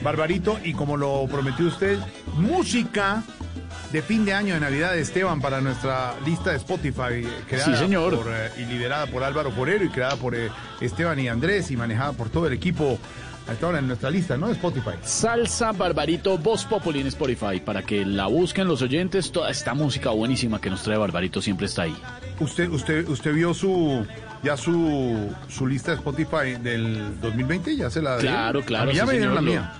[0.00, 1.98] Barbarito, y como lo prometió usted,
[2.34, 3.22] música
[3.92, 7.64] de fin de año de Navidad de Esteban para nuestra lista de Spotify, eh, creada
[7.66, 8.16] Sí, señor.
[8.16, 11.76] por, eh, y liderada por Álvaro Porero y creada por eh, Esteban y Andrés y
[11.76, 12.98] manejada por todo el equipo
[13.46, 14.50] hasta ahora en nuestra lista, ¿no?
[14.50, 14.92] Spotify.
[15.02, 19.30] Salsa Barbarito Voz Populi en Spotify para que la busquen los oyentes.
[19.30, 21.96] Toda esta música buenísima que nos trae Barbarito siempre está ahí.
[22.40, 24.06] ¿Usted, usted, usted vio su
[24.42, 27.76] ya su, su lista de Spotify del 2020?
[27.76, 28.18] ¿Ya se la?
[28.18, 28.84] Claro, claro.
[28.84, 29.72] A mí ya sí, me dieron la mía.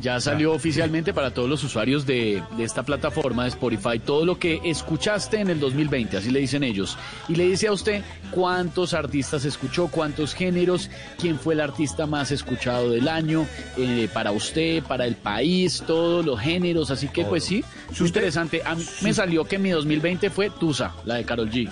[0.00, 4.38] Ya salió oficialmente para todos los usuarios de, de esta plataforma de Spotify todo lo
[4.38, 6.96] que escuchaste en el 2020, así le dicen ellos.
[7.28, 12.30] Y le dice a usted cuántos artistas escuchó, cuántos géneros, quién fue el artista más
[12.30, 13.46] escuchado del año,
[13.76, 16.90] eh, para usted, para el país, todos los géneros.
[16.90, 18.62] Así que, pues sí, es interesante.
[18.64, 21.68] A mí me salió que mi 2020 fue Tusa, la de Carol G.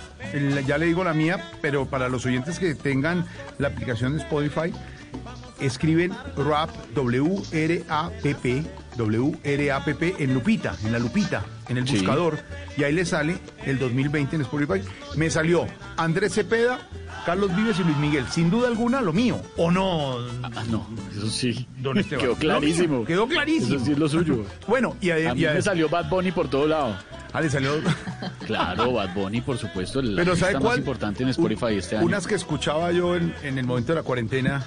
[0.65, 3.25] Ya le digo la mía, pero para los oyentes que tengan
[3.57, 4.73] la aplicación de Spotify,
[5.59, 8.63] escriben rap, W-R-A-P-P,
[8.97, 11.97] W-R-A-P-P en lupita, en la lupita, en el Sí.
[11.97, 12.39] buscador,
[12.77, 14.81] y ahí le sale el 2020 en Spotify.
[15.15, 15.67] Me salió
[15.97, 16.79] Andrés Cepeda,
[17.25, 18.25] Carlos Vives y Luis Miguel.
[18.29, 19.41] Sin duda alguna, lo mío.
[19.57, 20.17] ¿O no?
[20.43, 21.67] Ah, no, eso sí.
[21.77, 22.23] Don Esteban.
[22.23, 23.03] Quedó clarísimo.
[23.05, 23.75] Quedó clarísimo.
[23.75, 24.45] Eso sí es lo suyo.
[24.67, 26.95] Bueno, y a, A mí y a- me salió Bad Bunny por todo lado.
[27.33, 27.71] Ah, le salió.
[28.47, 30.63] Claro, Bad Bunny, por supuesto, el Pero ¿sabe cuál?
[30.63, 32.05] más importante en Spotify este año.
[32.05, 34.63] Unas que escuchaba yo en, en el momento de la cuarentena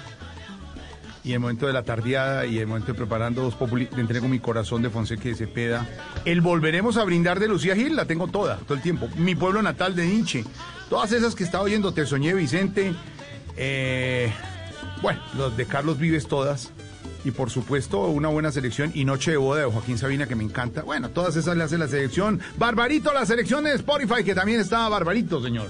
[1.23, 4.27] y el momento de la tardeada y el momento de preparando dos populi, le entrego
[4.27, 5.87] mi corazón de Fonseca de Cepeda.
[6.25, 9.07] El Volveremos a brindar de Lucía Gil, la tengo toda, todo el tiempo.
[9.17, 10.43] Mi pueblo natal de Ninche.
[10.89, 12.93] Todas esas que estaba oyendo, Te Soñé Vicente.
[13.55, 14.31] eh,
[15.01, 16.71] bueno, los de Carlos Vives todas.
[17.23, 20.43] Y por supuesto, una buena selección y Noche de Boda de Joaquín Sabina, que me
[20.43, 20.81] encanta.
[20.81, 22.39] Bueno, todas esas le hace la selección.
[22.57, 25.69] Barbarito, la selección de Spotify, que también está Barbarito, señor.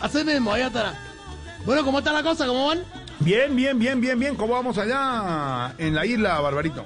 [0.00, 0.98] Así mismo, ahí estará.
[1.66, 2.46] Bueno, ¿cómo está la cosa?
[2.46, 2.80] ¿Cómo van?
[3.24, 4.34] Bien, bien, bien, bien, bien.
[4.36, 6.84] ¿Cómo vamos allá en la isla, Barbarito?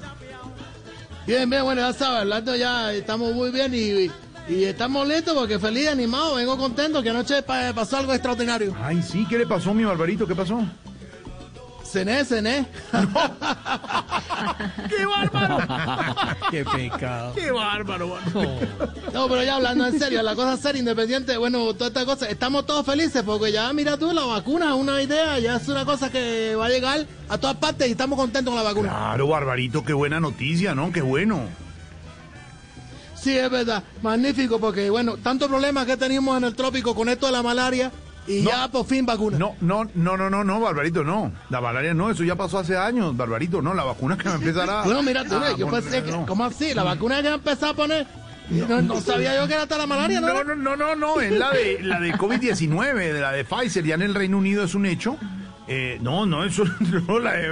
[1.27, 4.11] Bien, bien, bueno, ya sabes, hablando ya estamos muy bien y,
[4.53, 8.75] y estamos listos porque feliz, animado, vengo contento que anoche pa- pasó algo extraordinario.
[8.81, 10.27] Ay, sí, ¿qué le pasó, mi Barbarito?
[10.27, 10.61] ¿Qué pasó?
[11.87, 12.67] Cené, cené.
[14.89, 15.59] ¡Qué bárbaro!
[16.51, 17.33] ¡Qué pecado!
[17.35, 18.19] ¡Qué bárbaro!
[19.13, 22.67] No, pero ya hablando en serio, la cosa seria, independiente, bueno, toda esta cosa, estamos
[22.67, 26.11] todos felices porque ya, mira tú, la vacuna es una idea, ya es una cosa
[26.11, 28.89] que va a llegar a todas partes y estamos contentos con la vacuna.
[28.89, 30.93] Claro, Barbarito, qué buena noticia, ¿no?
[30.93, 31.45] Qué bueno.
[33.15, 37.27] Sí, es verdad, magnífico porque, bueno, tantos problemas que tenemos en el trópico con esto
[37.27, 37.91] de la malaria
[38.27, 39.39] y ya por fin vacuna.
[39.39, 41.33] No, no, no, no, no, no, Barbarito, no.
[41.51, 43.75] La malaria no, eso ya pasó hace años, Barbarito, no.
[43.75, 44.83] La vacuna que va a empezar a...
[44.83, 46.27] Bueno, mira tú, yo pensé que, no.
[46.27, 46.75] ¿cómo así?
[46.75, 48.07] La vacuna que empezar a poner
[48.51, 50.29] No, no sabía yo que era hasta la malaria, ¿no?
[50.29, 53.85] No, no, no, no, no, es la de, la de COVID-19, de la de Pfizer,
[53.85, 55.17] ya en el Reino Unido es un hecho.
[55.69, 56.65] Eh, no, no, eso
[57.09, 57.49] no, la de,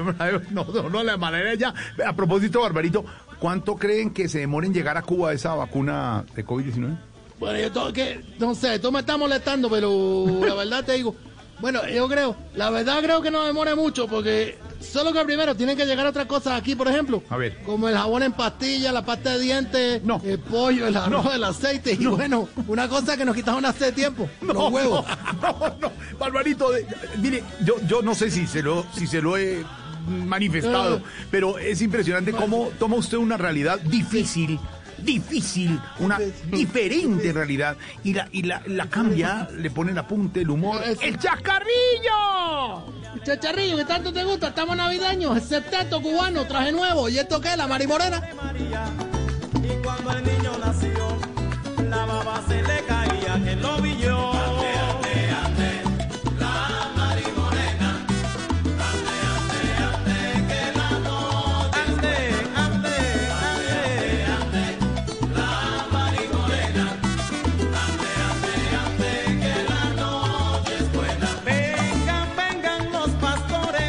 [0.51, 1.75] no, no, la malaria ya.
[2.07, 3.05] A propósito, Barbarito,
[3.39, 6.97] ¿cuánto creen que se demora en llegar a Cuba esa vacuna de COVID-19?
[7.45, 11.15] Bueno, yo tengo que, no sé, esto me está molestando, pero la verdad te digo,
[11.61, 15.77] bueno, yo creo, la verdad creo que no demore mucho, porque solo que primero tienen
[15.77, 17.59] que llegar otras cosas aquí, por ejemplo, A ver.
[17.67, 21.93] como el jabón en pastilla, la pasta de dientes, el pollo, el arroz, el aceite,
[22.01, 25.05] y bueno, una cosa que nos quitaron hace tiempo, los huevos.
[25.43, 26.71] No, no, Barbarito,
[27.19, 29.63] mire, yo, yo no sé si se lo, si se lo he
[30.27, 31.03] manifestado, Eh.
[31.31, 34.59] pero es impresionante cómo toma usted una realidad difícil,
[34.99, 36.19] difícil, una
[36.51, 40.83] diferente realidad, y la, y la, la cambia, le pone el apunte, el humor.
[41.01, 42.93] ¡El chascarrillo!
[43.15, 47.41] El chacharrillo que tanto te gusta, estamos navideños, el septeto cubano, traje nuevo, ¿y esto
[47.41, 47.57] qué es?
[47.57, 48.23] ¿La marimorena?
[49.63, 51.19] Y cuando el niño nació,
[51.89, 53.97] la baba se le caía, que lo vi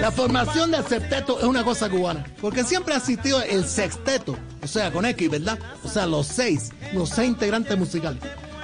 [0.06, 4.68] La formación del septeto es una cosa cubana, porque siempre ha existido el sexteto, o
[4.68, 5.58] sea, con X, ¿verdad?
[5.84, 8.20] O sea, los seis, los seis integrantes musicales.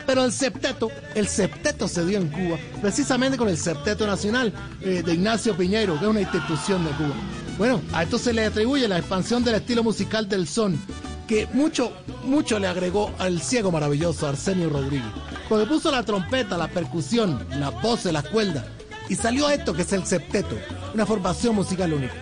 [0.06, 5.02] Pero el septeto, el septeto se dio en Cuba, precisamente con el septeto nacional eh,
[5.04, 7.16] de Ignacio Piñero, que es una institución de Cuba.
[7.58, 10.80] Bueno, a esto se le atribuye la expansión del estilo musical del son,
[11.28, 11.92] que mucho,
[12.24, 15.10] mucho le agregó al ciego maravilloso Arsenio Rodríguez,
[15.50, 18.64] porque puso la trompeta, la percusión, las voces, las cuerdas,
[19.12, 20.58] y salió esto que es el septeto,
[20.94, 22.14] una formación musical única.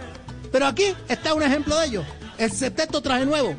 [0.51, 2.03] Pero aquí está un ejemplo de ello,
[2.39, 3.55] el septeto traje nuevo,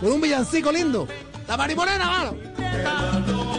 [0.00, 1.06] con un villancico lindo,
[1.46, 3.57] la marimorena, mano.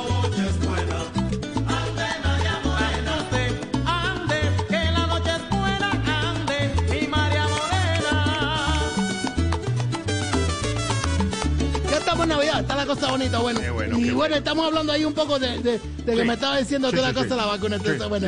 [12.60, 13.60] Está la cosa bonita, bueno.
[13.98, 17.10] y bueno, estamos hablando ahí un poco de, de- de que me estaba diciendo toda
[17.10, 17.76] sí, la cosa de la vacuna.
[17.78, 18.28] Entonces, bueno.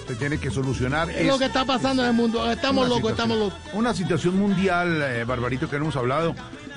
[0.00, 2.50] Usted tiene que solucionar es lo que está pasando en el mundo.
[2.50, 3.54] Estamos locos, estamos locos.
[3.74, 6.34] Una situación mundial, eh, Barbarito, que no hemos hablado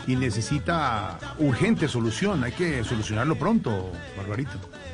[0.07, 2.43] y necesita urgente solución.
[2.43, 4.51] Hay que solucionarlo pronto, Barbarito.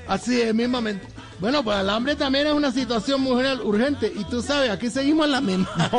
[0.07, 1.07] Así es, mismamente.
[1.40, 4.11] Bueno, pues el hambre también es una situación muy urgente.
[4.14, 5.69] Y tú sabes, aquí seguimos en la misma.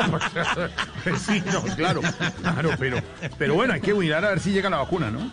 [1.27, 2.01] sí, no, claro,
[2.43, 2.99] claro, pero,
[3.39, 5.31] pero bueno, hay que mirar a ver si llega la vacuna, ¿no?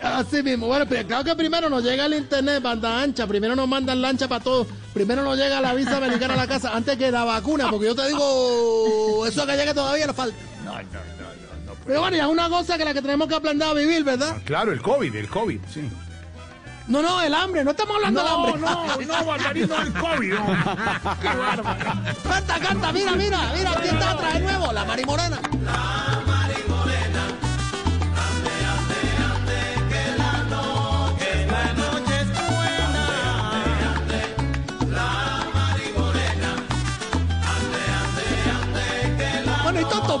[0.00, 0.66] Así mismo.
[0.66, 3.26] Bueno, pero claro que primero nos llega el internet, banda ancha.
[3.26, 4.66] Primero nos mandan lancha para todos.
[4.92, 7.70] Primero nos llega la visa americana a la casa antes que la vacuna.
[7.70, 10.36] Porque yo te digo, eso que llegue todavía nos falta.
[10.64, 11.53] No, no, no, no.
[11.86, 14.36] Pero bueno, ya es una cosa que la que tenemos que aprender a vivir, ¿verdad?
[14.44, 15.88] Claro, el COVID, el COVID, sí.
[16.86, 17.64] No, no, el hambre.
[17.64, 18.60] No estamos hablando del hambre.
[18.60, 20.32] No, no, Barbarito, el COVID.
[20.34, 20.46] no.
[21.20, 21.84] Qué bárbaro.
[22.22, 25.40] Canta, canta, mira, mira, mira, aquí está atrás de nuevo, la marimorena.
[25.50, 26.13] Bueno,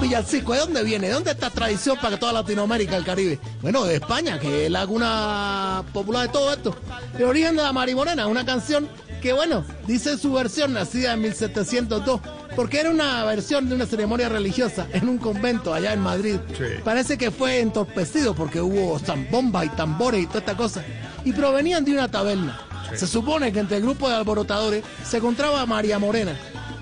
[0.04, 1.06] villancico, ¿de dónde viene?
[1.08, 3.38] ¿De dónde esta tradición para toda Latinoamérica, el Caribe?
[3.62, 6.76] Bueno, de España, que es la cuna popular de todo esto.
[7.18, 8.86] El origen de la marimorena, una canción
[9.22, 12.20] que, bueno, dice su versión nacida en 1702,
[12.54, 16.36] porque era una versión de una ceremonia religiosa en un convento allá en Madrid.
[16.84, 20.84] Parece que fue entorpecido porque hubo zambomba y tambores y toda esta cosa.
[21.24, 22.60] Y provenían de una taberna.
[22.94, 26.36] Se supone que entre el grupo de alborotadores se encontraba María Morena.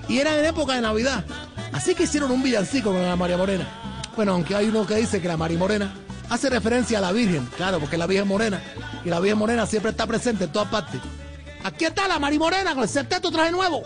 [0.09, 1.23] Y era en época de Navidad.
[1.73, 3.67] Así que hicieron un villancico con la María Morena.
[4.15, 5.93] Bueno, aunque hay uno que dice que la María Morena
[6.29, 8.61] hace referencia a la Virgen, claro, porque la Virgen Morena.
[9.03, 11.01] Y la Virgen Morena siempre está presente en todas partes.
[11.63, 13.83] Aquí está la María Morena con el septeto traje nuevo.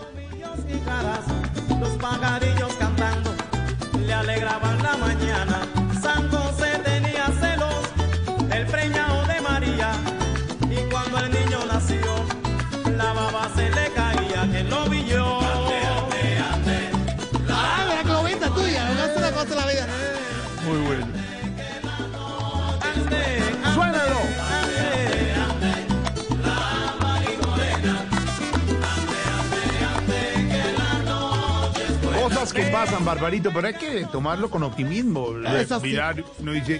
[32.86, 35.30] Pasan, Barbarito, pero hay que tomarlo con optimismo.
[35.48, 35.88] Es así.
[35.88, 36.80] Mirar, uno dice,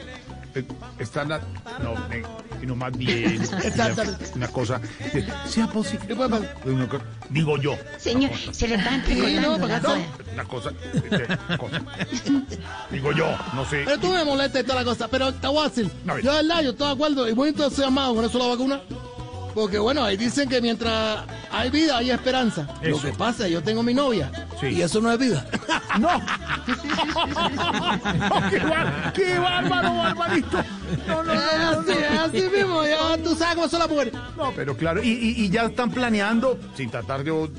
[0.54, 0.64] eh,
[1.00, 1.40] está la...
[1.82, 2.22] No, eh,
[2.60, 3.42] sino más bien...
[3.64, 4.26] Exactamente.
[4.36, 4.80] Una cosa...
[5.00, 6.14] eh, sea posible...
[6.14, 6.88] Una
[7.30, 7.76] Digo yo.
[7.98, 10.02] Señor, se le están recordando la No, boda.
[10.34, 10.70] una cosa...
[10.94, 11.82] eh, cosa.
[12.92, 13.82] Digo yo, no sé.
[13.86, 15.08] Pero tú me molestas y toda la cosa.
[15.08, 18.14] Pero te voy a decir, yo de verdad, yo estoy de acuerdo y muy entusiasmado
[18.14, 18.82] con eso la vacuna.
[19.58, 21.22] Porque bueno, ahí dicen que mientras
[21.52, 22.68] hay vida hay esperanza.
[22.84, 24.32] Lo que pasa es que yo tengo mi novia
[24.62, 25.44] y eso no es vida.
[25.98, 26.10] No.
[28.52, 30.64] qué, bar- qué bárbaro, barbarito.
[31.08, 32.22] No, no, no, no, así, no.
[32.22, 34.14] así mismo, ya tú sabes cómo son las mujeres.
[34.38, 37.50] No, pero claro, y, y- y ya están planeando, sin tratar de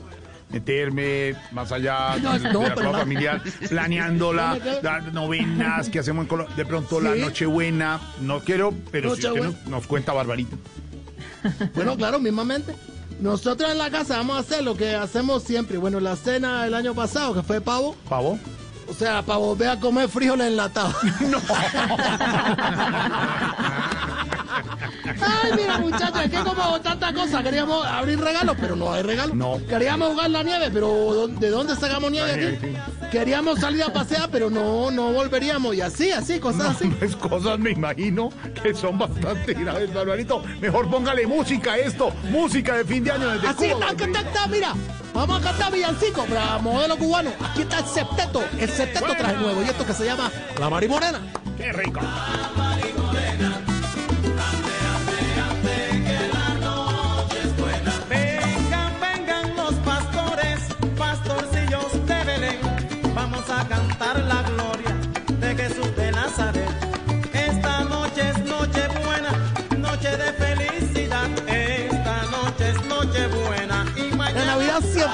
[0.51, 2.93] meterme más allá No, de, de no, la no.
[2.93, 3.43] familiar,
[3.73, 7.21] me- las novenas que hacemos en Colombia, de pronto la Sí.
[7.21, 10.57] Nochebuena, no quiero, pero si usted nos, nos cuenta Barbarito.
[11.75, 12.75] Bueno, claro, mismamente.
[13.21, 15.79] Nosotros en la casa vamos a hacer lo que hacemos siempre.
[15.79, 17.97] Bueno, la cena el año pasado, que fue pavo.
[18.09, 18.39] ¿Pavo?
[18.89, 20.95] O sea, para volver a comer frijoles enlatados.
[21.21, 21.39] No.
[24.51, 29.35] Ay, mira, muchachos, es que como tanta cosa, queríamos abrir regalos, pero no hay regalos.
[29.35, 29.59] No.
[29.69, 32.77] Queríamos jugar la nieve, pero ¿dó- ¿de dónde sacamos nieve La aquí?
[33.11, 35.75] Queríamos salir a pasear, pero no, no volveríamos.
[35.75, 36.89] Y así, así, cosas No, así.
[36.99, 38.31] pues cosas me imagino
[38.63, 40.43] que son bastante graves, Barbarito.
[40.61, 44.21] Mejor póngale música a esto, música de fin de año desde Así Cuba, está, está,
[44.21, 44.73] está, mira.
[45.15, 47.31] Vamos a cantar villancico para modelo cubano.
[47.51, 49.63] Aquí está el septeto, el septeto traje nuevo.
[49.63, 50.31] Y esto que se llama
[50.61, 51.19] La Mari Morena.
[51.57, 52.01] ¡Qué rico!
[53.13, 53.65] Vengan,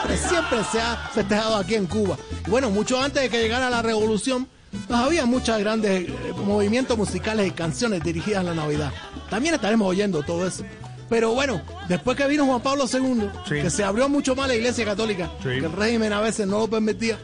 [0.03, 2.17] siempre, siempre se ha festejado aquí en Cuba.
[2.47, 4.49] Y bueno, mucho antes de que llegara la revolución,
[4.89, 6.15] pues había muchos grandes eh,
[6.45, 8.93] movimientos musicales y canciones dirigidas a la Navidad.
[9.31, 10.65] También estaremos oyendo todo eso.
[11.09, 13.55] Pero bueno, después que vino Juan Pablo II, Sí.
[13.63, 15.49] que se abrió mucho más la iglesia católica, Sí.
[15.51, 17.19] que el régimen a veces no lo permitía,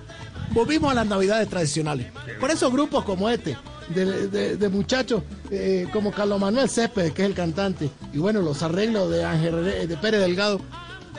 [0.51, 2.07] volvimos a las navidades tradicionales.
[2.39, 3.57] Por eso grupos como este,
[3.89, 8.41] de, de- de muchachos eh, como Carlos Manuel Céspedes, que es el cantante, y bueno,
[8.43, 10.61] los arreglos de Ángel de Pérez Delgado,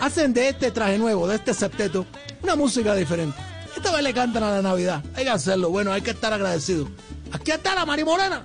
[0.01, 2.05] hacen de este traje nuevo, de este septeto,
[2.41, 3.37] una música diferente.
[3.77, 5.03] Esta vez le cantan a la Navidad.
[5.15, 6.89] Hay que hacerlo, bueno, hay que estar agradecido.
[7.31, 8.43] Aquí está la Mari Morena.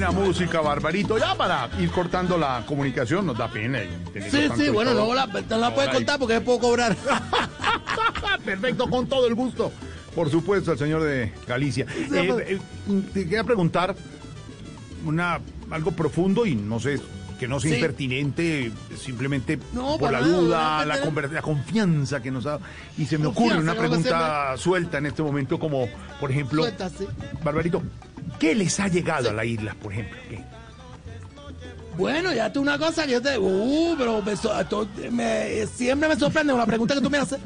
[0.00, 1.18] Buena música, Barbarito.
[1.18, 3.80] Ya para ir cortando la comunicación, nos da pena.
[4.30, 6.96] Sí, sí, bueno, no la, no la puede contar porque es puedo cobrar.
[8.44, 9.70] Perfecto, con todo el gusto.
[10.14, 11.86] Por supuesto, al señor de Galicia.
[12.12, 12.50] Eh, pues.
[12.50, 12.58] eh,
[13.12, 13.94] te quería preguntar
[15.04, 15.38] una,
[15.70, 17.00] algo profundo y no sé,
[17.38, 17.76] que no sea Sí.
[17.76, 22.58] impertinente, simplemente No, por la nada, duda, la, conver- la confianza que nos da.
[22.98, 25.88] Y se me Confianza, ocurre una pregunta suelta en este momento, como,
[26.18, 26.64] por ejemplo.
[27.44, 27.82] Barbarito,
[28.40, 30.18] ¿qué les ha llegado a la isla, por ejemplo?
[30.28, 30.42] ¿Qué?
[31.96, 33.38] Bueno, ya tú una cosa que yo te.
[33.38, 37.38] Uh, pero me so- to- me- siempre me sorprende la pregunta que tú me haces.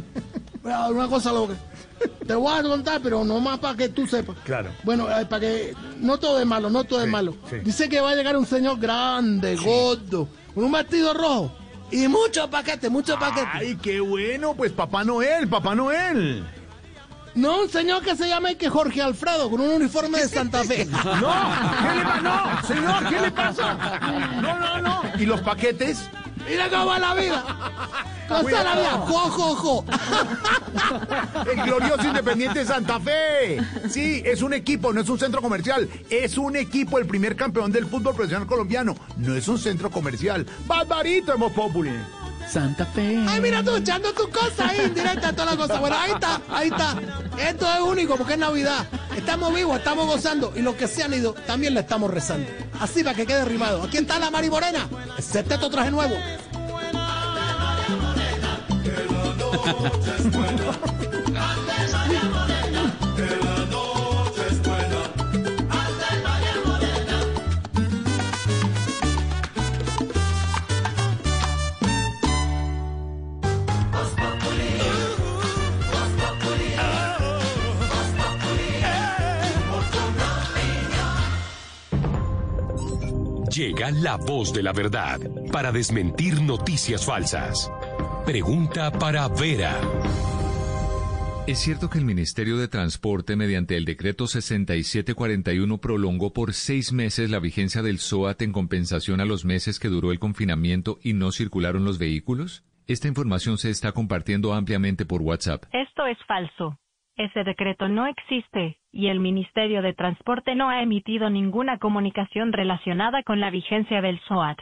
[0.62, 1.54] Una cosa loca.
[2.26, 4.36] Te voy a contar, pero no más para que tú sepas.
[4.44, 4.70] Claro.
[4.84, 5.74] Bueno, eh, para que.
[5.98, 7.34] No todo es malo, no todo es malo.
[7.50, 7.56] sí.
[7.64, 11.52] Dice que va a llegar un señor grande, gordo, con un vestido rojo.
[11.90, 13.48] Y muchos paquetes, muchos paquetes.
[13.52, 14.54] ¡Ay, qué bueno!
[14.54, 16.44] Pues Papá Noel, Papá Noel.
[17.34, 20.86] No, un señor que se llama que Jorge Alfredo, con un uniforme de Santa Fe.
[21.04, 21.32] No,
[21.82, 22.20] ¿qué le pasa?
[22.22, 24.00] No, señor, ¿qué le pasa?
[24.40, 25.02] No, no, no.
[25.18, 26.08] ¿Y los paquetes?
[26.48, 27.44] Mira cómo va la vida.
[28.28, 28.90] ¿Cómo está la vida?
[28.92, 29.84] Jo, jo, jo.
[31.50, 33.60] El glorioso Independiente de Santa Fe.
[33.88, 35.88] Sí, es un equipo, no es un centro comercial.
[36.10, 38.94] Es un equipo, el primer campeón del fútbol profesional colombiano.
[39.16, 40.46] No es un centro comercial.
[40.66, 41.92] Barbarito, hemos populi.
[42.48, 43.24] Santa Fe.
[43.28, 45.80] Ay, mira tú echando tu cosa ahí, indirecta, toda la cosa.
[45.80, 46.96] Bueno, ahí está, ahí está.
[47.38, 48.86] Esto es único porque es Navidad.
[49.16, 50.52] Estamos vivos, estamos gozando.
[50.54, 52.48] Y los que se han ido, también le estamos rezando.
[52.80, 53.82] Así para que quede rimado.
[53.82, 54.88] Aquí está la Mari Morena.
[55.16, 56.14] El septeto traje nuevo.
[83.54, 85.20] Llega la voz de la verdad
[85.52, 87.70] para desmentir noticias falsas.
[88.26, 89.80] Pregunta para Vera.
[91.46, 97.30] ¿Es cierto que el Ministerio de Transporte, mediante el decreto 6741, prolongó por seis meses
[97.30, 101.30] la vigencia del SOAT en compensación a los meses que duró el confinamiento y no
[101.30, 102.64] circularon los vehículos?
[102.88, 105.66] Esta información se está compartiendo ampliamente por WhatsApp.
[105.72, 106.76] Esto es falso.
[107.16, 113.22] Ese decreto no existe y el Ministerio de Transporte no ha emitido ninguna comunicación relacionada
[113.22, 114.58] con la vigencia del SOAT.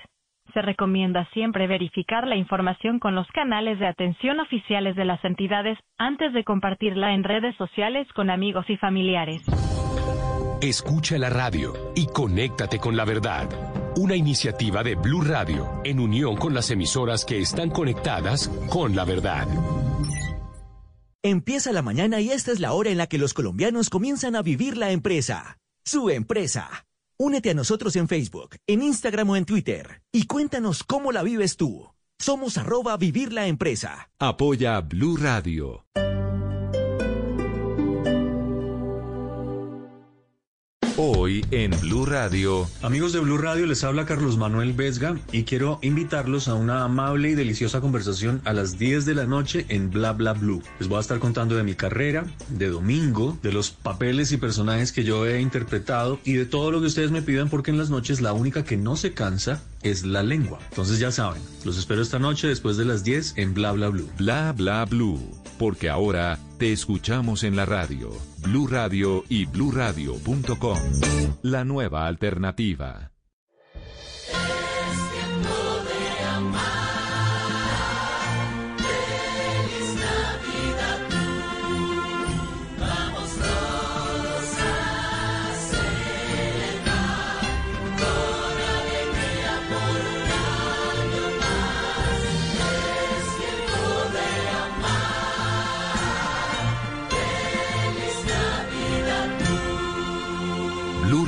[0.53, 5.79] Se recomienda siempre verificar la información con los canales de atención oficiales de las entidades
[5.97, 9.41] antes de compartirla en redes sociales con amigos y familiares.
[10.61, 13.49] Escucha la radio y conéctate con la verdad.
[13.97, 19.07] Una iniciativa de Blue Radio en unión con las emisoras que están conectadas con la
[19.07, 19.49] verdad.
[21.25, 24.42] Empieza la mañana y esta es la hora en la que los colombianos comienzan a
[24.42, 25.60] vivir la empresa.
[25.84, 26.84] Su empresa.
[27.17, 31.57] Únete a nosotros en Facebook, en Instagram o en Twitter y cuéntanos cómo la vives
[31.57, 31.89] tú.
[32.18, 34.10] Somos arroba vivir la empresa.
[34.18, 35.86] Apoya Blue Radio.
[40.99, 42.69] Hoy en Blue Radio.
[42.83, 47.31] Amigos de Blue Radio, les habla Carlos Manuel Vesga y quiero invitarlos a una amable
[47.31, 50.62] y deliciosa conversación a las 10 de la noche en Bla Bla Blue.
[50.79, 54.93] Les voy a estar contando de mi carrera, de Domingo, de los papeles y personajes
[54.93, 57.89] que yo he interpretado y de todo lo que ustedes me pidan porque en las
[57.89, 60.59] noches la única que no se cansa es la lengua.
[60.70, 64.11] Entonces ya saben, los espero esta noche después de las 10 en Bla Bla Blue.
[64.19, 65.20] Bla Bla Blue,
[65.59, 68.11] porque ahora te escuchamos en la radio.
[68.39, 70.78] Blue Radio y bluradio.com.
[71.43, 73.11] La nueva alternativa.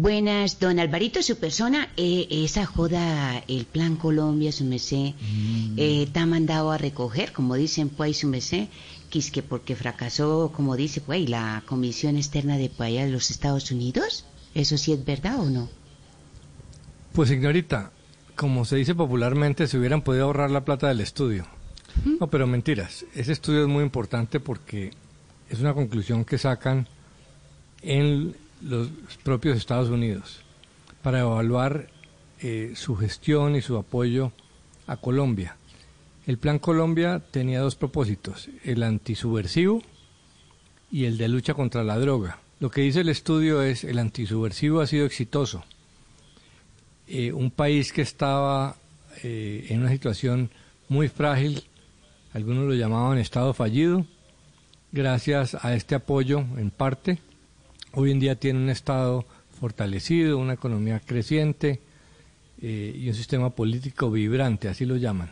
[0.00, 5.16] Buenas, don Alvarito, su persona, eh, esa joda, el Plan Colombia, su mesé,
[5.76, 8.68] eh, está mandado a recoger, como dicen, pues, su mesé,
[9.10, 13.32] que es que porque fracasó, como dice, pues, la Comisión Externa de allá de los
[13.32, 14.24] Estados Unidos.
[14.54, 15.68] ¿Eso sí es verdad o no?
[17.12, 17.90] Pues señorita,
[18.36, 21.44] como se dice popularmente, se hubieran podido ahorrar la plata del estudio.
[22.20, 23.04] No, pero mentiras.
[23.16, 24.92] Ese estudio es muy importante porque
[25.50, 26.86] es una conclusión que sacan
[27.82, 28.88] en los
[29.22, 30.40] propios Estados Unidos
[31.02, 31.88] para evaluar
[32.40, 34.32] eh, su gestión y su apoyo
[34.86, 35.56] a Colombia.
[36.26, 39.82] El Plan Colombia tenía dos propósitos, el antisubversivo
[40.90, 42.38] y el de lucha contra la droga.
[42.60, 45.64] Lo que dice el estudio es el antisubversivo ha sido exitoso.
[47.06, 48.76] Eh, un país que estaba
[49.22, 50.50] eh, en una situación
[50.88, 51.62] muy frágil,
[52.34, 54.04] algunos lo llamaban estado fallido,
[54.92, 57.18] gracias a este apoyo en parte,
[57.92, 59.26] hoy en día tiene un estado
[59.58, 61.80] fortalecido, una economía creciente
[62.60, 65.30] eh, y un sistema político vibrante, así lo llaman.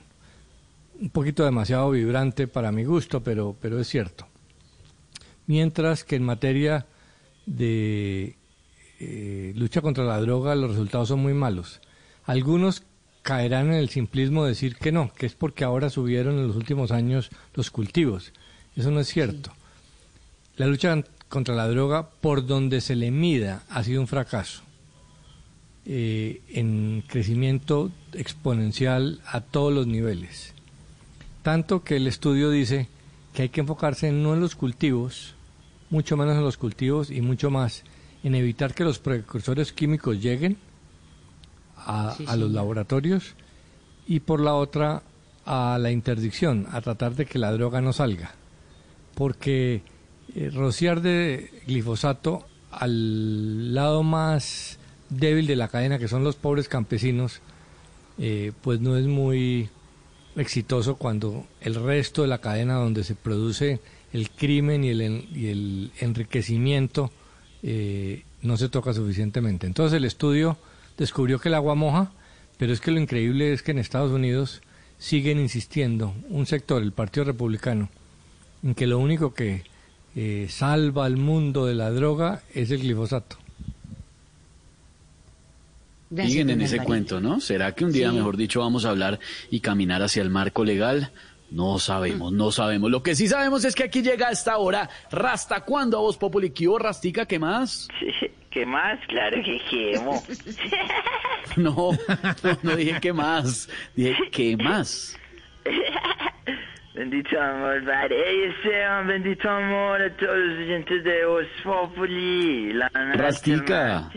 [1.00, 4.26] Un poquito demasiado vibrante para mi gusto, pero, pero es cierto.
[5.46, 6.86] Mientras que en materia
[7.44, 8.36] de
[8.98, 11.80] eh, lucha contra la droga los resultados son muy malos.
[12.24, 12.82] Algunos
[13.22, 16.56] caerán en el simplismo de decir que no, que es porque ahora subieron en los
[16.56, 18.32] últimos años los cultivos.
[18.74, 19.52] Eso no es cierto.
[20.56, 24.62] La lucha contra la droga, por donde se le mida, ha sido un fracaso.
[25.88, 30.52] Eh, en crecimiento exponencial a todos los niveles.
[31.44, 32.88] Tanto que el estudio dice
[33.32, 35.36] que hay que enfocarse no en los cultivos,
[35.90, 37.84] mucho menos en los cultivos y mucho más
[38.24, 40.56] en evitar que los precursores químicos lleguen
[41.76, 43.34] a, Sí, a los laboratorios
[44.08, 45.04] y por la otra
[45.44, 48.32] a la interdicción, a tratar de que la droga no salga.
[49.14, 49.82] Porque
[50.38, 56.68] eh, rociar de glifosato al lado más débil de la cadena, que son los pobres
[56.68, 57.40] campesinos,
[58.18, 59.70] eh, pues no es muy
[60.36, 63.80] exitoso cuando el resto de la cadena donde se produce
[64.12, 67.10] el crimen y el, enriquecimiento
[67.62, 69.66] eh, no se toca suficientemente.
[69.66, 70.58] Entonces el estudio
[70.98, 72.12] descubrió que el agua moja,
[72.58, 74.60] pero es que lo increíble es que en Estados Unidos
[74.98, 77.88] siguen insistiendo un sector, el Partido Republicano,
[78.62, 79.64] en que lo único que
[80.16, 83.36] eh, salva al mundo de la droga es el glifosato.
[86.14, 87.40] Siguen en ese cuento, ¿no?
[87.40, 88.16] ¿Será que un día, Sí.
[88.16, 89.18] mejor dicho, vamos a hablar
[89.50, 91.10] y caminar hacia el marco legal?
[91.50, 92.90] No sabemos, no sabemos.
[92.90, 96.16] Lo que sí sabemos es que aquí llega a esta hora Rasta cuando a vos
[96.16, 97.26] Populi, ¿qué hubo, Rastica?
[97.26, 97.88] ¿Qué más?
[98.50, 98.98] ¿Qué más?
[99.08, 100.22] Claro que quemo.
[101.56, 101.74] No,
[102.42, 103.68] no, no dije qué más.
[103.94, 105.16] Dije qué más.
[106.96, 108.16] Bendito amor, padre.
[108.26, 112.72] Ey, Esteban, bendito amor a todos los oyentes de.
[112.72, 114.10] La Rastica.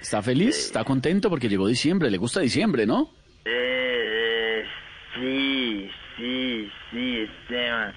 [0.00, 0.56] ¿Está feliz?
[0.66, 1.28] ¿Está contento?
[1.28, 2.10] Porque llegó diciembre.
[2.10, 3.10] Le gusta diciembre, ¿no?
[3.44, 4.64] Eh, eh,
[5.14, 7.92] sí, sí, sí, Esteban.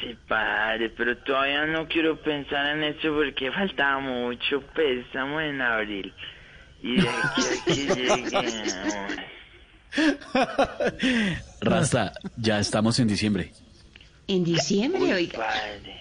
[0.00, 4.62] Sí, padre, pero todavía no quiero pensar en eso porque falta mucho.
[4.76, 6.14] Estamos en abril.
[6.80, 9.37] Y de aquí a que llegue.
[11.60, 13.52] Rasta, ya estamos en diciembre.
[14.26, 15.38] En diciembre, Uy, oiga.
[15.38, 15.96] padre.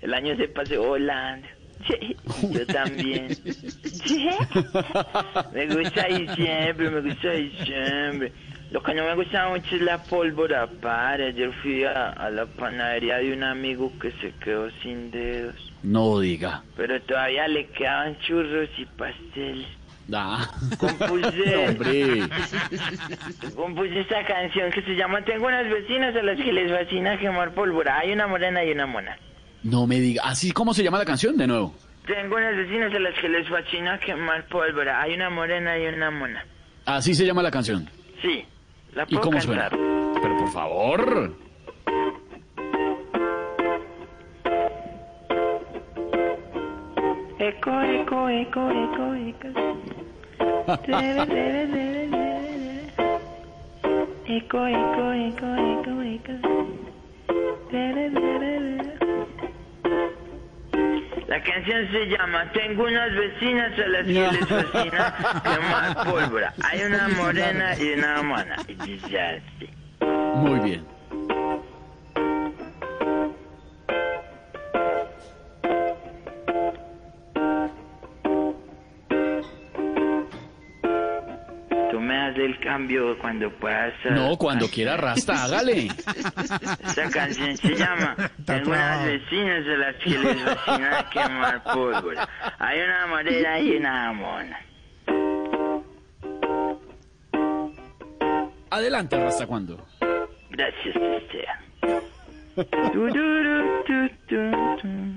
[0.00, 1.46] El año se pasó volando.
[1.88, 2.16] Sí,
[2.50, 3.34] yo también.
[3.34, 4.28] Sí.
[5.52, 8.32] Me gusta diciembre, me gusta diciembre.
[8.70, 11.28] Lo que no me gusta mucho es la pólvora, padre.
[11.28, 15.54] Ayer fui a, a la panadería de un amigo que se quedó sin dedos.
[15.82, 16.62] No diga.
[16.76, 19.68] Pero todavía le quedaban churros y pasteles.
[20.12, 20.50] Ah.
[20.78, 21.56] Compuse.
[21.68, 22.28] Hombre.
[23.54, 27.52] Compuse esta canción que se llama Tengo unas vecinas a las que les fascina quemar
[27.54, 27.98] pólvora.
[27.98, 29.16] Hay una morena y una mona.
[29.62, 30.22] No me diga.
[30.24, 31.36] ¿Así cómo se llama la canción?
[31.36, 31.74] De nuevo.
[32.06, 35.00] Tengo unas vecinas a las que les fascina quemar pólvora.
[35.00, 36.44] Hay una morena y una mona.
[36.84, 37.88] Así se llama la canción.
[38.20, 38.44] Sí,
[38.94, 39.70] la ¿Y puedo cómo cantar.
[39.70, 40.12] suena?
[40.22, 41.34] Pero por favor.
[47.46, 49.48] Eco, eco, eco, eco, eco.
[50.86, 52.88] Debe, debe, debe, debe.
[54.26, 56.32] Eco, eco, eco, eco, eco.
[57.70, 58.94] Debe, debe, debe.
[61.28, 66.54] La canción se llama Tengo unas vecinas a las que les fascina quemar pólvora.
[66.62, 68.56] Hay una morena y una mona.
[68.68, 69.68] Y dice así.
[70.00, 70.93] Muy bien.
[82.34, 83.92] Das el cambio cuando puedas.
[84.04, 85.86] eh, No, cuando quiera, Rasta, hágale.
[85.86, 92.28] Esta canción se llama Tengo unas vecinas a las que les fascina quemar pólvora.
[92.58, 94.58] Hay una morena y una mona.
[98.70, 99.86] Adelante, Rasta, cuando.
[100.50, 101.58] Gracias, Esteban.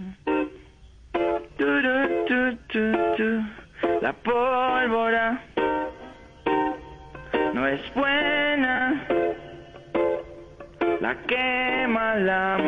[12.18, 12.67] alam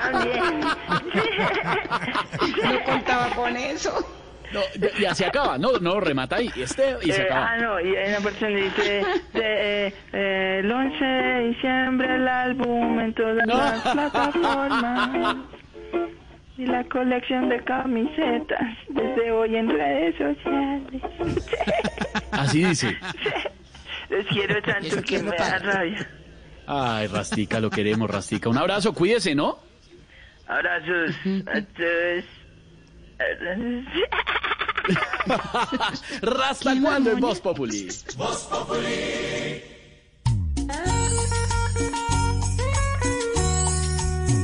[0.00, 0.60] También.
[2.62, 4.06] No contaba con eso.
[4.52, 4.60] No,
[4.98, 5.58] ya- se acaba.
[5.58, 6.50] No, no, remata ahí.
[6.56, 7.50] Este, y se Eh, acaba.
[7.52, 12.14] ah, no, y hay una persona que dice, de, eh, eh, el 11 de diciembre
[12.16, 15.36] el álbum en todas las plataformas
[16.58, 21.02] y la colección de camisetas desde hoy en redes sociales.
[22.32, 22.96] Así dice.
[24.10, 26.08] Les quiero tanto que me da rabia.
[26.72, 28.48] Ay, Rastica, lo queremos, Rastica.
[28.48, 29.58] Un abrazo, cuídese, ¿no?
[30.46, 31.16] Abrazos
[31.48, 32.24] a todos.
[36.22, 37.88] Rasta cuando en Voz Populi.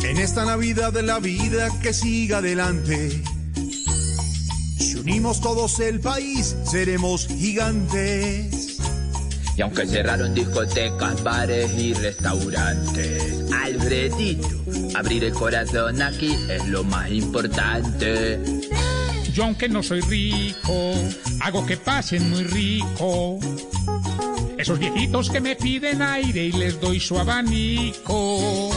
[0.03, 3.23] En esta Navidad de la vida que siga adelante.
[4.79, 8.56] Si unimos todos el país, seremos gigantes.
[9.57, 14.49] Y aunque cerraron discotecas, bares y restaurantes, Alfredito,
[14.95, 18.39] abrir el corazón aquí es lo más importante.
[19.33, 20.93] Yo aunque no soy rico,
[21.41, 23.39] hago que pasen muy rico.
[24.59, 28.71] Esos viejitos que me piden aire y les doy su abanico.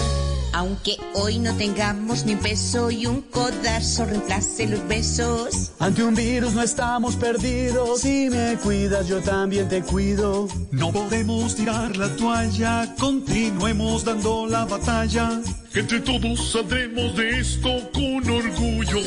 [0.53, 5.71] Aunque hoy no tengamos ni un peso y un codazo reemplace los besos.
[5.79, 8.01] Ante un virus no estamos perdidos.
[8.01, 10.47] Si me cuidas, yo también te cuido.
[10.71, 15.41] No podemos tirar la toalla, continuemos dando la batalla.
[15.73, 19.01] Entre todos saldremos de esto con orgullo.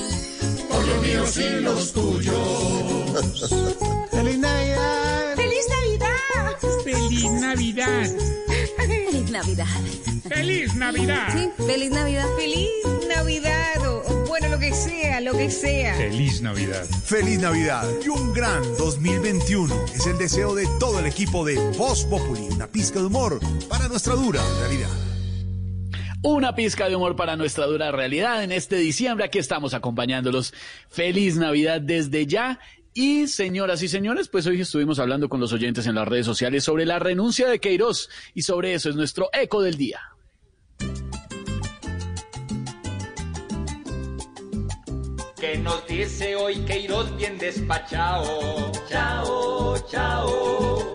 [0.68, 2.34] Por los míos y los tuyos.
[4.10, 5.36] ¡Feliz Navidad!
[5.36, 6.84] ¡Feliz Navidad!
[6.84, 8.51] ¡Feliz Navidad!
[9.32, 9.66] ¡Feliz Navidad!
[10.28, 11.28] ¡Feliz Navidad!
[11.32, 12.26] Sí, feliz Navidad.
[12.36, 12.68] Feliz
[13.08, 15.94] Navidad o, o bueno, lo que sea, lo que sea.
[15.94, 16.84] ¡Feliz Navidad!
[16.84, 22.04] Feliz Navidad y un gran 2021 es el deseo de todo el equipo de Voz
[22.04, 22.42] Populi.
[22.50, 24.90] Una pizca de humor para nuestra dura realidad.
[26.22, 29.24] Una pizca de humor para nuestra dura realidad en este diciembre.
[29.24, 30.52] Aquí estamos acompañándolos.
[30.90, 32.60] Feliz Navidad desde ya.
[32.94, 36.64] Y señoras y señores, pues hoy estuvimos hablando con los oyentes en las redes sociales
[36.64, 40.00] sobre la renuncia de Queiroz y sobre eso es nuestro eco del día.
[45.42, 48.70] que nos dice hoy Queiroz bien despachado.
[48.88, 50.92] Chao, chao.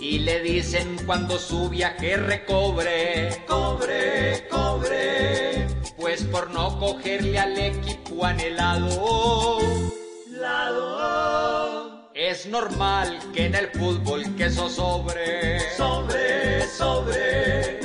[0.00, 3.44] Y le dicen cuando su viaje recobre.
[3.46, 5.66] Cobre, cobre.
[5.98, 10.01] Pues por no cogerle al equipo anhelado.
[10.42, 12.10] Lado.
[12.14, 15.60] Es normal que en el fútbol que eso sobre.
[15.76, 17.80] Sobre, sobre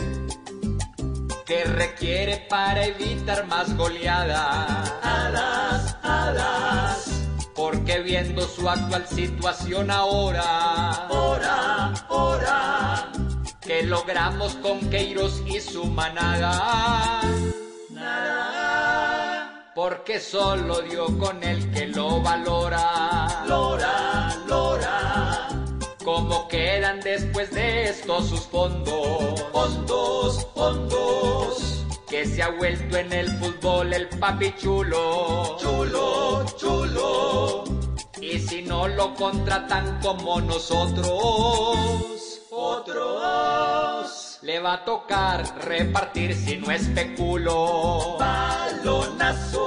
[1.45, 4.91] que requiere para evitar más goleadas.
[5.03, 7.27] Alas, alas.
[7.55, 13.11] Porque viendo su actual situación ahora, hora, hora,
[13.61, 17.21] que logramos con Queiros y su manada.
[17.91, 18.66] Nada.
[19.77, 23.45] Porque solo dio con el que lo valora.
[23.47, 25.49] Lora, lora.
[26.03, 29.39] ¿Cómo quedan después de esto sus fondos?
[29.51, 31.85] Fondos, fondos.
[32.09, 35.57] Que se ha vuelto en el fútbol el papi chulo.
[35.59, 37.63] Chulo, chulo.
[38.19, 41.07] Y si no lo contratan como nosotros,
[42.49, 44.26] otros.
[44.43, 48.17] Le va a tocar repartir si no especulo.
[48.19, 49.57] Balonazo